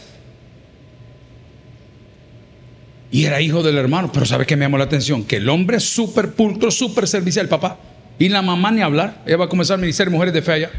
Y 3.09 3.25
era 3.25 3.41
hijo 3.41 3.63
del 3.63 3.79
hermano, 3.79 4.11
pero 4.13 4.27
¿sabe 4.27 4.45
qué 4.45 4.55
me 4.55 4.65
llamó 4.65 4.77
la 4.77 4.83
atención? 4.83 5.23
Que 5.23 5.37
el 5.37 5.49
hombre 5.49 5.79
súper 5.79 6.33
pulcro, 6.33 6.69
súper 6.69 7.07
servicial, 7.07 7.47
papá, 7.47 7.79
y 8.19 8.29
la 8.29 8.43
mamá 8.43 8.69
ni 8.69 8.83
hablar. 8.83 9.23
Ella 9.25 9.37
va 9.37 9.45
a 9.45 9.49
comenzar 9.49 9.79
a 9.79 9.81
ministrar 9.81 10.11
mujeres 10.11 10.35
de 10.35 10.43
fe 10.43 10.51
allá. 10.51 10.71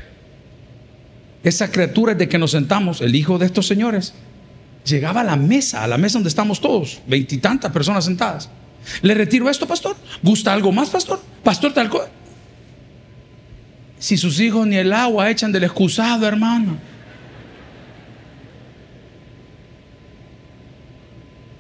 Esa 1.43 1.73
criatura 1.73 2.15
de 2.15 2.29
que 2.29 2.39
nos 2.39 2.53
sentamos, 2.53 3.01
el 3.01 3.17
hijo 3.17 3.39
de 3.39 3.47
estos 3.47 3.67
señores, 3.67 4.15
llegaba 4.85 5.23
a 5.23 5.25
la 5.25 5.35
mesa, 5.35 5.83
a 5.83 5.89
la 5.89 5.99
mesa 5.99 6.19
donde 6.19 6.29
estamos 6.29 6.61
todos, 6.61 7.01
veintitantas 7.09 7.73
personas 7.73 8.05
sentadas. 8.05 8.49
¿Le 9.03 9.15
retiro 9.15 9.51
esto, 9.51 9.67
pastor? 9.67 9.97
¿Gusta 10.23 10.53
algo 10.53 10.71
más, 10.71 10.91
pastor? 10.91 11.21
Pastor, 11.43 11.75
tal 11.75 11.89
cosa. 11.89 12.22
Si 14.03 14.17
sus 14.17 14.41
hijos 14.41 14.67
ni 14.67 14.77
el 14.77 14.93
agua 14.93 15.31
echan 15.31 15.53
del 15.53 15.63
excusado, 15.63 16.27
hermano. 16.27 16.77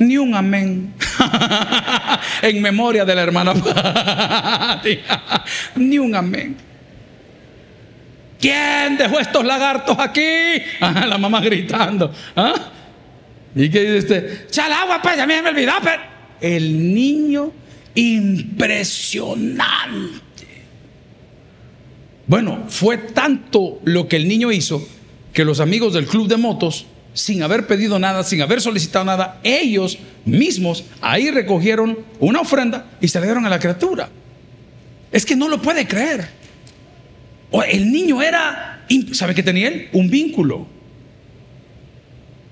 Ni 0.00 0.18
un 0.18 0.34
amén. 0.34 0.92
en 2.42 2.60
memoria 2.60 3.04
de 3.04 3.14
la 3.14 3.22
hermana 3.22 3.54
Ni 5.76 6.00
un 6.00 6.16
amén. 6.16 6.56
¿Quién 8.40 8.96
dejó 8.96 9.20
estos 9.20 9.44
lagartos 9.44 9.96
aquí? 10.00 10.64
la 10.80 11.18
mamá 11.18 11.40
gritando. 11.40 12.12
¿Ah? 12.34 12.54
¿Y 13.54 13.70
qué 13.70 13.82
dice 13.82 13.98
usted? 13.98 14.50
Chal 14.50 14.72
agua, 14.72 15.00
pues, 15.00 15.16
ya 15.16 15.28
me 15.28 15.48
olvidó. 15.48 15.74
El 16.40 16.92
niño 16.92 17.52
impresionante. 17.94 20.31
Bueno, 22.32 22.64
fue 22.70 22.96
tanto 22.96 23.78
lo 23.84 24.08
que 24.08 24.16
el 24.16 24.26
niño 24.26 24.50
hizo 24.50 24.82
que 25.34 25.44
los 25.44 25.60
amigos 25.60 25.92
del 25.92 26.06
club 26.06 26.28
de 26.28 26.38
motos 26.38 26.86
sin 27.12 27.42
haber 27.42 27.66
pedido 27.66 27.98
nada, 27.98 28.24
sin 28.24 28.40
haber 28.40 28.62
solicitado 28.62 29.04
nada, 29.04 29.38
ellos 29.44 29.98
mismos 30.24 30.82
ahí 31.02 31.30
recogieron 31.30 31.98
una 32.20 32.40
ofrenda 32.40 32.86
y 33.02 33.08
se 33.08 33.20
le 33.20 33.26
dieron 33.26 33.44
a 33.44 33.50
la 33.50 33.58
criatura. 33.58 34.08
Es 35.10 35.26
que 35.26 35.36
no 35.36 35.46
lo 35.46 35.60
puede 35.60 35.86
creer. 35.86 36.26
El 37.68 37.92
niño 37.92 38.22
era, 38.22 38.86
¿sabe 39.12 39.34
qué 39.34 39.42
tenía 39.42 39.68
él? 39.68 39.90
Un 39.92 40.08
vínculo 40.08 40.66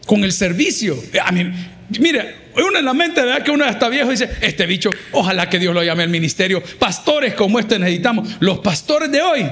con 0.05 0.23
el 0.25 0.33
servicio. 0.33 0.95
A 1.25 1.33
mí, 1.33 1.51
mire, 1.99 2.35
uno 2.55 2.81
en 2.81 2.85
la 2.85 2.93
mente 2.93 3.25
vea 3.25 3.43
que 3.43 3.51
uno 3.51 3.65
está 3.65 3.89
viejo 3.89 4.09
y 4.09 4.11
dice, 4.11 4.29
este 4.43 4.67
bicho, 4.67 4.91
ojalá 5.13 5.49
que 5.49 5.59
Dios 5.59 5.75
lo 5.75 5.83
llame 5.83 6.03
al 6.03 6.11
ministerio. 6.11 6.63
Pastores 6.79 7.33
como 7.33 7.59
este 7.59 7.79
necesitamos. 7.79 8.29
Los 8.41 8.59
pastores 8.59 9.11
de 9.11 9.23
hoy, 9.23 9.51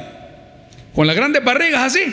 con 0.99 1.07
las 1.07 1.15
grandes 1.15 1.45
barrigas 1.45 1.95
así, 1.95 2.13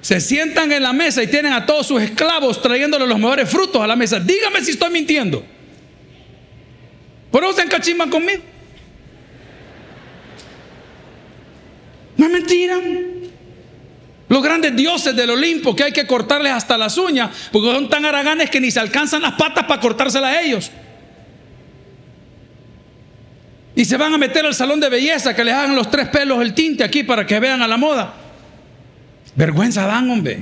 se 0.00 0.20
sientan 0.20 0.70
en 0.70 0.84
la 0.84 0.92
mesa 0.92 1.20
y 1.20 1.26
tienen 1.26 1.52
a 1.52 1.66
todos 1.66 1.88
sus 1.88 2.00
esclavos 2.00 2.62
trayéndole 2.62 3.08
los 3.08 3.18
mejores 3.18 3.50
frutos 3.50 3.82
a 3.82 3.88
la 3.88 3.96
mesa. 3.96 4.20
Dígame 4.20 4.64
si 4.64 4.70
estoy 4.70 4.88
mintiendo. 4.92 5.44
¿Por 7.28 7.42
eso 7.42 7.54
se 7.54 7.62
encachimban 7.62 8.08
conmigo? 8.08 8.40
No 12.16 12.26
es 12.26 12.30
mentira. 12.30 12.78
Los 14.28 14.42
grandes 14.44 14.76
dioses 14.76 15.16
del 15.16 15.30
Olimpo 15.30 15.74
que 15.74 15.82
hay 15.82 15.92
que 15.92 16.06
cortarles 16.06 16.52
hasta 16.52 16.78
las 16.78 16.96
uñas 16.96 17.48
porque 17.50 17.72
son 17.72 17.90
tan 17.90 18.04
haraganes 18.04 18.48
que 18.48 18.60
ni 18.60 18.70
se 18.70 18.78
alcanzan 18.78 19.22
las 19.22 19.32
patas 19.32 19.64
para 19.64 19.80
cortárselas 19.80 20.36
a 20.36 20.40
ellos. 20.40 20.70
Y 23.76 23.84
se 23.84 23.98
van 23.98 24.14
a 24.14 24.18
meter 24.18 24.46
al 24.46 24.54
salón 24.54 24.80
de 24.80 24.88
belleza 24.88 25.36
que 25.36 25.44
les 25.44 25.54
hagan 25.54 25.76
los 25.76 25.90
tres 25.90 26.08
pelos 26.08 26.40
el 26.40 26.54
tinte 26.54 26.82
aquí 26.82 27.02
para 27.02 27.26
que 27.26 27.38
vean 27.38 27.60
a 27.60 27.68
la 27.68 27.76
moda. 27.76 28.14
Vergüenza 29.34 29.86
dan, 29.86 30.10
hombre. 30.10 30.40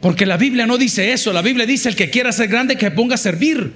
Porque 0.00 0.24
la 0.24 0.38
Biblia 0.38 0.66
no 0.66 0.78
dice 0.78 1.12
eso. 1.12 1.30
La 1.34 1.42
Biblia 1.42 1.66
dice 1.66 1.90
el 1.90 1.96
que 1.96 2.08
quiera 2.08 2.32
ser 2.32 2.48
grande 2.48 2.76
que 2.76 2.90
ponga 2.90 3.16
a 3.16 3.18
servir. 3.18 3.74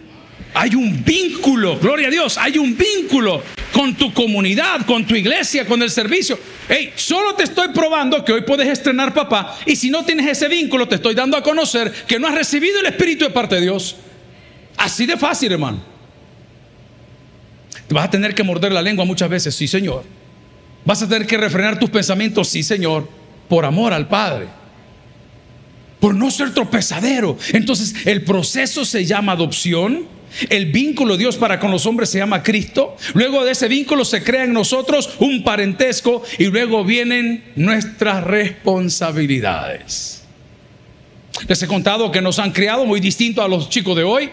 Hay 0.55 0.75
un 0.75 1.05
vínculo, 1.05 1.79
gloria 1.79 2.09
a 2.09 2.11
Dios, 2.11 2.39
hay 2.39 2.57
un 2.57 2.75
vínculo 2.75 3.43
con 3.71 3.95
tu 3.95 4.15
comunidad, 4.15 4.87
con 4.87 5.07
tu 5.07 5.15
iglesia, 5.15 5.67
con 5.67 5.83
el 5.83 5.91
servicio. 5.91 6.39
Hey, 6.67 6.95
solo 6.97 7.35
te 7.35 7.45
estoy 7.45 7.69
probando 7.69 8.25
que 8.25 8.33
hoy 8.33 8.41
puedes 8.41 8.67
estrenar 8.67 9.13
papá 9.13 9.59
y 9.67 9.77
si 9.77 9.91
no 9.91 10.07
tienes 10.07 10.27
ese 10.27 10.49
vínculo 10.49 10.89
te 10.89 10.95
estoy 10.95 11.15
dando 11.15 11.37
a 11.37 11.43
conocer 11.43 11.93
que 12.07 12.19
no 12.19 12.29
has 12.29 12.35
recibido 12.35 12.81
el 12.81 12.87
Espíritu 12.87 13.27
de 13.27 13.31
parte 13.31 13.57
de 13.57 13.61
Dios. 13.61 13.97
Así 14.79 15.05
de 15.05 15.19
fácil, 15.19 15.53
hermano. 15.53 15.96
Vas 17.91 18.07
a 18.07 18.11
tener 18.11 18.35
que 18.35 18.43
morder 18.43 18.73
la 18.73 18.83
lengua 18.83 19.05
muchas 19.05 19.31
veces, 19.31 19.55
sí, 19.55 19.69
Señor. 19.69 20.03
Vas 20.87 21.03
a 21.03 21.09
tener 21.09 21.27
que 21.27 21.37
refrenar 21.37 21.79
tus 21.81 21.91
pensamientos, 21.91 22.49
sí 22.49 22.63
Señor, 22.63 23.09
por 23.49 23.65
amor 23.65 23.93
al 23.93 24.07
Padre. 24.07 24.47
Por 25.99 26.15
no 26.15 26.31
ser 26.31 26.55
tropezadero. 26.55 27.37
Entonces 27.53 28.07
el 28.07 28.23
proceso 28.23 28.85
se 28.85 29.05
llama 29.05 29.33
adopción. 29.33 30.07
El 30.49 30.67
vínculo 30.67 31.15
de 31.15 31.21
Dios 31.21 31.37
para 31.37 31.59
con 31.59 31.73
los 31.73 31.87
hombres 31.87 32.11
se 32.11 32.19
llama 32.19 32.45
Cristo. 32.45 32.97
Luego 33.15 33.45
de 33.45 33.51
ese 33.51 33.67
vínculo 33.67 34.05
se 34.05 34.23
crea 34.23 34.45
en 34.45 34.53
nosotros 34.53 35.11
un 35.19 35.43
parentesco 35.43 36.23
y 36.39 36.45
luego 36.45 36.85
vienen 36.85 37.43
nuestras 37.57 38.23
responsabilidades. 38.23 40.23
Les 41.49 41.61
he 41.63 41.67
contado 41.67 42.13
que 42.13 42.21
nos 42.21 42.39
han 42.39 42.53
criado 42.53 42.87
muy 42.87 43.01
distinto 43.01 43.43
a 43.43 43.49
los 43.49 43.69
chicos 43.69 43.97
de 43.97 44.05
hoy. 44.05 44.31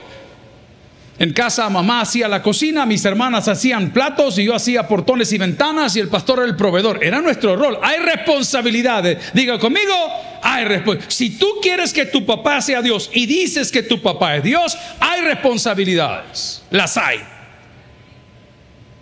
En 1.19 1.31
casa 1.31 1.69
mamá 1.69 2.01
hacía 2.01 2.27
la 2.27 2.41
cocina, 2.41 2.85
mis 2.87 3.05
hermanas 3.05 3.47
hacían 3.47 3.91
platos 3.91 4.39
y 4.39 4.45
yo 4.45 4.55
hacía 4.55 4.87
portones 4.87 5.31
y 5.31 5.37
ventanas 5.37 5.95
y 5.95 5.99
el 5.99 6.09
pastor 6.09 6.39
era 6.39 6.47
el 6.47 6.55
proveedor. 6.55 7.03
Era 7.03 7.21
nuestro 7.21 7.55
rol. 7.55 7.77
Hay 7.83 7.99
responsabilidades. 7.99 9.31
Diga 9.33 9.59
conmigo, 9.59 9.93
hay 10.41 10.65
responsabilidades. 10.65 11.13
Si 11.13 11.37
tú 11.37 11.47
quieres 11.61 11.93
que 11.93 12.05
tu 12.05 12.25
papá 12.25 12.61
sea 12.61 12.81
Dios 12.81 13.11
y 13.13 13.27
dices 13.27 13.71
que 13.71 13.83
tu 13.83 14.01
papá 14.01 14.37
es 14.37 14.43
Dios, 14.43 14.75
hay 14.99 15.21
responsabilidades. 15.21 16.63
Las 16.71 16.97
hay. 16.97 17.19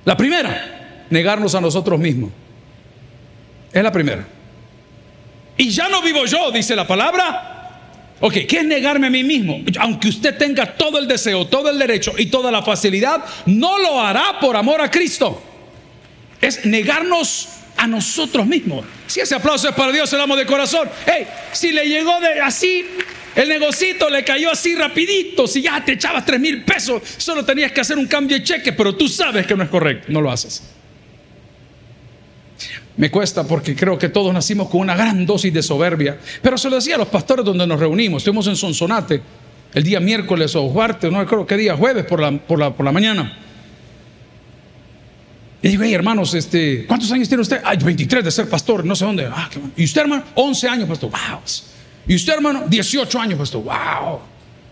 La 0.04 0.18
primera, 0.18 1.06
negarnos 1.10 1.56
a 1.56 1.62
nosotros 1.62 1.98
mismos. 1.98 2.32
Es 3.72 3.82
la 3.82 3.92
primera. 3.92 4.28
Y 5.56 5.70
ya 5.70 5.88
no 5.88 6.02
vivo 6.02 6.26
yo, 6.26 6.52
dice 6.52 6.76
la 6.76 6.86
palabra. 6.86 7.51
Ok, 8.22 8.34
¿qué 8.48 8.60
es 8.60 8.66
negarme 8.66 9.08
a 9.08 9.10
mí 9.10 9.24
mismo? 9.24 9.64
Aunque 9.80 10.08
usted 10.08 10.38
tenga 10.38 10.76
todo 10.76 11.00
el 11.00 11.08
deseo, 11.08 11.48
todo 11.48 11.70
el 11.70 11.80
derecho 11.80 12.14
y 12.18 12.28
toda 12.28 12.52
la 12.52 12.62
facilidad, 12.62 13.26
no 13.48 13.80
lo 13.80 14.00
hará 14.00 14.40
por 14.40 14.56
amor 14.56 14.80
a 14.80 14.92
Cristo. 14.92 15.42
Es 16.40 16.64
negarnos 16.66 17.50
a 17.78 17.88
nosotros 17.88 18.46
mismos. 18.46 18.86
Si 19.08 19.20
ese 19.20 19.34
aplauso 19.34 19.70
es 19.70 19.76
para 19.76 19.92
Dios, 19.92 20.08
se 20.08 20.18
lo 20.18 20.24
amo 20.24 20.36
de 20.36 20.46
corazón. 20.46 20.88
Hey, 21.06 21.26
si 21.52 21.72
le 21.72 21.88
llegó 21.88 22.20
de 22.20 22.40
así, 22.42 22.86
el 23.36 23.50
negocito 23.50 24.08
le 24.08 24.24
cayó 24.24 24.52
así 24.52 24.76
rapidito, 24.76 25.48
si 25.48 25.64
ya 25.64 25.84
te 25.84 25.94
echabas 25.94 26.24
tres 26.24 26.40
mil 26.40 26.64
pesos, 26.64 27.02
solo 27.18 27.44
tenías 27.44 27.72
que 27.72 27.82
hacer 27.82 27.98
un 27.98 28.06
cambio 28.06 28.38
de 28.38 28.44
cheque, 28.44 28.74
pero 28.74 28.96
tú 28.96 29.08
sabes 29.08 29.48
que 29.48 29.56
no 29.56 29.64
es 29.64 29.70
correcto, 29.70 30.08
no 30.10 30.22
lo 30.22 30.30
haces. 30.32 30.62
Me 32.98 33.10
cuesta 33.10 33.44
porque 33.44 33.76
creo 33.76 33.98
que 33.98 34.10
todos 34.10 34.34
nacimos 34.34 34.70
con 34.70 34.82
una 34.82 34.96
gran 34.96 35.26
dosis 35.26 35.54
de 35.54 35.64
soberbia. 35.64 36.20
Pero 36.42 36.58
se 36.58 36.70
lo 36.70 36.76
decía 36.76 36.96
a 36.96 36.98
los 36.98 37.08
pastores 37.08 37.46
donde 37.46 37.66
nos 37.66 37.80
reunimos. 37.80 38.22
Estuvimos 38.22 38.48
en 38.48 38.56
Sonsonate 38.56 39.22
el 39.74 39.84
día 39.84 40.00
miércoles 40.00 40.56
o 40.56 40.70
martes, 40.70 41.12
no 41.12 41.26
creo 41.26 41.46
qué 41.46 41.58
día, 41.58 41.76
jueves 41.76 42.06
por 42.06 42.20
la, 42.20 42.32
por 42.32 42.60
la, 42.60 42.74
por 42.74 42.86
la 42.86 42.92
mañana. 42.92 43.38
Y 45.62 45.70
digo, 45.70 45.84
hey, 45.84 45.94
hermanos, 45.94 46.34
este, 46.34 46.86
¿cuántos 46.88 47.12
años 47.12 47.28
tiene 47.28 47.44
usted? 47.44 47.62
Ay, 47.64 47.78
23 47.78 48.26
de 48.26 48.32
ser 48.32 48.50
pastor, 48.50 48.84
no 48.84 48.96
sé 48.96 49.06
dónde. 49.06 49.28
Ah, 49.32 49.50
¿Y 49.78 49.84
usted, 49.84 50.02
hermano? 50.02 50.24
11 50.34 50.68
años, 50.68 50.90
pastor. 50.90 51.12
Wow. 51.12 51.40
¿Y 52.08 52.16
usted, 52.16 52.34
hermano? 52.34 52.64
18 52.68 53.20
años, 53.20 53.38
pastor. 53.38 53.64
Wow. 53.64 54.20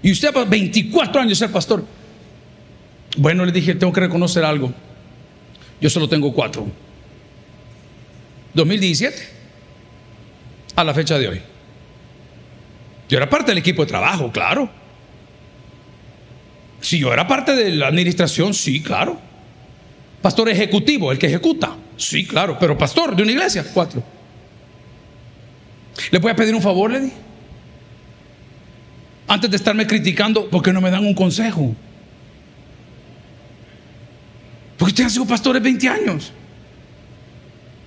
¿Y 0.02 0.12
usted, 0.12 0.34
24 0.48 1.22
años 1.22 1.30
de 1.38 1.46
ser 1.46 1.52
pastor? 1.52 1.86
Bueno, 3.18 3.46
le 3.46 3.52
dije, 3.52 3.76
tengo 3.76 3.94
que 3.94 4.02
reconocer 4.02 4.44
algo. 4.44 4.74
Yo 5.80 5.90
solo 5.90 6.10
tengo 6.10 6.34
cuatro. 6.34 6.68
2017 8.54 9.18
a 10.76 10.84
la 10.84 10.94
fecha 10.94 11.18
de 11.18 11.28
hoy. 11.28 11.42
Yo 13.10 13.18
era 13.18 13.30
parte 13.30 13.52
del 13.52 13.58
equipo 13.58 13.84
de 13.84 13.88
trabajo, 13.88 14.32
claro. 14.32 14.70
Si 16.82 17.00
yo 17.00 17.12
era 17.12 17.28
parte 17.28 17.56
de 17.56 17.72
la 17.72 17.88
administración, 17.88 18.54
sí, 18.54 18.82
claro. 18.82 19.20
Pastor 20.22 20.50
ejecutivo, 20.50 21.12
el 21.12 21.18
que 21.18 21.28
ejecuta, 21.28 21.76
sí, 21.98 22.26
claro. 22.26 22.58
Pero 22.60 22.78
pastor 22.78 23.16
de 23.16 23.24
una 23.24 23.32
iglesia, 23.32 23.66
cuatro. 23.74 24.04
¿Le 26.12 26.20
voy 26.20 26.32
a 26.32 26.36
pedir 26.36 26.56
un 26.56 26.62
favor, 26.62 26.92
le 26.92 27.12
Antes 29.28 29.50
de 29.50 29.58
estarme 29.58 29.86
criticando, 29.86 30.50
¿por 30.50 30.62
qué 30.62 30.72
no 30.72 30.82
me 30.82 30.90
dan 30.90 31.06
un 31.06 31.14
consejo? 31.14 31.76
Porque 34.78 34.92
usted 34.92 35.06
ha 35.06 35.10
sido 35.10 35.26
pastor 35.26 35.60
20 35.60 35.90
años. 35.90 36.32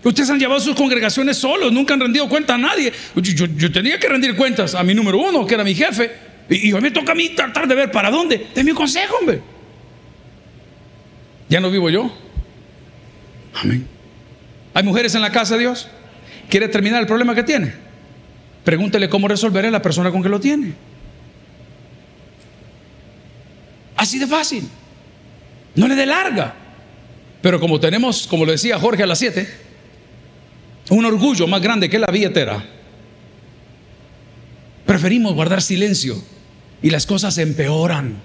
Ustedes 0.05 0.31
han 0.31 0.39
llevado 0.39 0.61
sus 0.61 0.75
congregaciones 0.75 1.37
solos, 1.37 1.73
nunca 1.73 1.95
han 1.95 2.01
rendido 2.01 2.29
cuenta 2.29 2.55
a 2.55 2.59
nadie. 2.59 2.93
Yo, 3.15 3.73
tenía 3.73 3.99
que 3.99 4.09
rendir 4.09 4.35
cuentas 4.35 4.75
a 4.75 4.83
mi 4.83 4.95
número 4.95 5.19
uno, 5.19 5.47
que 5.47 5.55
era 5.55 5.63
mi 5.63 5.75
jefe. 5.75 6.11
Y, 6.49 6.73
hoy 6.73 6.81
me 6.81 6.91
toca 6.91 7.13
a 7.13 7.15
mí 7.15 7.29
tratar 7.31 7.69
de 7.69 7.75
ver 7.75 7.91
para 7.93 8.11
dónde. 8.11 8.49
Deme 8.55 8.73
un 8.73 8.77
consejo, 8.77 9.17
hombre. 9.21 9.41
Ya 11.49 11.61
no 11.61 11.71
vivo 11.71 11.89
yo. 11.89 12.13
Amén. 13.55 13.87
¿Hay 14.75 14.83
mujeres 14.83 15.15
en 15.15 15.21
la 15.21 15.31
casa 15.31 15.55
de 15.55 15.61
Dios? 15.61 15.89
¿Quiere 16.49 16.69
terminar 16.69 17.01
el 17.01 17.07
problema 17.07 17.35
que 17.35 17.45
tiene? 17.45 17.73
Pregúntele 18.65 19.09
cómo 19.09 19.29
resolver 19.29 19.67
a 19.67 19.71
la 19.71 19.83
persona 19.83 20.11
con 20.11 20.23
que 20.23 20.29
lo 20.29 20.41
tiene. 20.41 20.73
Así 23.97 24.19
de 24.19 24.27
fácil. 24.27 24.69
No 25.77 25.87
le 25.87 25.95
dé 25.95 26.07
larga. 26.07 26.55
Pero 27.41 27.61
como 27.61 27.79
tenemos, 27.79 28.27
como 28.27 28.45
lo 28.45 28.53
decía 28.53 28.79
Jorge 28.79 29.03
a 29.03 29.07
las 29.07 29.19
7, 29.19 29.72
un 30.91 31.05
orgullo 31.05 31.47
más 31.47 31.63
grande 31.63 31.89
que 31.89 31.99
la 31.99 32.09
billetera, 32.09 32.65
preferimos 34.87 35.35
guardar 35.35 35.63
silencio 35.63 36.23
y 36.83 36.91
las 36.91 37.07
cosas 37.07 37.35
se 37.35 37.43
empeoran 37.43 38.17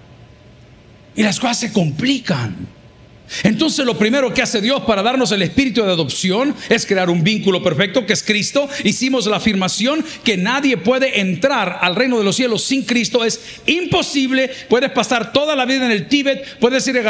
y 1.16 1.24
las 1.24 1.40
cosas 1.40 1.60
se 1.60 1.74
complican. 1.74 2.78
Entonces 3.44 3.86
lo 3.86 3.98
primero 3.98 4.34
que 4.34 4.42
hace 4.42 4.62
Dios 4.62 4.84
para 4.84 5.04
darnos 5.04 5.32
el 5.32 5.42
espíritu 5.42 5.84
de 5.84 5.92
adopción 5.92 6.56
es 6.70 6.86
crear 6.86 7.10
un 7.10 7.24
vínculo 7.24 7.62
perfecto 7.62 8.06
que 8.06 8.14
es 8.14 8.24
Cristo. 8.24 8.70
Hicimos 8.84 9.26
la 9.28 9.38
afirmación 9.38 10.04
que 10.24 10.38
nadie 10.38 10.78
puede 10.78 11.20
entrar 11.20 11.80
al 11.82 11.96
reino 11.96 12.18
de 12.18 12.24
los 12.24 12.38
cielos 12.38 12.64
sin 12.64 12.84
Cristo. 12.84 13.26
Es 13.26 13.40
imposible. 13.66 14.50
Puedes 14.70 14.92
pasar 14.92 15.34
toda 15.34 15.56
la 15.56 15.66
vida 15.66 15.86
en 15.86 15.92
el 15.92 16.08
Tíbet, 16.08 16.58
puedes 16.60 16.88
ir 16.88 16.98
a 16.98 17.02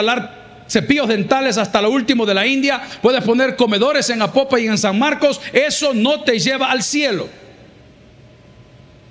cepillos 0.68 1.08
dentales 1.08 1.58
hasta 1.58 1.82
lo 1.82 1.90
último 1.90 2.26
de 2.26 2.34
la 2.34 2.46
India, 2.46 2.82
puedes 3.02 3.24
poner 3.24 3.56
comedores 3.56 4.10
en 4.10 4.22
Apopa 4.22 4.60
y 4.60 4.68
en 4.68 4.78
San 4.78 4.98
Marcos, 4.98 5.42
eso 5.54 5.94
no 5.94 6.22
te 6.24 6.40
lleva 6.40 6.72
al 6.72 6.84
cielo. 6.84 7.28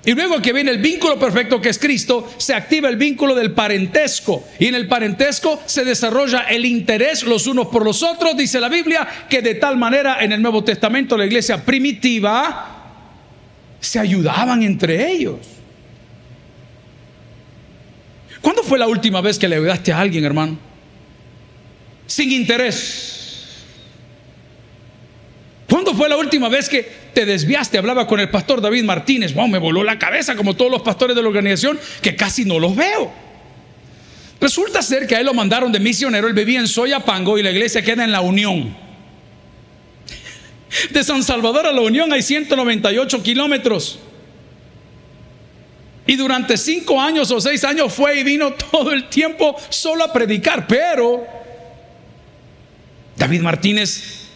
Y 0.07 0.15
luego 0.15 0.41
que 0.41 0.53
viene 0.53 0.71
el 0.71 0.79
vínculo 0.79 1.19
perfecto 1.19 1.61
que 1.61 1.69
es 1.69 1.81
Cristo, 1.81 2.33
se 2.37 2.55
activa 2.55 2.89
el 2.89 2.95
vínculo 2.95 3.35
del 3.35 3.51
parentesco. 3.51 4.45
Y 4.61 4.67
en 4.67 4.77
el 4.77 4.87
parentesco 4.87 5.61
se 5.67 5.85
desarrolla 5.85 6.43
el 6.43 6.65
interés 6.65 7.25
los 7.25 7.49
unos 7.49 7.67
por 7.67 7.85
los 7.85 8.05
otros, 8.05 8.37
dice 8.37 8.61
la 8.61 8.69
Biblia, 8.69 9.05
que 9.29 9.43
de 9.43 9.57
tal 9.57 9.77
manera 9.77 10.19
en 10.21 10.31
el 10.31 10.41
Nuevo 10.41 10.63
Testamento 10.63 11.17
la 11.17 11.27
iglesia 11.27 11.65
primitiva 11.65 12.85
se 13.81 13.99
ayudaban 13.99 14.63
entre 14.63 15.11
ellos. 15.11 15.39
¿Cuándo 18.41 18.63
fue 18.63 18.79
la 18.79 18.87
última 18.87 19.21
vez 19.21 19.41
que 19.41 19.49
le 19.49 19.57
ayudaste 19.57 19.93
a 19.93 19.99
alguien, 19.99 20.25
hermano? 20.25 20.66
Sin 22.07 22.33
interés. 22.33 23.17
¿Cuándo 25.69 25.95
fue 25.95 26.09
la 26.09 26.17
última 26.17 26.49
vez 26.49 26.69
que 26.69 26.89
te 27.13 27.27
desviaste? 27.27 27.79
Hablaba 27.79 28.07
con 28.07 28.21
el 28.21 28.31
pastor 28.31 28.61
David 28.61 28.85
Martínez. 28.85 29.35
Wow, 29.35 29.49
me 29.49 29.59
voló 29.59 29.83
la 29.83 29.99
cabeza 29.99 30.37
como 30.37 30.55
todos 30.55 30.71
los 30.71 30.83
pastores 30.83 31.17
de 31.17 31.23
la 31.23 31.29
organización 31.29 31.79
que 32.01 32.15
casi 32.15 32.45
no 32.45 32.59
los 32.59 32.77
veo. 32.77 33.13
Resulta 34.41 34.83
ser 34.83 35.07
que 35.07 35.17
a 35.17 35.21
él 35.21 35.27
lo 35.27 35.35
mandaron 35.35 35.73
de 35.73 35.81
misionero. 35.81 36.29
Él 36.29 36.35
vivía 36.35 36.61
en 36.61 36.69
Soyapango 36.69 37.39
y 37.39 37.43
la 37.43 37.51
iglesia 37.51 37.83
queda 37.83 38.05
en 38.05 38.13
la 38.13 38.21
Unión. 38.21 38.77
De 40.91 41.03
San 41.03 41.23
Salvador 41.23 41.67
a 41.67 41.73
la 41.73 41.81
Unión 41.81 42.13
hay 42.13 42.23
198 42.23 43.23
kilómetros. 43.23 43.99
Y 46.07 46.15
durante 46.15 46.57
cinco 46.57 47.01
años 47.01 47.31
o 47.33 47.41
seis 47.41 47.65
años 47.65 47.93
fue 47.93 48.21
y 48.21 48.23
vino 48.23 48.53
todo 48.53 48.93
el 48.93 49.09
tiempo 49.09 49.57
solo 49.71 50.05
a 50.05 50.13
predicar. 50.13 50.67
Pero 50.69 51.27
David 53.17 53.41
Martínez 53.41 54.27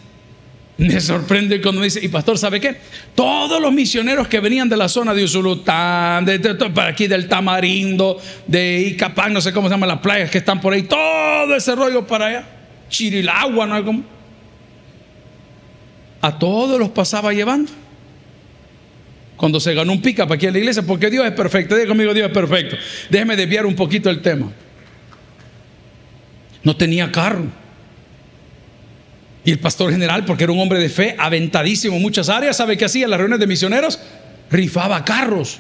me 0.78 0.98
sorprende 0.98 1.60
cuando 1.60 1.82
dice, 1.82 2.00
y 2.02 2.08
pastor, 2.08 2.38
¿sabe 2.38 2.58
qué? 2.58 2.76
Todos 3.14 3.60
los 3.60 3.70
misioneros 3.70 4.28
que 4.28 4.40
venían 4.40 4.66
de 4.66 4.78
la 4.78 4.88
zona 4.88 5.12
de 5.12 5.24
Usulután, 5.24 6.24
de, 6.24 6.38
para 6.74 6.88
aquí 6.88 7.06
del 7.06 7.28
Tamarindo, 7.28 8.18
de 8.46 8.80
Icapán, 8.80 9.34
no 9.34 9.42
sé 9.42 9.52
cómo 9.52 9.68
se 9.68 9.74
llaman 9.74 9.90
las 9.90 9.98
playas 9.98 10.30
que 10.30 10.38
están 10.38 10.58
por 10.58 10.72
ahí, 10.72 10.84
todo 10.84 11.54
ese 11.54 11.74
rollo 11.74 12.06
para 12.06 12.26
allá, 12.26 12.48
Chirilagua, 12.88 13.66
¿no? 13.66 13.84
Como, 13.84 14.04
a 16.22 16.38
todos 16.38 16.78
los 16.78 16.88
pasaba 16.90 17.32
llevando. 17.32 17.70
Cuando 19.36 19.58
se 19.58 19.72
ganó 19.74 19.92
un 19.92 20.02
pica 20.02 20.24
para 20.24 20.36
aquí 20.36 20.46
en 20.46 20.52
la 20.52 20.58
iglesia, 20.58 20.82
porque 20.82 21.10
Dios 21.10 21.24
es 21.24 21.32
perfecto. 21.32 21.74
Diga 21.74 21.88
conmigo, 21.88 22.12
Dios 22.12 22.26
es 22.28 22.32
perfecto. 22.32 22.76
Déjeme 23.08 23.36
desviar 23.36 23.64
un 23.64 23.74
poquito 23.74 24.10
el 24.10 24.20
tema. 24.20 24.50
No 26.62 26.76
tenía 26.76 27.10
carro. 27.10 27.46
Y 29.44 29.52
el 29.52 29.58
pastor 29.58 29.90
general, 29.90 30.24
porque 30.24 30.44
era 30.44 30.52
un 30.52 30.60
hombre 30.60 30.78
de 30.78 30.88
fe, 30.88 31.16
aventadísimo 31.18 31.96
en 31.96 32.02
muchas 32.02 32.28
áreas, 32.28 32.56
¿sabe 32.56 32.76
qué 32.76 32.84
hacía 32.84 33.04
en 33.04 33.10
las 33.10 33.18
reuniones 33.18 33.40
de 33.40 33.46
misioneros? 33.46 33.98
Rifaba 34.50 35.04
carros. 35.04 35.58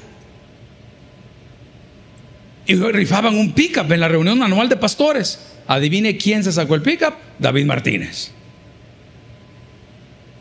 Y 2.66 2.74
rifaban 2.74 3.36
un 3.36 3.52
pickup 3.52 3.90
en 3.90 4.00
la 4.00 4.08
reunión 4.08 4.42
anual 4.42 4.68
de 4.68 4.76
pastores. 4.76 5.56
Adivine 5.66 6.16
quién 6.16 6.44
se 6.44 6.52
sacó 6.52 6.74
el 6.74 6.82
pickup, 6.82 7.14
David 7.38 7.64
Martínez. 7.64 8.32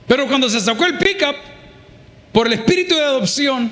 Pero 0.07 0.27
cuando 0.27 0.49
se 0.49 0.59
sacó 0.59 0.85
el 0.85 0.97
pickup, 0.97 1.35
por 2.31 2.47
el 2.47 2.53
espíritu 2.53 2.95
de 2.95 3.03
adopción, 3.03 3.71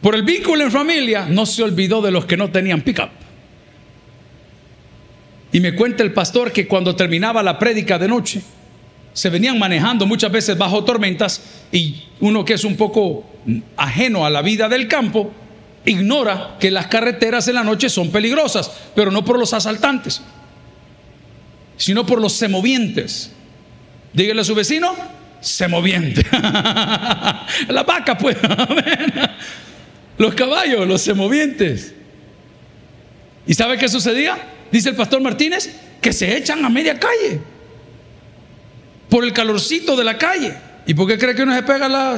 por 0.00 0.14
el 0.14 0.22
vínculo 0.22 0.62
en 0.62 0.70
familia, 0.70 1.26
no 1.26 1.46
se 1.46 1.62
olvidó 1.62 2.02
de 2.02 2.10
los 2.10 2.26
que 2.26 2.36
no 2.36 2.50
tenían 2.50 2.82
pickup. 2.82 3.10
Y 5.52 5.60
me 5.60 5.74
cuenta 5.74 6.02
el 6.02 6.12
pastor 6.12 6.52
que 6.52 6.68
cuando 6.68 6.94
terminaba 6.94 7.42
la 7.42 7.58
prédica 7.58 7.98
de 7.98 8.08
noche, 8.08 8.42
se 9.12 9.30
venían 9.30 9.58
manejando 9.58 10.06
muchas 10.06 10.30
veces 10.30 10.56
bajo 10.56 10.84
tormentas 10.84 11.42
y 11.72 12.04
uno 12.20 12.44
que 12.44 12.54
es 12.54 12.64
un 12.64 12.76
poco 12.76 13.24
ajeno 13.76 14.24
a 14.24 14.30
la 14.30 14.42
vida 14.42 14.68
del 14.68 14.88
campo, 14.88 15.32
ignora 15.84 16.56
que 16.60 16.70
las 16.70 16.86
carreteras 16.86 17.48
en 17.48 17.54
la 17.54 17.64
noche 17.64 17.88
son 17.88 18.10
peligrosas, 18.10 18.70
pero 18.94 19.10
no 19.10 19.24
por 19.24 19.38
los 19.38 19.52
asaltantes, 19.54 20.20
sino 21.76 22.04
por 22.06 22.20
los 22.20 22.34
semovientes. 22.34 23.32
Dígale 24.12 24.42
a 24.42 24.44
su 24.44 24.54
vecino, 24.54 24.94
semoviente. 25.40 26.22
la 26.32 27.84
vaca, 27.86 28.18
pues. 28.18 28.36
los 30.18 30.34
caballos, 30.34 30.86
los 30.86 31.00
semovientes. 31.00 31.94
¿Y 33.46 33.54
sabe 33.54 33.78
qué 33.78 33.88
sucedía? 33.88 34.36
Dice 34.70 34.90
el 34.90 34.96
pastor 34.96 35.20
Martínez, 35.20 35.74
que 36.00 36.12
se 36.12 36.36
echan 36.36 36.64
a 36.64 36.68
media 36.68 36.98
calle. 36.98 37.40
Por 39.10 39.24
el 39.24 39.32
calorcito 39.32 39.96
de 39.96 40.04
la 40.04 40.16
calle. 40.16 40.54
¿Y 40.86 40.94
por 40.94 41.06
qué 41.06 41.18
cree 41.18 41.34
que 41.34 41.42
uno 41.42 41.54
se 41.54 41.62
pega 41.62 41.88
la 41.88 42.16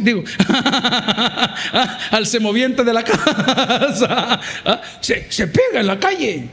Digo, 0.00 0.24
al 2.10 2.26
semoviente 2.26 2.82
de 2.82 2.92
la 2.92 3.04
casa? 3.04 4.40
Se, 5.00 5.46
pega 5.46 5.80
en 5.80 5.86
la 5.86 5.98
calle. 5.98 6.48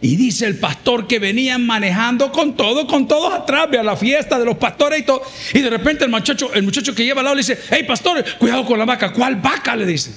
Y 0.00 0.16
dice 0.16 0.46
el 0.46 0.56
pastor 0.56 1.06
que 1.06 1.20
venían 1.20 1.64
manejando 1.64 2.32
con 2.32 2.56
todo, 2.56 2.88
con 2.88 3.06
todos 3.06 3.32
atrás, 3.32 3.68
a 3.78 3.82
la 3.84 3.96
fiesta 3.96 4.38
de 4.38 4.44
los 4.44 4.56
pastores 4.56 4.98
y 5.00 5.02
todo. 5.02 5.22
Y 5.54 5.60
de 5.60 5.70
repente 5.70 6.04
el 6.04 6.10
muchacho, 6.10 6.52
el 6.52 6.64
muchacho 6.64 6.94
que 6.94 7.04
lleva 7.04 7.20
al 7.20 7.26
lado 7.26 7.36
le 7.36 7.42
dice, 7.42 7.58
hey 7.70 7.84
pastor, 7.86 8.24
cuidado 8.38 8.64
con 8.66 8.78
la 8.78 8.84
vaca. 8.84 9.12
¿Cuál 9.12 9.36
vaca? 9.36 9.76
Le 9.76 9.86
dice. 9.86 10.12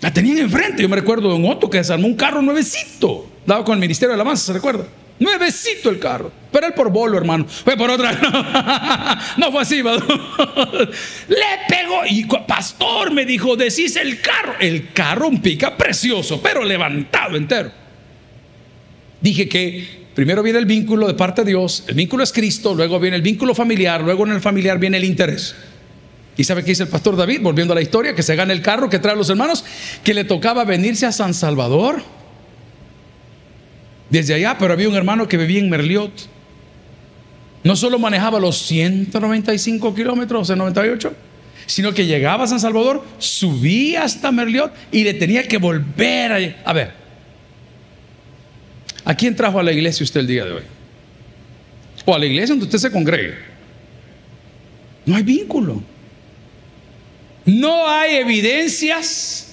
La 0.00 0.12
tenían 0.12 0.38
enfrente. 0.38 0.82
Yo 0.82 0.88
me 0.88 0.96
recuerdo 0.96 1.28
de 1.28 1.34
un 1.36 1.46
otro 1.46 1.70
que 1.70 1.78
desarmó 1.78 2.08
un 2.08 2.16
carro 2.16 2.42
nuevecito. 2.42 3.30
Dado 3.46 3.64
con 3.64 3.74
el 3.74 3.80
Ministerio 3.80 4.10
de 4.10 4.16
la 4.16 4.22
Alabanza, 4.22 4.46
¿se 4.46 4.52
recuerda? 4.52 4.86
Nuevecito 5.20 5.90
el 5.90 5.98
carro. 5.98 6.32
Pero 6.50 6.66
él 6.66 6.72
por 6.72 6.90
bolo, 6.90 7.16
hermano. 7.16 7.46
Fue 7.46 7.76
por 7.76 7.90
otra. 7.90 9.18
No, 9.36 9.52
fue 9.52 9.62
así. 9.62 9.82
Le 11.28 11.46
pegó. 11.68 12.04
Y 12.08 12.24
pastor 12.24 13.12
me 13.12 13.24
dijo, 13.24 13.54
decís 13.54 13.96
el 13.96 14.20
carro. 14.20 14.54
El 14.58 14.92
carro 14.92 15.28
un 15.28 15.40
pica 15.40 15.76
precioso, 15.76 16.40
pero 16.42 16.64
levantado 16.64 17.36
entero. 17.36 17.70
Dije 19.20 19.48
que 19.48 20.06
primero 20.14 20.42
viene 20.42 20.58
el 20.58 20.66
vínculo 20.66 21.06
de 21.06 21.14
parte 21.14 21.44
de 21.44 21.50
Dios, 21.50 21.84
el 21.86 21.94
vínculo 21.94 22.24
es 22.24 22.32
Cristo, 22.32 22.74
luego 22.74 22.98
viene 22.98 23.16
el 23.16 23.22
vínculo 23.22 23.54
familiar, 23.54 24.00
luego 24.00 24.26
en 24.26 24.32
el 24.32 24.40
familiar 24.40 24.78
viene 24.78 24.96
el 24.96 25.04
interés. 25.04 25.54
¿Y 26.36 26.44
sabe 26.44 26.62
qué 26.62 26.70
dice 26.70 26.84
el 26.84 26.88
pastor 26.88 27.16
David? 27.16 27.40
Volviendo 27.42 27.72
a 27.72 27.74
la 27.74 27.82
historia, 27.82 28.14
que 28.14 28.22
se 28.22 28.34
gana 28.34 28.54
el 28.54 28.62
carro 28.62 28.88
que 28.88 28.98
trae 28.98 29.12
a 29.12 29.16
los 29.16 29.28
hermanos, 29.28 29.64
que 30.02 30.14
le 30.14 30.24
tocaba 30.24 30.64
venirse 30.64 31.04
a 31.04 31.12
San 31.12 31.34
Salvador. 31.34 32.02
Desde 34.10 34.34
allá, 34.34 34.56
pero 34.58 34.72
había 34.72 34.88
un 34.88 34.96
hermano 34.96 35.28
que 35.28 35.36
vivía 35.36 35.60
en 35.60 35.70
Merliot. 35.70 36.12
No 37.62 37.76
solo 37.76 37.98
manejaba 37.98 38.40
los 38.40 38.58
195 38.58 39.94
kilómetros, 39.94 40.50
o 40.50 40.56
98, 40.56 41.14
sino 41.66 41.94
que 41.94 42.06
llegaba 42.06 42.44
a 42.44 42.46
San 42.46 42.60
Salvador, 42.60 43.04
subía 43.18 44.04
hasta 44.04 44.32
Merliot 44.32 44.72
y 44.90 45.04
le 45.04 45.14
tenía 45.14 45.46
que 45.46 45.58
volver 45.58 46.32
a... 46.32 46.68
A 46.68 46.72
ver, 46.72 47.00
¿A 49.04 49.14
quién 49.14 49.34
trajo 49.34 49.58
a 49.58 49.62
la 49.62 49.72
iglesia 49.72 50.04
usted 50.04 50.20
el 50.20 50.26
día 50.26 50.44
de 50.44 50.52
hoy? 50.52 50.62
O 52.04 52.14
a 52.14 52.18
la 52.18 52.26
iglesia 52.26 52.54
donde 52.54 52.66
usted 52.66 52.78
se 52.78 52.90
congregue. 52.90 53.34
No 55.06 55.16
hay 55.16 55.22
vínculo. 55.22 55.82
No 57.44 57.88
hay 57.88 58.16
evidencias 58.16 59.49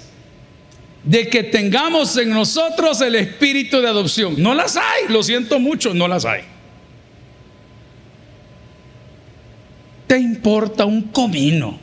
de 1.08 1.30
que 1.30 1.42
tengamos 1.42 2.18
en 2.18 2.30
nosotros 2.32 3.00
el 3.00 3.16
espíritu 3.16 3.80
de 3.80 3.88
adopción. 3.88 4.36
No 4.38 4.54
las 4.54 4.76
hay, 4.76 5.08
lo 5.08 5.24
siento 5.24 5.58
mucho, 5.58 5.94
no 5.94 6.08
las 6.08 6.26
hay. 6.26 6.42
Te 10.06 10.20
importa 10.20 10.86
un 10.86 11.04
comino. 11.04 11.80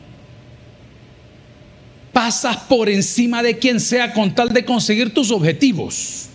Pasas 2.13 2.59
por 2.59 2.91
encima 2.91 3.43
de 3.43 3.59
quien 3.59 3.81
sea 3.81 4.13
con 4.13 4.35
tal 4.35 4.51
de 4.51 4.65
conseguir 4.65 5.15
tus 5.15 5.31
objetivos. 5.31 6.27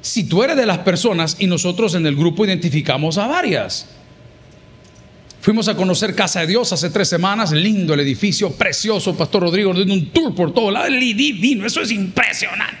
Si 0.00 0.24
tú 0.24 0.44
eres 0.44 0.56
de 0.56 0.66
las 0.66 0.78
personas 0.78 1.36
y 1.40 1.48
nosotros 1.48 1.94
en 1.96 2.06
el 2.06 2.14
grupo 2.14 2.44
identificamos 2.44 3.18
a 3.18 3.26
varias. 3.26 3.88
Fuimos 5.44 5.68
a 5.68 5.76
conocer 5.76 6.14
Casa 6.14 6.40
de 6.40 6.46
Dios 6.46 6.72
hace 6.72 6.88
tres 6.88 7.06
semanas, 7.06 7.52
lindo 7.52 7.92
el 7.92 8.00
edificio, 8.00 8.52
precioso, 8.52 9.14
Pastor 9.14 9.42
Rodrigo 9.42 9.74
nos 9.74 9.84
dio 9.84 9.92
un 9.92 10.06
tour 10.06 10.34
por 10.34 10.54
todo 10.54 10.70
lado, 10.70 10.88
divino, 10.88 11.66
eso 11.66 11.82
es 11.82 11.90
impresionante. 11.90 12.78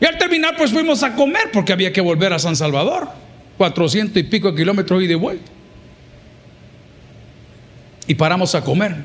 Y 0.00 0.04
al 0.04 0.18
terminar 0.18 0.56
pues 0.56 0.72
fuimos 0.72 1.04
a 1.04 1.14
comer 1.14 1.52
porque 1.52 1.72
había 1.72 1.92
que 1.92 2.00
volver 2.00 2.32
a 2.32 2.40
San 2.40 2.56
Salvador, 2.56 3.08
cuatrocientos 3.56 4.16
y 4.16 4.24
pico 4.24 4.50
de 4.50 4.56
kilómetros 4.56 5.00
y 5.00 5.06
de 5.06 5.14
vuelta. 5.14 5.48
Y 8.08 8.16
paramos 8.16 8.56
a 8.56 8.64
comer. 8.64 8.96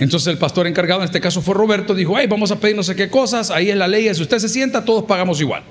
Entonces 0.00 0.26
el 0.26 0.38
pastor 0.38 0.66
encargado, 0.66 1.02
en 1.02 1.04
este 1.04 1.20
caso 1.20 1.42
fue 1.42 1.54
Roberto, 1.54 1.94
dijo, 1.94 2.18
hey, 2.18 2.26
vamos 2.28 2.50
a 2.50 2.58
pedir 2.58 2.74
no 2.74 2.82
sé 2.82 2.96
qué 2.96 3.08
cosas, 3.08 3.52
ahí 3.52 3.70
es 3.70 3.76
la 3.76 3.86
ley, 3.86 4.12
si 4.16 4.22
usted 4.22 4.40
se 4.40 4.48
sienta, 4.48 4.84
todos 4.84 5.04
pagamos 5.04 5.40
igual. 5.40 5.62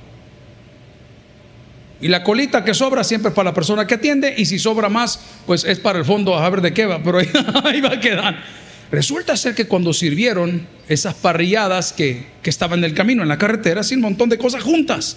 Y 2.03 2.09
la 2.09 2.21
colita 2.21 2.65
que 2.65 2.73
sobra 2.73 3.01
siempre 3.05 3.29
es 3.29 3.33
para 3.33 3.51
la 3.51 3.53
persona 3.53 3.87
que 3.87 3.93
atiende 3.93 4.35
y 4.37 4.45
si 4.45 4.59
sobra 4.59 4.89
más, 4.89 5.21
pues 5.47 5.63
es 5.63 5.79
para 5.79 5.99
el 5.99 6.03
fondo 6.03 6.35
a 6.35 6.49
ver 6.49 6.59
de 6.59 6.73
qué 6.73 6.85
va, 6.85 7.01
pero 7.01 7.19
ahí, 7.19 7.29
va 7.81 7.93
a 7.93 7.99
quedar. 8.01 8.43
Resulta 8.91 9.37
ser 9.37 9.55
que 9.55 9.67
cuando 9.67 9.93
sirvieron 9.93 10.67
esas 10.89 11.13
parrilladas 11.13 11.93
que, 11.93 12.27
que 12.41 12.49
estaban 12.49 12.79
en 12.79 12.83
el 12.83 12.93
camino, 12.93 13.23
en 13.23 13.29
la 13.29 13.37
carretera, 13.37 13.83
sin 13.83 13.99
un 13.99 14.03
montón 14.03 14.27
de 14.27 14.37
cosas 14.37 14.63
juntas. 14.63 15.15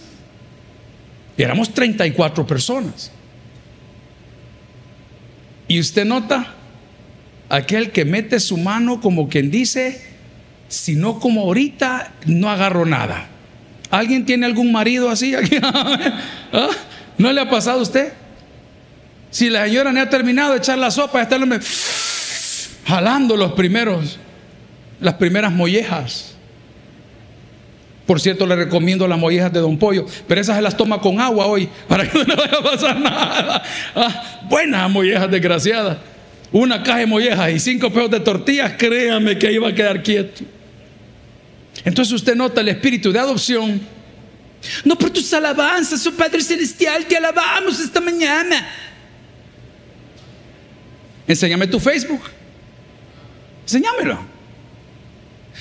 Y 1.36 1.42
éramos 1.42 1.74
34 1.74 2.46
personas. 2.46 3.10
Y 5.66 5.80
usted 5.80 6.04
nota, 6.04 6.54
aquel 7.48 7.90
que 7.90 8.04
mete 8.04 8.38
su 8.38 8.58
mano 8.58 9.00
como 9.00 9.28
quien 9.28 9.50
dice, 9.50 10.06
si 10.68 10.94
no 10.94 11.18
como 11.18 11.40
ahorita, 11.40 12.14
no 12.26 12.48
agarro 12.48 12.86
nada. 12.86 13.28
¿Alguien 13.96 14.26
tiene 14.26 14.44
algún 14.44 14.70
marido 14.70 15.08
así? 15.08 15.34
¿Ah? 16.52 16.68
¿No 17.16 17.32
le 17.32 17.40
ha 17.40 17.48
pasado 17.48 17.78
a 17.78 17.82
usted? 17.82 18.12
Si 19.30 19.48
la 19.48 19.64
señora 19.64 19.90
no 19.90 20.00
ha 20.00 20.10
terminado 20.10 20.52
de 20.52 20.58
echar 20.58 20.76
la 20.76 20.90
sopa, 20.90 21.22
está 21.22 21.36
el 21.36 21.44
jalando 22.86 23.36
los 23.36 23.52
primeros, 23.52 24.18
las 25.00 25.14
primeras 25.14 25.50
mollejas. 25.50 26.34
Por 28.04 28.20
cierto, 28.20 28.46
le 28.46 28.54
recomiendo 28.54 29.08
las 29.08 29.18
mollejas 29.18 29.52
de 29.52 29.60
Don 29.60 29.78
Pollo, 29.78 30.04
pero 30.28 30.42
esas 30.42 30.56
se 30.56 30.62
las 30.62 30.76
toma 30.76 31.00
con 31.00 31.18
agua 31.18 31.46
hoy 31.46 31.66
para 31.88 32.06
que 32.08 32.18
no 32.24 32.24
le 32.24 32.36
vaya 32.36 32.58
a 32.58 32.62
pasar 32.62 33.00
nada. 33.00 33.62
Ah, 33.94 34.40
buenas 34.48 34.90
mollejas 34.90 35.30
desgraciadas. 35.30 35.96
Una 36.52 36.82
caja 36.82 36.98
de 36.98 37.06
mollejas 37.06 37.50
y 37.50 37.58
cinco 37.58 37.90
pesos 37.90 38.10
de 38.10 38.20
tortillas, 38.20 38.74
créame 38.76 39.38
que 39.38 39.50
iba 39.50 39.68
a 39.68 39.74
quedar 39.74 40.02
quieto. 40.02 40.44
Entonces 41.84 42.12
usted 42.12 42.34
nota 42.34 42.60
el 42.60 42.68
espíritu 42.68 43.12
de 43.12 43.18
adopción. 43.18 43.80
No 44.84 44.96
por 44.96 45.10
tus 45.10 45.32
alabanzas, 45.32 46.06
oh 46.06 46.12
Padre 46.12 46.42
Celestial, 46.42 47.04
te 47.06 47.16
alabamos 47.16 47.78
esta 47.80 48.00
mañana. 48.00 48.68
Enséñame 51.26 51.66
tu 51.66 51.78
Facebook. 51.78 52.22
Enséñamelo. 53.62 54.18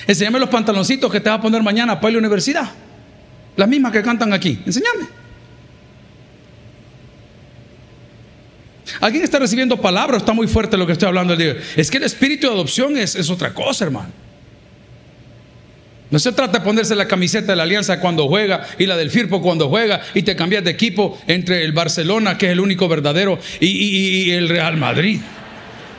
Enséñame 0.06 0.38
los 0.38 0.48
pantaloncitos 0.48 1.10
que 1.10 1.20
te 1.20 1.28
va 1.28 1.36
a 1.36 1.40
poner 1.40 1.62
mañana 1.62 2.00
para 2.00 2.12
la 2.12 2.18
universidad. 2.18 2.68
Las 3.56 3.68
mismas 3.68 3.92
que 3.92 4.02
cantan 4.02 4.32
aquí. 4.32 4.60
Enséñame. 4.64 5.06
¿Alguien 9.00 9.24
está 9.24 9.38
recibiendo 9.38 9.80
palabras? 9.80 10.22
Está 10.22 10.32
muy 10.32 10.46
fuerte 10.46 10.76
lo 10.76 10.86
que 10.86 10.92
estoy 10.92 11.08
hablando. 11.08 11.34
Es 11.34 11.90
que 11.90 11.96
el 11.98 12.04
espíritu 12.04 12.46
de 12.46 12.54
adopción 12.54 12.96
es, 12.96 13.14
es 13.14 13.28
otra 13.30 13.52
cosa, 13.52 13.84
hermano. 13.84 14.25
No 16.16 16.20
se 16.20 16.32
trata 16.32 16.60
de 16.60 16.64
ponerse 16.64 16.94
la 16.94 17.06
camiseta 17.06 17.52
de 17.52 17.56
la 17.56 17.64
Alianza 17.64 18.00
cuando 18.00 18.26
juega 18.26 18.66
y 18.78 18.86
la 18.86 18.96
del 18.96 19.10
Firpo 19.10 19.42
cuando 19.42 19.68
juega 19.68 20.00
y 20.14 20.22
te 20.22 20.34
cambias 20.34 20.64
de 20.64 20.70
equipo 20.70 21.18
entre 21.26 21.62
el 21.62 21.72
Barcelona, 21.72 22.38
que 22.38 22.46
es 22.46 22.52
el 22.52 22.60
único 22.60 22.88
verdadero, 22.88 23.38
y, 23.60 24.30
el 24.30 24.48
Real 24.48 24.78
Madrid. 24.78 25.20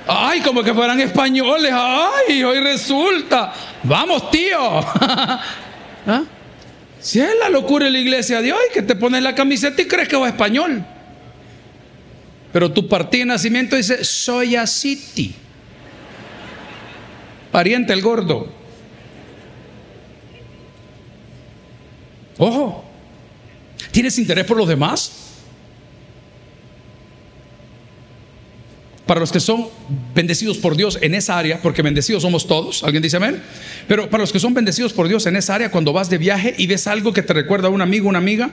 Ay, 0.07 0.41
como 0.41 0.63
que 0.63 0.73
fueran 0.73 0.99
españoles. 0.99 1.71
Ay, 1.71 2.43
hoy 2.43 2.59
resulta. 2.61 3.53
Vamos, 3.83 4.31
tío. 4.31 4.57
¿Ah? 6.07 6.23
Si 6.99 7.19
es 7.19 7.29
la 7.39 7.49
locura 7.49 7.85
en 7.85 7.93
la 7.93 7.99
iglesia 7.99 8.41
de 8.41 8.53
hoy, 8.53 8.65
que 8.73 8.81
te 8.81 8.95
pones 8.95 9.21
la 9.21 9.35
camiseta 9.35 9.83
y 9.83 9.85
crees 9.85 10.07
que 10.07 10.17
va 10.17 10.29
español. 10.29 10.83
Pero 12.51 12.71
tu 12.71 12.87
partida 12.87 13.19
de 13.19 13.25
nacimiento 13.27 13.75
dice 13.75 14.03
Soya 14.03 14.65
City. 14.65 15.35
Pariente 17.51 17.93
el 17.93 18.01
gordo. 18.01 18.57
Ojo, 22.37 22.83
¿tienes 23.91 24.17
interés 24.19 24.45
por 24.45 24.57
los 24.57 24.67
demás? 24.67 25.11
Para 29.05 29.21
los 29.21 29.31
que 29.31 29.39
son 29.39 29.69
bendecidos 30.13 30.57
por 30.57 30.75
Dios 30.75 30.99
en 31.01 31.15
esa 31.15 31.37
área, 31.37 31.61
porque 31.61 31.81
bendecidos 31.81 32.23
somos 32.23 32.45
todos, 32.45 32.83
¿alguien 32.83 33.01
dice 33.01 33.17
amén? 33.17 33.41
Pero 33.87 34.09
para 34.09 34.21
los 34.21 34.33
que 34.33 34.39
son 34.39 34.53
bendecidos 34.53 34.91
por 34.91 35.07
Dios 35.07 35.25
en 35.25 35.37
esa 35.37 35.55
área, 35.55 35.71
cuando 35.71 35.93
vas 35.93 36.09
de 36.09 36.17
viaje 36.17 36.53
y 36.57 36.67
ves 36.67 36.87
algo 36.87 37.13
que 37.13 37.21
te 37.21 37.33
recuerda 37.33 37.69
a 37.69 37.71
un 37.71 37.81
amigo, 37.81 38.09
una 38.09 38.19
amiga, 38.19 38.51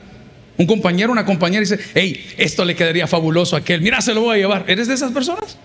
un 0.56 0.66
compañero, 0.66 1.10
una 1.10 1.26
compañera, 1.26 1.64
y 1.64 1.68
dice, 1.68 1.80
hey, 1.94 2.34
esto 2.38 2.64
le 2.64 2.76
quedaría 2.76 3.08
fabuloso 3.08 3.56
a 3.56 3.58
aquel, 3.58 3.80
mira, 3.80 4.00
se 4.00 4.14
lo 4.14 4.22
voy 4.22 4.36
a 4.36 4.38
llevar. 4.38 4.64
¿Eres 4.68 4.86
de 4.86 4.94
esas 4.94 5.10
personas? 5.10 5.58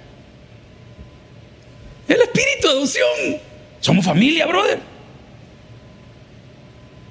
El 2.07 2.19
espíritu 2.21 2.67
de 2.67 2.69
adopción. 2.69 3.39
Somos 3.79 4.03
familia, 4.03 4.47
brother. 4.47 4.79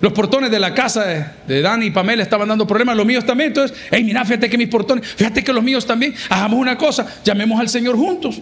Los 0.00 0.12
portones 0.12 0.50
de 0.50 0.60
la 0.60 0.74
casa 0.74 1.04
de, 1.46 1.60
Dani 1.60 1.86
y 1.86 1.90
Pamela 1.90 2.22
estaban 2.22 2.48
dando 2.48 2.66
problemas, 2.66 2.96
los 2.96 3.04
míos 3.04 3.26
también. 3.26 3.48
Entonces, 3.48 3.76
hey, 3.90 4.04
mira, 4.04 4.24
fíjate 4.24 4.48
que 4.48 4.56
mis 4.56 4.68
portones, 4.68 5.06
fíjate 5.06 5.42
que 5.42 5.52
los 5.52 5.62
míos 5.62 5.86
también. 5.86 6.14
Hagamos 6.28 6.60
una 6.60 6.78
cosa, 6.78 7.06
llamemos 7.24 7.58
al 7.60 7.68
Señor 7.68 7.96
juntos. 7.96 8.40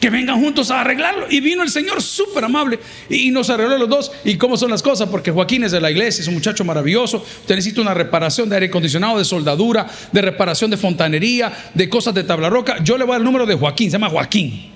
que 0.00 0.10
vengan 0.10 0.40
juntos 0.40 0.70
a 0.70 0.80
arreglarlo. 0.80 1.26
Y 1.28 1.40
vino 1.40 1.62
el 1.62 1.70
Señor 1.70 2.02
súper 2.02 2.44
amable 2.44 2.78
y, 3.08 3.30
nos 3.30 3.50
arregló 3.50 3.78
los 3.78 3.88
dos. 3.88 4.12
¿Y 4.24 4.36
cómo 4.36 4.56
son 4.56 4.70
las 4.70 4.82
cosas? 4.82 5.08
Porque 5.08 5.32
Joaquín 5.32 5.64
es 5.64 5.72
de 5.72 5.80
la 5.80 5.90
iglesia, 5.90 6.22
es 6.22 6.28
un 6.28 6.34
muchacho 6.34 6.64
maravilloso. 6.64 7.18
Usted 7.18 7.56
necesita 7.56 7.80
una 7.80 7.94
reparación 7.94 8.48
de 8.48 8.56
aire 8.56 8.66
acondicionado, 8.66 9.18
de 9.18 9.24
soldadura, 9.24 9.88
de 10.12 10.22
reparación 10.22 10.70
de 10.70 10.76
fontanería, 10.76 11.52
de 11.74 11.88
cosas 11.88 12.14
de 12.14 12.22
tabla 12.22 12.48
roca. 12.48 12.82
Yo 12.82 12.96
le 12.96 13.04
voy 13.04 13.12
a 13.12 13.14
dar 13.14 13.20
el 13.20 13.24
número 13.24 13.46
de 13.46 13.54
Joaquín, 13.54 13.90
se 13.90 13.94
llama 13.94 14.08
Joaquín. 14.08 14.70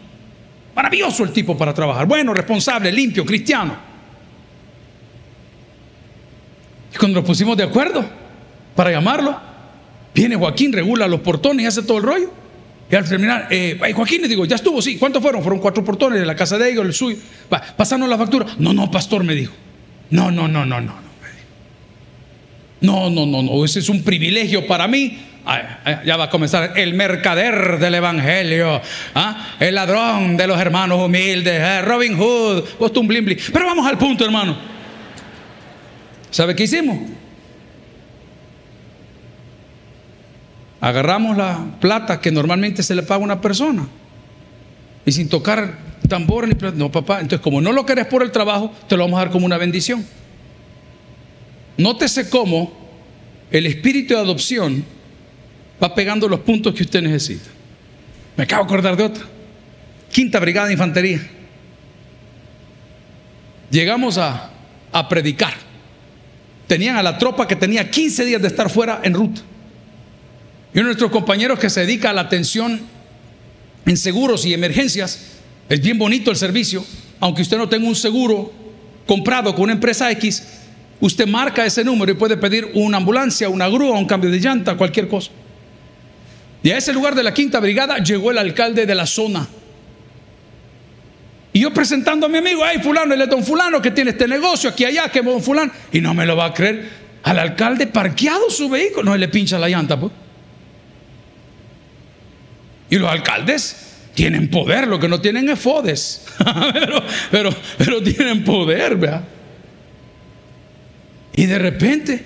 Maravilloso 0.74 1.22
el 1.24 1.32
tipo 1.32 1.56
para 1.56 1.72
trabajar. 1.72 2.06
Bueno, 2.06 2.35
responsable, 2.35 2.90
limpio, 2.90 3.24
cristiano. 3.24 3.95
Y 6.96 6.98
cuando 6.98 7.20
nos 7.20 7.26
pusimos 7.26 7.59
de 7.59 7.62
acuerdo 7.62 8.02
para 8.74 8.90
llamarlo, 8.90 9.38
viene 10.14 10.35
Joaquín, 10.35 10.72
regula 10.72 11.06
los 11.06 11.20
portones 11.20 11.64
y 11.64 11.66
hace 11.66 11.82
todo 11.82 11.98
el 11.98 12.04
rollo. 12.04 12.30
Y 12.90 12.94
al 12.96 13.06
terminar, 13.06 13.48
eh, 13.50 13.78
Joaquín 13.94 14.22
le 14.22 14.28
digo, 14.28 14.46
ya 14.46 14.56
estuvo, 14.56 14.80
sí. 14.80 14.96
¿Cuántos 14.96 15.20
fueron? 15.20 15.42
Fueron 15.42 15.61
cuatro 15.61 15.85
portones 15.85 16.18
de 16.18 16.24
la 16.24 16.35
casa 16.35 16.56
de 16.56 16.70
ellos, 16.70 16.87
el 16.87 16.94
suyo. 16.94 17.18
Va, 17.52 17.61
pasando 17.61 18.06
la 18.06 18.16
factura. 18.16 18.46
No, 18.59 18.72
no, 18.72 18.90
pastor, 18.90 19.24
me 19.24 19.35
dijo. 19.35 19.52
No, 20.09 20.30
no, 20.30 20.48
no, 20.48 20.64
no, 20.64 20.80
no. 20.80 20.94
No, 22.80 23.11
no, 23.11 23.26
no, 23.26 23.42
no. 23.42 23.64
Ese 23.64 23.80
es 23.80 23.90
un 23.90 24.02
privilegio 24.02 24.66
para 24.66 24.88
mí. 24.88 25.18
ya 26.06 26.16
va 26.16 26.24
a 26.24 26.30
comenzar 26.30 26.78
el 26.78 26.94
mercader 26.94 27.78
del 27.78 27.96
evangelio, 27.96 28.80
¿ah? 29.14 29.56
el 29.61 29.74
ladrón 29.74 30.38
de 30.38 30.46
los 30.46 30.59
hermanos 30.59 31.04
humildes, 31.04 31.61
¿eh? 31.61 31.82
Robin 31.82 32.16
Hood, 32.16 32.64
blim. 33.04 33.37
Pero 33.52 33.66
vamos 33.66 33.87
al 33.87 33.98
punto, 33.98 34.24
hermano. 34.24 34.75
¿Sabe 36.37 36.55
qué 36.55 36.64
hicimos? 36.64 36.99
Agarramos 40.83 41.35
la 41.35 41.79
plata 41.81 42.20
que 42.20 42.31
normalmente 42.31 42.83
se 42.83 42.94
le 42.94 43.03
paga 43.03 43.22
a 43.22 43.25
una 43.25 43.40
persona 43.40 43.88
y 45.07 45.12
sin 45.12 45.31
tocar 45.31 45.79
tambor 46.11 46.46
ni 46.46 46.53
plata. 46.53 46.77
No, 46.77 46.92
papá, 46.92 47.20
entonces 47.22 47.40
como 47.40 47.62
no 47.62 47.72
lo 47.72 47.87
querés 47.87 48.05
por 48.05 48.22
el 48.22 48.33
trabajo, 48.33 48.70
te 48.87 48.99
lo 48.99 49.05
vamos 49.05 49.16
a 49.16 49.22
dar 49.22 49.31
como 49.31 49.46
una 49.46 49.57
bendición. 49.57 50.05
Nótese 51.79 52.29
cómo 52.29 52.70
el 53.51 53.64
espíritu 53.64 54.12
de 54.12 54.20
adopción 54.20 54.85
va 55.83 55.94
pegando 55.94 56.29
los 56.29 56.40
puntos 56.40 56.75
que 56.75 56.83
usted 56.83 57.01
necesita. 57.01 57.49
Me 58.37 58.44
acabo 58.44 58.64
de 58.64 58.66
acordar 58.66 58.94
de 58.99 59.05
otra. 59.05 59.25
Quinta 60.12 60.38
Brigada 60.38 60.66
de 60.66 60.75
Infantería. 60.75 61.27
Llegamos 63.70 64.18
a, 64.18 64.51
a 64.92 65.09
predicar. 65.09 65.65
Tenían 66.66 66.96
a 66.96 67.02
la 67.02 67.18
tropa 67.18 67.46
que 67.46 67.57
tenía 67.57 67.90
15 67.90 68.24
días 68.24 68.42
de 68.42 68.48
estar 68.48 68.70
fuera 68.70 69.00
en 69.02 69.14
ruta. 69.14 69.40
Y 70.74 70.79
uno 70.79 70.88
de 70.88 70.94
nuestros 70.94 71.11
compañeros 71.11 71.59
que 71.59 71.70
se 71.70 71.81
dedica 71.81 72.11
a 72.11 72.12
la 72.12 72.22
atención 72.22 72.81
en 73.87 73.96
seguros 73.96 74.44
y 74.44 74.52
emergencias, 74.52 75.20
es 75.68 75.81
bien 75.81 75.98
bonito 75.98 76.31
el 76.31 76.37
servicio, 76.37 76.85
aunque 77.20 77.42
usted 77.42 77.57
no 77.57 77.68
tenga 77.68 77.87
un 77.87 77.94
seguro 77.94 78.52
comprado 79.07 79.55
con 79.55 79.64
una 79.64 79.72
empresa 79.72 80.11
X, 80.11 80.42
usted 81.00 81.26
marca 81.26 81.64
ese 81.64 81.85
número 81.85 82.11
y 82.12 82.14
puede 82.16 82.37
pedir 82.37 82.70
una 82.74 82.96
ambulancia, 82.96 83.48
una 83.48 83.68
grúa, 83.68 83.98
un 83.98 84.07
cambio 84.07 84.31
de 84.31 84.40
llanta, 84.40 84.76
cualquier 84.76 85.09
cosa. 85.09 85.31
Y 86.62 86.70
a 86.70 86.79
ese 86.79 86.92
lugar 86.92 87.14
de 87.14 87.22
la 87.22 87.33
quinta 87.33 87.61
brigada 87.61 87.98
llegó 87.98 88.33
el 88.33 88.38
alcalde 88.38 88.87
de 88.87 88.94
la 88.94 89.07
zona. 89.07 89.46
Y 91.57 91.61
yo 91.61 91.73
presentando 91.73 92.27
a 92.27 92.29
mi 92.29 92.37
amigo, 92.37 92.62
ay 92.62 92.81
fulano, 92.81 93.14
él 93.14 93.23
es 93.23 93.31
don 93.31 93.42
fulano 93.42 93.81
que 93.81 93.90
tiene 93.90 94.11
este 94.11 94.29
negocio 94.29 94.69
aquí 94.69 94.85
allá, 94.85 95.09
que 95.09 95.21
es 95.21 95.25
don 95.25 95.42
fulano. 95.42 95.73
Y 95.90 96.03
no 96.03 96.12
me 96.12 96.27
lo 96.27 96.37
va 96.37 96.45
a 96.45 96.53
creer. 96.53 96.87
Al 97.23 97.38
alcalde 97.38 97.87
parqueado 97.87 98.51
su 98.51 98.69
vehículo, 98.69 99.05
no 99.05 99.16
le 99.16 99.27
pincha 99.29 99.59
la 99.59 99.66
llanta, 99.66 99.99
pues. 99.99 100.12
Y 102.90 102.97
los 102.97 103.11
alcaldes 103.11 103.75
tienen 104.12 104.51
poder, 104.51 104.87
lo 104.87 105.01
que 105.01 105.09
no 105.09 105.19
tienen 105.19 105.49
es 105.49 105.59
fodes. 105.59 106.27
pero, 107.31 107.49
pero, 107.79 108.03
tienen 108.03 108.45
poder, 108.45 108.97
¿verdad? 108.97 109.25
Y 111.37 111.47
de 111.47 111.59
repente, 111.59 112.23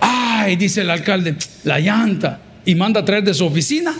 ay, 0.00 0.56
dice 0.56 0.80
el 0.80 0.88
alcalde, 0.88 1.36
la 1.64 1.78
llanta, 1.80 2.40
y 2.64 2.74
manda 2.76 3.00
a 3.00 3.04
traer 3.04 3.24
de 3.24 3.34
su 3.34 3.44
oficina 3.44 3.94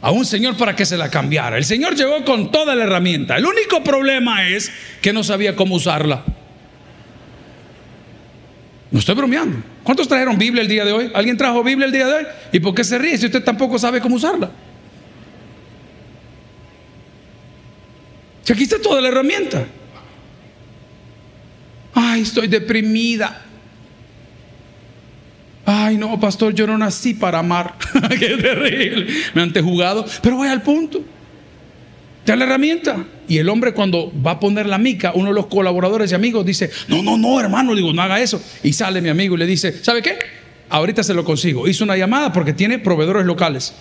a 0.00 0.10
un 0.10 0.24
señor 0.24 0.56
para 0.56 0.76
que 0.76 0.86
se 0.86 0.96
la 0.96 1.10
cambiara. 1.10 1.56
El 1.56 1.64
señor 1.64 1.94
llegó 1.94 2.24
con 2.24 2.50
toda 2.50 2.74
la 2.74 2.84
herramienta. 2.84 3.36
El 3.36 3.46
único 3.46 3.82
problema 3.82 4.48
es 4.48 4.70
que 5.02 5.12
no 5.12 5.24
sabía 5.24 5.56
cómo 5.56 5.74
usarla. 5.74 6.24
No 8.90 8.98
estoy 8.98 9.14
bromeando. 9.16 9.58
¿Cuántos 9.82 10.08
trajeron 10.08 10.38
Biblia 10.38 10.62
el 10.62 10.68
día 10.68 10.84
de 10.84 10.92
hoy? 10.92 11.10
¿Alguien 11.14 11.36
trajo 11.36 11.62
Biblia 11.62 11.86
el 11.86 11.92
día 11.92 12.06
de 12.06 12.14
hoy? 12.14 12.26
¿Y 12.52 12.60
por 12.60 12.74
qué 12.74 12.84
se 12.84 12.98
ríe 12.98 13.18
si 13.18 13.26
usted 13.26 13.42
tampoco 13.42 13.78
sabe 13.78 14.00
cómo 14.00 14.16
usarla? 14.16 14.50
Si 18.44 18.52
aquí 18.52 18.62
está 18.62 18.80
toda 18.80 19.00
la 19.00 19.08
herramienta. 19.08 19.66
Ay, 21.92 22.22
estoy 22.22 22.48
deprimida. 22.48 23.47
No, 25.98 26.18
pastor, 26.20 26.54
yo 26.54 26.66
no 26.66 26.78
nací 26.78 27.14
para 27.14 27.40
amar. 27.40 27.74
Qué 28.18 28.36
terrible. 28.36 29.06
Me 29.34 29.42
han 29.42 29.52
jugado. 29.52 30.06
Pero 30.22 30.36
voy 30.36 30.48
al 30.48 30.62
punto. 30.62 31.02
Te 32.24 32.36
la 32.36 32.44
herramienta. 32.44 33.06
Y 33.26 33.38
el 33.38 33.48
hombre 33.48 33.72
cuando 33.72 34.12
va 34.24 34.32
a 34.32 34.40
poner 34.40 34.66
la 34.66 34.78
mica, 34.78 35.12
uno 35.14 35.28
de 35.28 35.34
los 35.34 35.46
colaboradores 35.46 36.12
y 36.12 36.14
amigos 36.14 36.44
dice, 36.44 36.70
no, 36.86 37.02
no, 37.02 37.16
no, 37.16 37.40
hermano, 37.40 37.74
digo, 37.74 37.92
no 37.92 38.02
haga 38.02 38.20
eso. 38.20 38.42
Y 38.62 38.72
sale 38.72 39.00
mi 39.00 39.08
amigo 39.08 39.34
y 39.34 39.38
le 39.38 39.46
dice, 39.46 39.82
¿sabe 39.82 40.02
qué? 40.02 40.18
Ahorita 40.68 41.02
se 41.02 41.14
lo 41.14 41.24
consigo. 41.24 41.66
Hizo 41.66 41.84
una 41.84 41.96
llamada 41.96 42.32
porque 42.32 42.52
tiene 42.52 42.78
proveedores 42.78 43.24
locales. 43.24 43.74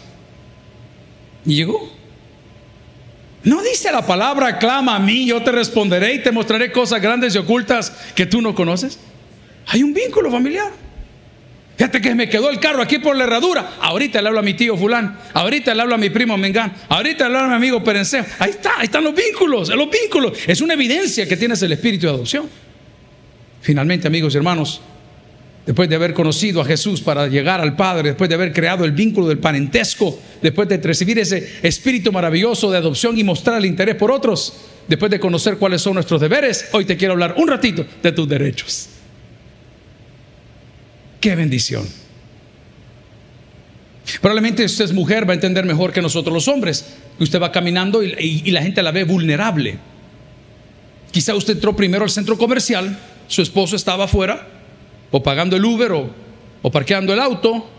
Y 1.45 1.56
llegó. 1.56 1.93
No 3.43 3.62
dice 3.62 3.91
la 3.91 4.06
palabra, 4.06 4.58
clama 4.60 4.95
a 4.95 4.99
mí, 4.99 5.25
yo 5.25 5.41
te 5.43 5.51
responderé 5.51 6.13
y 6.15 6.23
te 6.23 6.32
mostraré 6.32 6.71
cosas 6.71 7.01
grandes 7.01 7.36
y 7.36 7.38
ocultas 7.38 7.91
que 8.15 8.25
tú 8.25 8.41
no 8.41 8.56
conoces. 8.56 8.99
Hay 9.67 9.84
un 9.84 9.93
vínculo 9.93 10.32
familiar. 10.32 10.87
Fíjate 11.77 12.01
que 12.01 12.15
me 12.15 12.27
quedó 12.27 12.49
el 12.49 12.59
carro 12.59 12.81
aquí 12.81 12.97
por 12.97 13.15
la 13.15 13.25
herradura. 13.25 13.75
Ahorita 13.79 14.19
le 14.19 14.29
hablo 14.29 14.39
a 14.39 14.43
mi 14.43 14.55
tío 14.55 14.75
fulán. 14.75 15.19
Ahorita 15.33 15.75
le 15.75 15.83
hablo 15.83 15.93
a 15.93 15.97
mi 15.99 16.09
primo 16.09 16.35
Mengán. 16.35 16.73
Ahorita 16.89 17.29
le 17.29 17.35
hablo 17.35 17.45
a 17.45 17.49
mi 17.49 17.55
amigo 17.55 17.83
Perencejo. 17.83 18.25
Ahí 18.39 18.49
está, 18.49 18.79
ahí 18.79 18.85
están 18.85 19.03
los 19.03 19.13
vínculos, 19.13 19.69
los 19.69 19.87
vínculos. 19.87 20.39
Es 20.47 20.59
una 20.61 20.73
evidencia 20.73 21.27
que 21.27 21.37
tienes 21.37 21.61
el 21.61 21.71
espíritu 21.71 22.07
de 22.07 22.13
adopción. 22.13 22.49
Finalmente, 23.61 24.07
amigos 24.07 24.33
y 24.33 24.37
hermanos, 24.37 24.81
después 25.67 25.87
de 25.87 25.95
haber 25.95 26.15
conocido 26.15 26.61
a 26.61 26.65
Jesús 26.65 27.01
para 27.01 27.27
llegar 27.27 27.61
al 27.61 27.75
Padre, 27.75 28.09
después 28.09 28.27
de 28.27 28.33
haber 28.33 28.53
creado 28.53 28.83
el 28.83 28.93
vínculo 28.93 29.27
del 29.27 29.37
parentesco, 29.37 30.19
después 30.41 30.67
de 30.67 30.77
recibir 30.77 31.19
ese 31.19 31.59
espíritu 31.61 32.11
maravilloso 32.11 32.71
de 32.71 32.79
adopción 32.79 33.19
y 33.19 33.23
mostrar 33.23 33.59
el 33.59 33.67
interés 33.67 33.95
por 33.95 34.09
otros, 34.09 34.51
después 34.87 35.11
de 35.11 35.19
conocer 35.19 35.57
cuáles 35.57 35.83
son 35.83 35.93
nuestros 35.93 36.19
deberes, 36.21 36.69
hoy 36.71 36.85
te 36.85 36.97
quiero 36.97 37.13
hablar 37.13 37.35
un 37.37 37.47
ratito 37.47 37.85
de 38.01 38.11
tus 38.11 38.27
derechos. 38.27 38.96
Qué 41.19 41.36
bendición. 41.36 41.88
Probablemente 44.21 44.63
usted 44.63 44.86
es 44.86 44.93
mujer, 44.93 45.27
va 45.27 45.34
a 45.34 45.36
entender 45.36 45.65
mejor 45.65 45.91
que 45.91 46.01
nosotros 46.01 46.34
los 46.34 46.47
hombres, 46.47 46.95
usted 47.19 47.41
va 47.41 47.51
caminando 47.51 48.01
y, 48.01 48.49
la 48.51 48.62
gente 48.62 48.82
la 48.82 48.91
ve 48.91 49.03
vulnerable. 49.03 49.77
Quizá 51.12 51.36
usted 51.36 51.53
entró 51.53 51.75
primero 51.75 52.03
al 52.03 52.10
centro 52.10 52.38
comercial, 52.38 52.97
su 53.27 53.41
esposo 53.41 53.75
estaba 53.75 54.06
afuera, 54.06 54.47
o 55.12 55.21
pagando 55.21 55.56
el 55.56 55.65
Uber, 55.65 55.91
o, 55.91 56.10
o 56.62 56.71
parqueando 56.71 57.13
el 57.13 57.19
auto, 57.19 57.69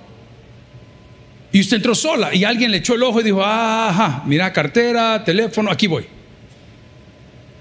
y 1.51 1.61
usted 1.61 1.79
entró 1.79 1.95
sola, 1.95 2.35
y 2.35 2.45
alguien 2.45 2.71
le 2.71 2.79
echó 2.79 2.95
el 2.95 3.03
ojo 3.03 3.21
y 3.21 3.25
dijo, 3.25 3.43
ajá, 3.43 4.23
mira, 4.27 4.53
cartera, 4.53 5.25
teléfono, 5.25 5.71
aquí 5.71 5.87
voy. 5.87 6.05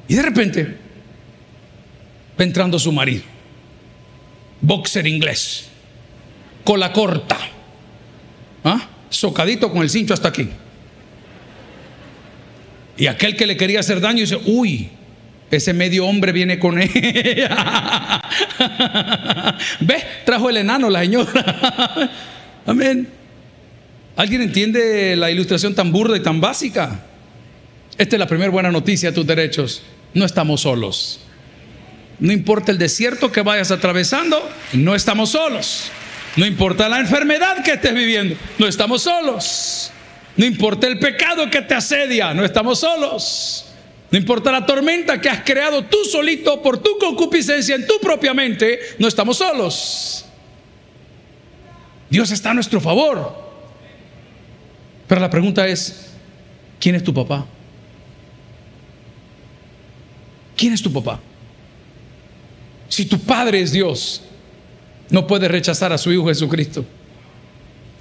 Y 0.09 0.15
de 0.15 0.21
repente 0.21 0.77
va 2.39 2.43
entrando 2.43 2.77
su 2.79 2.91
marido 2.91 3.36
boxer 4.61 5.07
inglés, 5.07 5.69
cola 6.63 6.91
corta, 6.91 7.37
¿ah? 8.63 8.87
socadito 9.09 9.71
con 9.71 9.81
el 9.81 9.89
cincho 9.89 10.13
hasta 10.13 10.29
aquí. 10.29 10.49
Y 12.97 13.07
aquel 13.07 13.35
que 13.35 13.45
le 13.45 13.55
quería 13.57 13.79
hacer 13.79 14.01
daño 14.01 14.21
dice, 14.21 14.39
uy, 14.45 14.89
ese 15.51 15.73
medio 15.73 16.05
hombre 16.05 16.31
viene 16.31 16.59
con 16.59 16.79
ella. 16.81 18.21
¿Ve? 19.79 20.03
Trajo 20.25 20.49
el 20.49 20.57
enano 20.57 20.89
la 20.89 21.01
señora. 21.01 22.09
Amén. 22.65 23.07
¿Alguien 24.15 24.41
entiende 24.41 25.15
la 25.15 25.29
ilustración 25.29 25.75
tan 25.75 25.91
burda 25.91 26.17
y 26.17 26.21
tan 26.21 26.41
básica? 26.41 27.01
Esta 27.97 28.15
es 28.15 28.19
la 28.19 28.27
primera 28.27 28.49
buena 28.49 28.71
noticia 28.71 29.09
a 29.09 29.13
tus 29.13 29.25
derechos. 29.25 29.83
No 30.13 30.25
estamos 30.25 30.61
solos. 30.61 31.19
No 32.19 32.33
importa 32.33 32.71
el 32.71 32.77
desierto 32.77 33.31
que 33.31 33.41
vayas 33.41 33.71
atravesando, 33.71 34.49
no 34.73 34.95
estamos 34.95 35.29
solos. 35.31 35.91
No 36.35 36.45
importa 36.45 36.89
la 36.89 36.99
enfermedad 36.99 37.63
que 37.63 37.73
estés 37.73 37.93
viviendo, 37.93 38.35
no 38.57 38.67
estamos 38.67 39.03
solos. 39.03 39.91
No 40.35 40.45
importa 40.45 40.87
el 40.87 40.99
pecado 40.99 41.49
que 41.49 41.61
te 41.61 41.73
asedia, 41.73 42.33
no 42.33 42.45
estamos 42.45 42.79
solos. 42.79 43.65
No 44.11 44.17
importa 44.17 44.51
la 44.51 44.65
tormenta 44.65 45.19
que 45.19 45.29
has 45.29 45.43
creado 45.43 45.83
tú 45.85 45.97
solito 46.05 46.61
por 46.61 46.77
tu 46.77 46.97
concupiscencia 46.97 47.75
en 47.75 47.85
tu 47.85 47.99
propia 47.99 48.33
mente, 48.33 48.79
no 48.99 49.07
estamos 49.07 49.37
solos. 49.37 50.25
Dios 52.09 52.31
está 52.31 52.51
a 52.51 52.53
nuestro 52.53 52.79
favor. 52.79 53.47
Pero 55.07 55.21
la 55.21 55.29
pregunta 55.29 55.67
es, 55.67 56.11
¿quién 56.79 56.95
es 56.95 57.03
tu 57.03 57.13
papá? 57.13 57.45
¿Quién 60.55 60.73
es 60.73 60.81
tu 60.81 60.91
papá? 60.91 61.19
Si 62.89 63.05
tu 63.05 63.19
padre 63.19 63.61
es 63.61 63.71
Dios, 63.71 64.21
no 65.09 65.27
puedes 65.27 65.49
rechazar 65.49 65.91
a 65.93 65.97
su 65.97 66.11
Hijo 66.11 66.27
Jesucristo. 66.27 66.85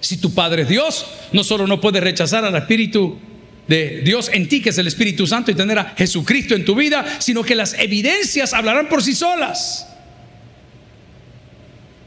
Si 0.00 0.18
tu 0.18 0.34
padre 0.34 0.62
es 0.62 0.68
Dios, 0.68 1.06
no 1.32 1.42
solo 1.42 1.66
no 1.66 1.80
puedes 1.80 2.02
rechazar 2.02 2.44
al 2.44 2.54
Espíritu 2.54 3.18
de 3.66 4.02
Dios 4.02 4.30
en 4.32 4.48
ti, 4.48 4.62
que 4.62 4.70
es 4.70 4.78
el 4.78 4.86
Espíritu 4.86 5.26
Santo, 5.26 5.50
y 5.50 5.54
tener 5.54 5.78
a 5.78 5.94
Jesucristo 5.96 6.54
en 6.54 6.64
tu 6.64 6.74
vida, 6.74 7.04
sino 7.18 7.42
que 7.42 7.54
las 7.54 7.74
evidencias 7.74 8.54
hablarán 8.54 8.88
por 8.88 9.02
sí 9.02 9.14
solas. 9.14 9.88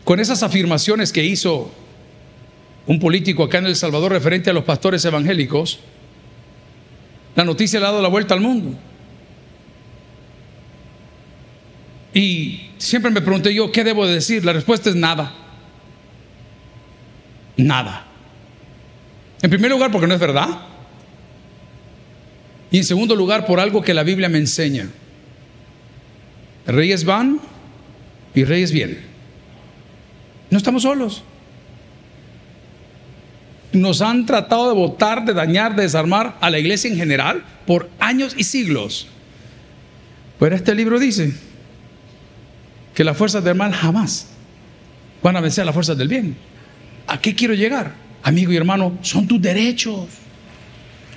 Con 0.05 0.19
esas 0.19 0.41
afirmaciones 0.43 1.11
que 1.11 1.23
hizo 1.23 1.71
un 2.87 2.99
político 2.99 3.43
acá 3.43 3.59
en 3.59 3.67
El 3.67 3.75
Salvador 3.75 4.11
referente 4.11 4.49
a 4.49 4.53
los 4.53 4.63
pastores 4.63 5.03
evangélicos, 5.05 5.79
la 7.35 7.43
noticia 7.43 7.79
le 7.79 7.85
ha 7.85 7.89
dado 7.89 8.01
la 8.01 8.09
vuelta 8.09 8.33
al 8.33 8.41
mundo. 8.41 8.75
Y 12.13 12.68
siempre 12.79 13.11
me 13.11 13.21
pregunté 13.21 13.53
yo, 13.53 13.71
¿qué 13.71 13.83
debo 13.83 14.07
decir? 14.07 14.43
La 14.43 14.53
respuesta 14.53 14.89
es 14.89 14.95
nada. 14.95 15.31
Nada. 17.57 18.07
En 19.41 19.49
primer 19.49 19.69
lugar, 19.69 19.91
porque 19.91 20.07
no 20.07 20.13
es 20.15 20.19
verdad. 20.19 20.47
Y 22.71 22.77
en 22.77 22.83
segundo 22.83 23.15
lugar, 23.15 23.45
por 23.45 23.59
algo 23.59 23.81
que 23.81 23.93
la 23.93 24.03
Biblia 24.03 24.29
me 24.29 24.37
enseña. 24.37 24.89
Reyes 26.65 27.03
van 27.03 27.39
y 28.33 28.43
reyes 28.43 28.71
vienen. 28.71 29.01
No 30.49 30.57
estamos 30.57 30.83
solos. 30.83 31.23
Nos 33.71 34.01
han 34.01 34.25
tratado 34.25 34.69
de 34.69 34.75
votar, 34.75 35.25
de 35.25 35.33
dañar, 35.33 35.75
de 35.75 35.83
desarmar 35.83 36.37
a 36.41 36.49
la 36.49 36.59
iglesia 36.59 36.89
en 36.89 36.97
general 36.97 37.43
por 37.67 37.89
años 37.99 38.33
y 38.37 38.43
siglos. 38.43 39.07
Pero 40.39 40.55
este 40.55 40.73
libro 40.73 40.99
dice 40.99 41.33
que 42.99 43.05
las 43.05 43.15
fuerzas 43.15 43.41
del 43.45 43.55
mal 43.55 43.71
jamás 43.71 44.27
van 45.23 45.37
a 45.37 45.39
vencer 45.39 45.61
a 45.61 45.65
las 45.67 45.73
fuerzas 45.73 45.97
del 45.97 46.09
bien. 46.09 46.35
¿A 47.07 47.17
qué 47.17 47.33
quiero 47.33 47.53
llegar? 47.53 47.93
Amigo 48.23 48.51
y 48.51 48.57
hermano, 48.57 48.97
son 49.01 49.25
tus 49.25 49.41
derechos. 49.41 50.07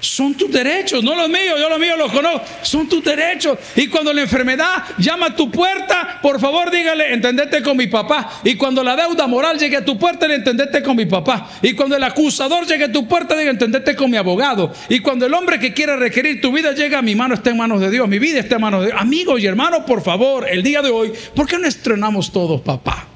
Son 0.03 0.35
tus 0.35 0.51
derechos, 0.51 1.05
no 1.05 1.15
los 1.15 1.29
míos, 1.29 1.61
yo 1.61 1.69
los 1.69 1.79
míos 1.79 1.97
los 1.97 2.11
conozco. 2.11 2.45
Son 2.63 2.89
tus 2.89 3.05
derechos. 3.05 3.57
Y 3.77 3.87
cuando 3.87 4.13
la 4.13 4.23
enfermedad 4.23 4.83
llama 4.99 5.27
a 5.27 5.37
tu 5.37 5.49
puerta, 5.49 6.19
por 6.21 6.41
favor 6.41 6.73
dígale, 6.73 7.15
entendete 7.15 7.63
con 7.63 7.77
mi 7.77 7.87
papá. 7.87 8.41
Y 8.43 8.57
cuando 8.57 8.83
la 8.83 8.97
deuda 8.97 9.29
moral 9.29 9.57
llegue 9.61 9.77
a 9.77 9.85
tu 9.85 9.97
puerta, 9.97 10.27
entendete 10.27 10.83
con 10.83 10.97
mi 10.97 11.07
papá. 11.07 11.49
Y 11.63 11.75
cuando 11.75 11.95
el 11.95 12.03
acusador 12.03 12.67
llegue 12.67 12.87
a 12.87 12.93
tu 12.93 13.07
puerta, 13.07 13.37
diga, 13.37 13.53
entendete 13.53 13.95
con 13.95 14.11
mi 14.11 14.17
abogado. 14.17 14.73
Y 14.89 14.99
cuando 14.99 15.25
el 15.25 15.35
hombre 15.35 15.61
que 15.61 15.73
quiera 15.73 15.95
requerir 15.95 16.41
tu 16.41 16.51
vida 16.51 16.73
llega, 16.73 17.01
mi 17.01 17.15
mano 17.15 17.35
está 17.35 17.51
en 17.51 17.59
manos 17.59 17.81
de 17.81 17.89
Dios, 17.89 18.09
mi 18.09 18.19
vida 18.19 18.41
está 18.41 18.57
en 18.57 18.63
manos 18.63 18.81
de 18.81 18.87
Dios. 18.89 19.01
Amigos 19.01 19.41
y 19.41 19.47
hermanos, 19.47 19.85
por 19.87 20.03
favor, 20.03 20.49
el 20.51 20.65
día 20.65 20.83
de 20.83 20.91
hoy, 20.91 21.13
¿por 21.33 21.47
qué 21.47 21.59
no 21.59 21.69
estrenamos 21.69 22.33
todos 22.33 22.61
papá? 22.61 23.07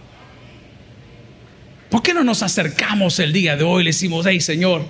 ¿Por 1.90 2.00
qué 2.00 2.14
no 2.14 2.22
nos 2.22 2.44
acercamos 2.44 3.18
el 3.18 3.32
día 3.32 3.56
de 3.56 3.64
hoy 3.64 3.80
y 3.80 3.84
le 3.86 3.90
decimos, 3.90 4.24
hey 4.28 4.40
Señor, 4.40 4.84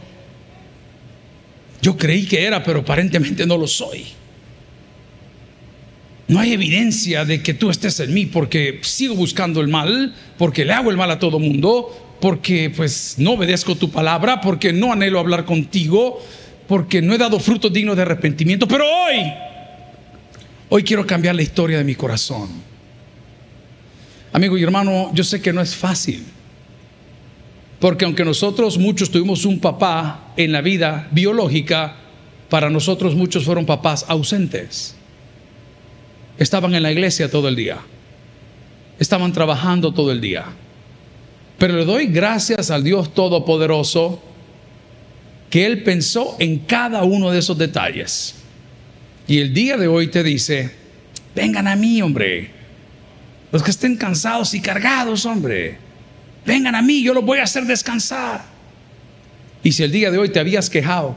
yo 1.87 1.97
creí 1.97 2.27
que 2.27 2.45
era, 2.45 2.65
pero 2.65 2.81
aparentemente 2.81 3.47
no 3.47 3.57
lo 3.57 3.69
soy. 3.69 4.07
No 6.27 6.41
hay 6.41 6.53
evidencia 6.53 7.25
de 7.25 7.41
que 7.45 7.55
tú 7.55 7.71
estés 7.71 8.01
en 8.01 8.13
mí 8.13 8.27
porque 8.27 8.81
sigo 8.83 9.15
buscando 9.15 9.61
el 9.61 9.69
mal, 9.69 10.13
porque 10.37 10.65
le 10.65 10.73
hago 10.73 10.91
el 10.91 10.97
mal 10.97 11.13
a 11.13 11.21
todo 11.21 11.39
mundo, 11.39 12.17
porque 12.21 12.73
pues 12.75 13.15
no 13.19 13.35
obedezco 13.35 13.77
tu 13.77 13.93
palabra, 13.93 14.41
porque 14.41 14.73
no 14.73 14.93
anhelo 14.93 15.21
hablar 15.21 15.45
contigo, 15.45 16.21
porque 16.67 17.01
no 17.01 17.15
he 17.15 17.19
dado 17.19 17.39
frutos 17.39 17.73
dignos 17.73 17.95
de 17.95 18.03
arrepentimiento. 18.03 18.67
Pero 18.67 18.85
hoy, 18.85 19.23
hoy 20.71 20.83
quiero 20.83 21.07
cambiar 21.07 21.37
la 21.37 21.43
historia 21.43 21.79
de 21.79 21.85
mi 21.85 21.95
corazón. 21.95 22.49
Amigo 24.33 24.59
y 24.59 24.65
hermano, 24.65 25.13
yo 25.15 25.23
sé 25.23 25.41
que 25.41 25.53
no 25.53 25.61
es 25.61 25.77
fácil. 25.77 26.25
Porque 27.79 28.05
aunque 28.05 28.25
nosotros 28.25 28.79
muchos 28.79 29.11
tuvimos 29.11 29.45
un 29.45 29.61
papá 29.61 30.33
en 30.37 30.53
la 30.53 30.63
vida 30.63 31.09
biológica, 31.11 31.97
para 32.49 32.71
nosotros 32.71 33.15
muchos 33.15 33.45
fueron 33.45 33.67
papás 33.67 34.05
ausentes. 34.09 34.95
Estaban 36.39 36.75
en 36.75 36.83
la 36.83 36.93
iglesia 36.93 37.31
todo 37.31 37.49
el 37.49 37.57
día. 37.57 37.79
Estaban 38.99 39.33
trabajando 39.33 39.93
todo 39.93 40.11
el 40.11 40.21
día. 40.21 40.45
Pero 41.59 41.77
le 41.77 41.85
doy 41.85 42.07
gracias 42.07 42.71
al 42.71 42.83
Dios 42.83 43.13
Todopoderoso 43.15 44.23
que 45.51 45.67
Él 45.67 45.83
pensó 45.83 46.37
en 46.39 46.61
cada 46.61 47.05
uno 47.05 47.31
de 47.31 47.39
esos 47.39 47.57
detalles. 47.59 48.37
Y 49.29 49.39
el 49.39 49.53
día 49.53 49.77
de 49.77 49.89
hoy 49.89 50.09
te 50.09 50.23
dice, 50.23 50.71
vengan 51.35 51.69
a 51.69 51.77
mí, 51.77 52.01
hombre. 52.01 52.51
Los 53.53 53.63
que 53.63 53.71
estén 53.71 53.97
cansados 53.97 54.55
y 54.55 54.61
cargados, 54.61 55.27
hombre 55.27 55.86
vengan 56.47 56.75
a 56.75 56.83
mí, 56.83 57.03
yo 57.03 57.13
los 57.13 57.25
voy 57.25 57.39
a 57.39 57.43
hacer 57.43 57.65
descansar. 57.65 58.45
Y 59.63 59.73
si 59.73 59.83
el 59.83 59.91
día 59.91 60.11
de 60.11 60.19
hoy 60.19 60.29
te 60.29 60.39
habías 60.39 60.71
quejado 60.71 61.17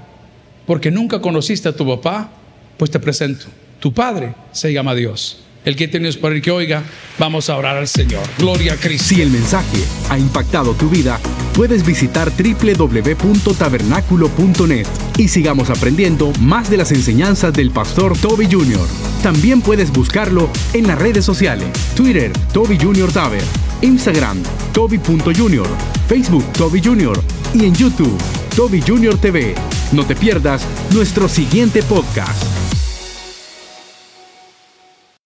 porque 0.65 0.91
nunca 0.91 1.21
conociste 1.21 1.69
a 1.69 1.75
tu 1.75 1.87
papá, 1.87 2.31
pues 2.77 2.91
te 2.91 2.99
presento. 2.99 3.45
Tu 3.79 3.93
padre 3.93 4.33
se 4.51 4.73
llama 4.73 4.95
Dios. 4.95 5.43
El 5.65 5.75
que 5.75 5.87
tienes 5.87 6.17
para 6.17 6.35
el 6.35 6.41
que 6.41 6.51
oiga, 6.51 6.83
vamos 7.17 7.49
a 7.49 7.57
orar 7.57 7.77
al 7.77 7.87
Señor. 7.87 8.21
Gloria 8.37 8.73
a 8.73 8.75
Cristo. 8.77 9.07
Si 9.09 9.21
el 9.21 9.29
mensaje 9.29 9.83
ha 10.09 10.17
impactado 10.17 10.73
tu 10.73 10.89
vida, 10.89 11.19
puedes 11.53 11.85
visitar 11.85 12.31
www.tabernaculo.net 12.31 14.87
y 15.17 15.27
sigamos 15.27 15.69
aprendiendo 15.69 16.31
más 16.39 16.69
de 16.69 16.77
las 16.77 16.91
enseñanzas 16.91 17.53
del 17.53 17.71
pastor 17.71 18.17
Toby 18.17 18.47
Jr. 18.49 18.87
También 19.21 19.61
puedes 19.61 19.91
buscarlo 19.91 20.49
en 20.73 20.87
las 20.87 20.97
redes 20.97 21.25
sociales, 21.25 21.67
Twitter, 21.95 22.31
Toby 22.53 22.79
Jr. 22.79 23.11
Taber, 23.11 23.43
Instagram, 23.81 24.41
Toby.Junior, 24.73 25.67
Facebook, 26.07 26.45
Toby 26.53 26.81
Jr. 26.81 27.21
y 27.53 27.65
en 27.65 27.75
YouTube, 27.75 28.17
Toby 28.55 28.81
Jr. 28.81 29.17
TV. 29.17 29.55
No 29.91 30.05
te 30.05 30.15
pierdas 30.15 30.63
nuestro 30.93 31.27
siguiente 31.27 31.83
podcast. 31.83 32.68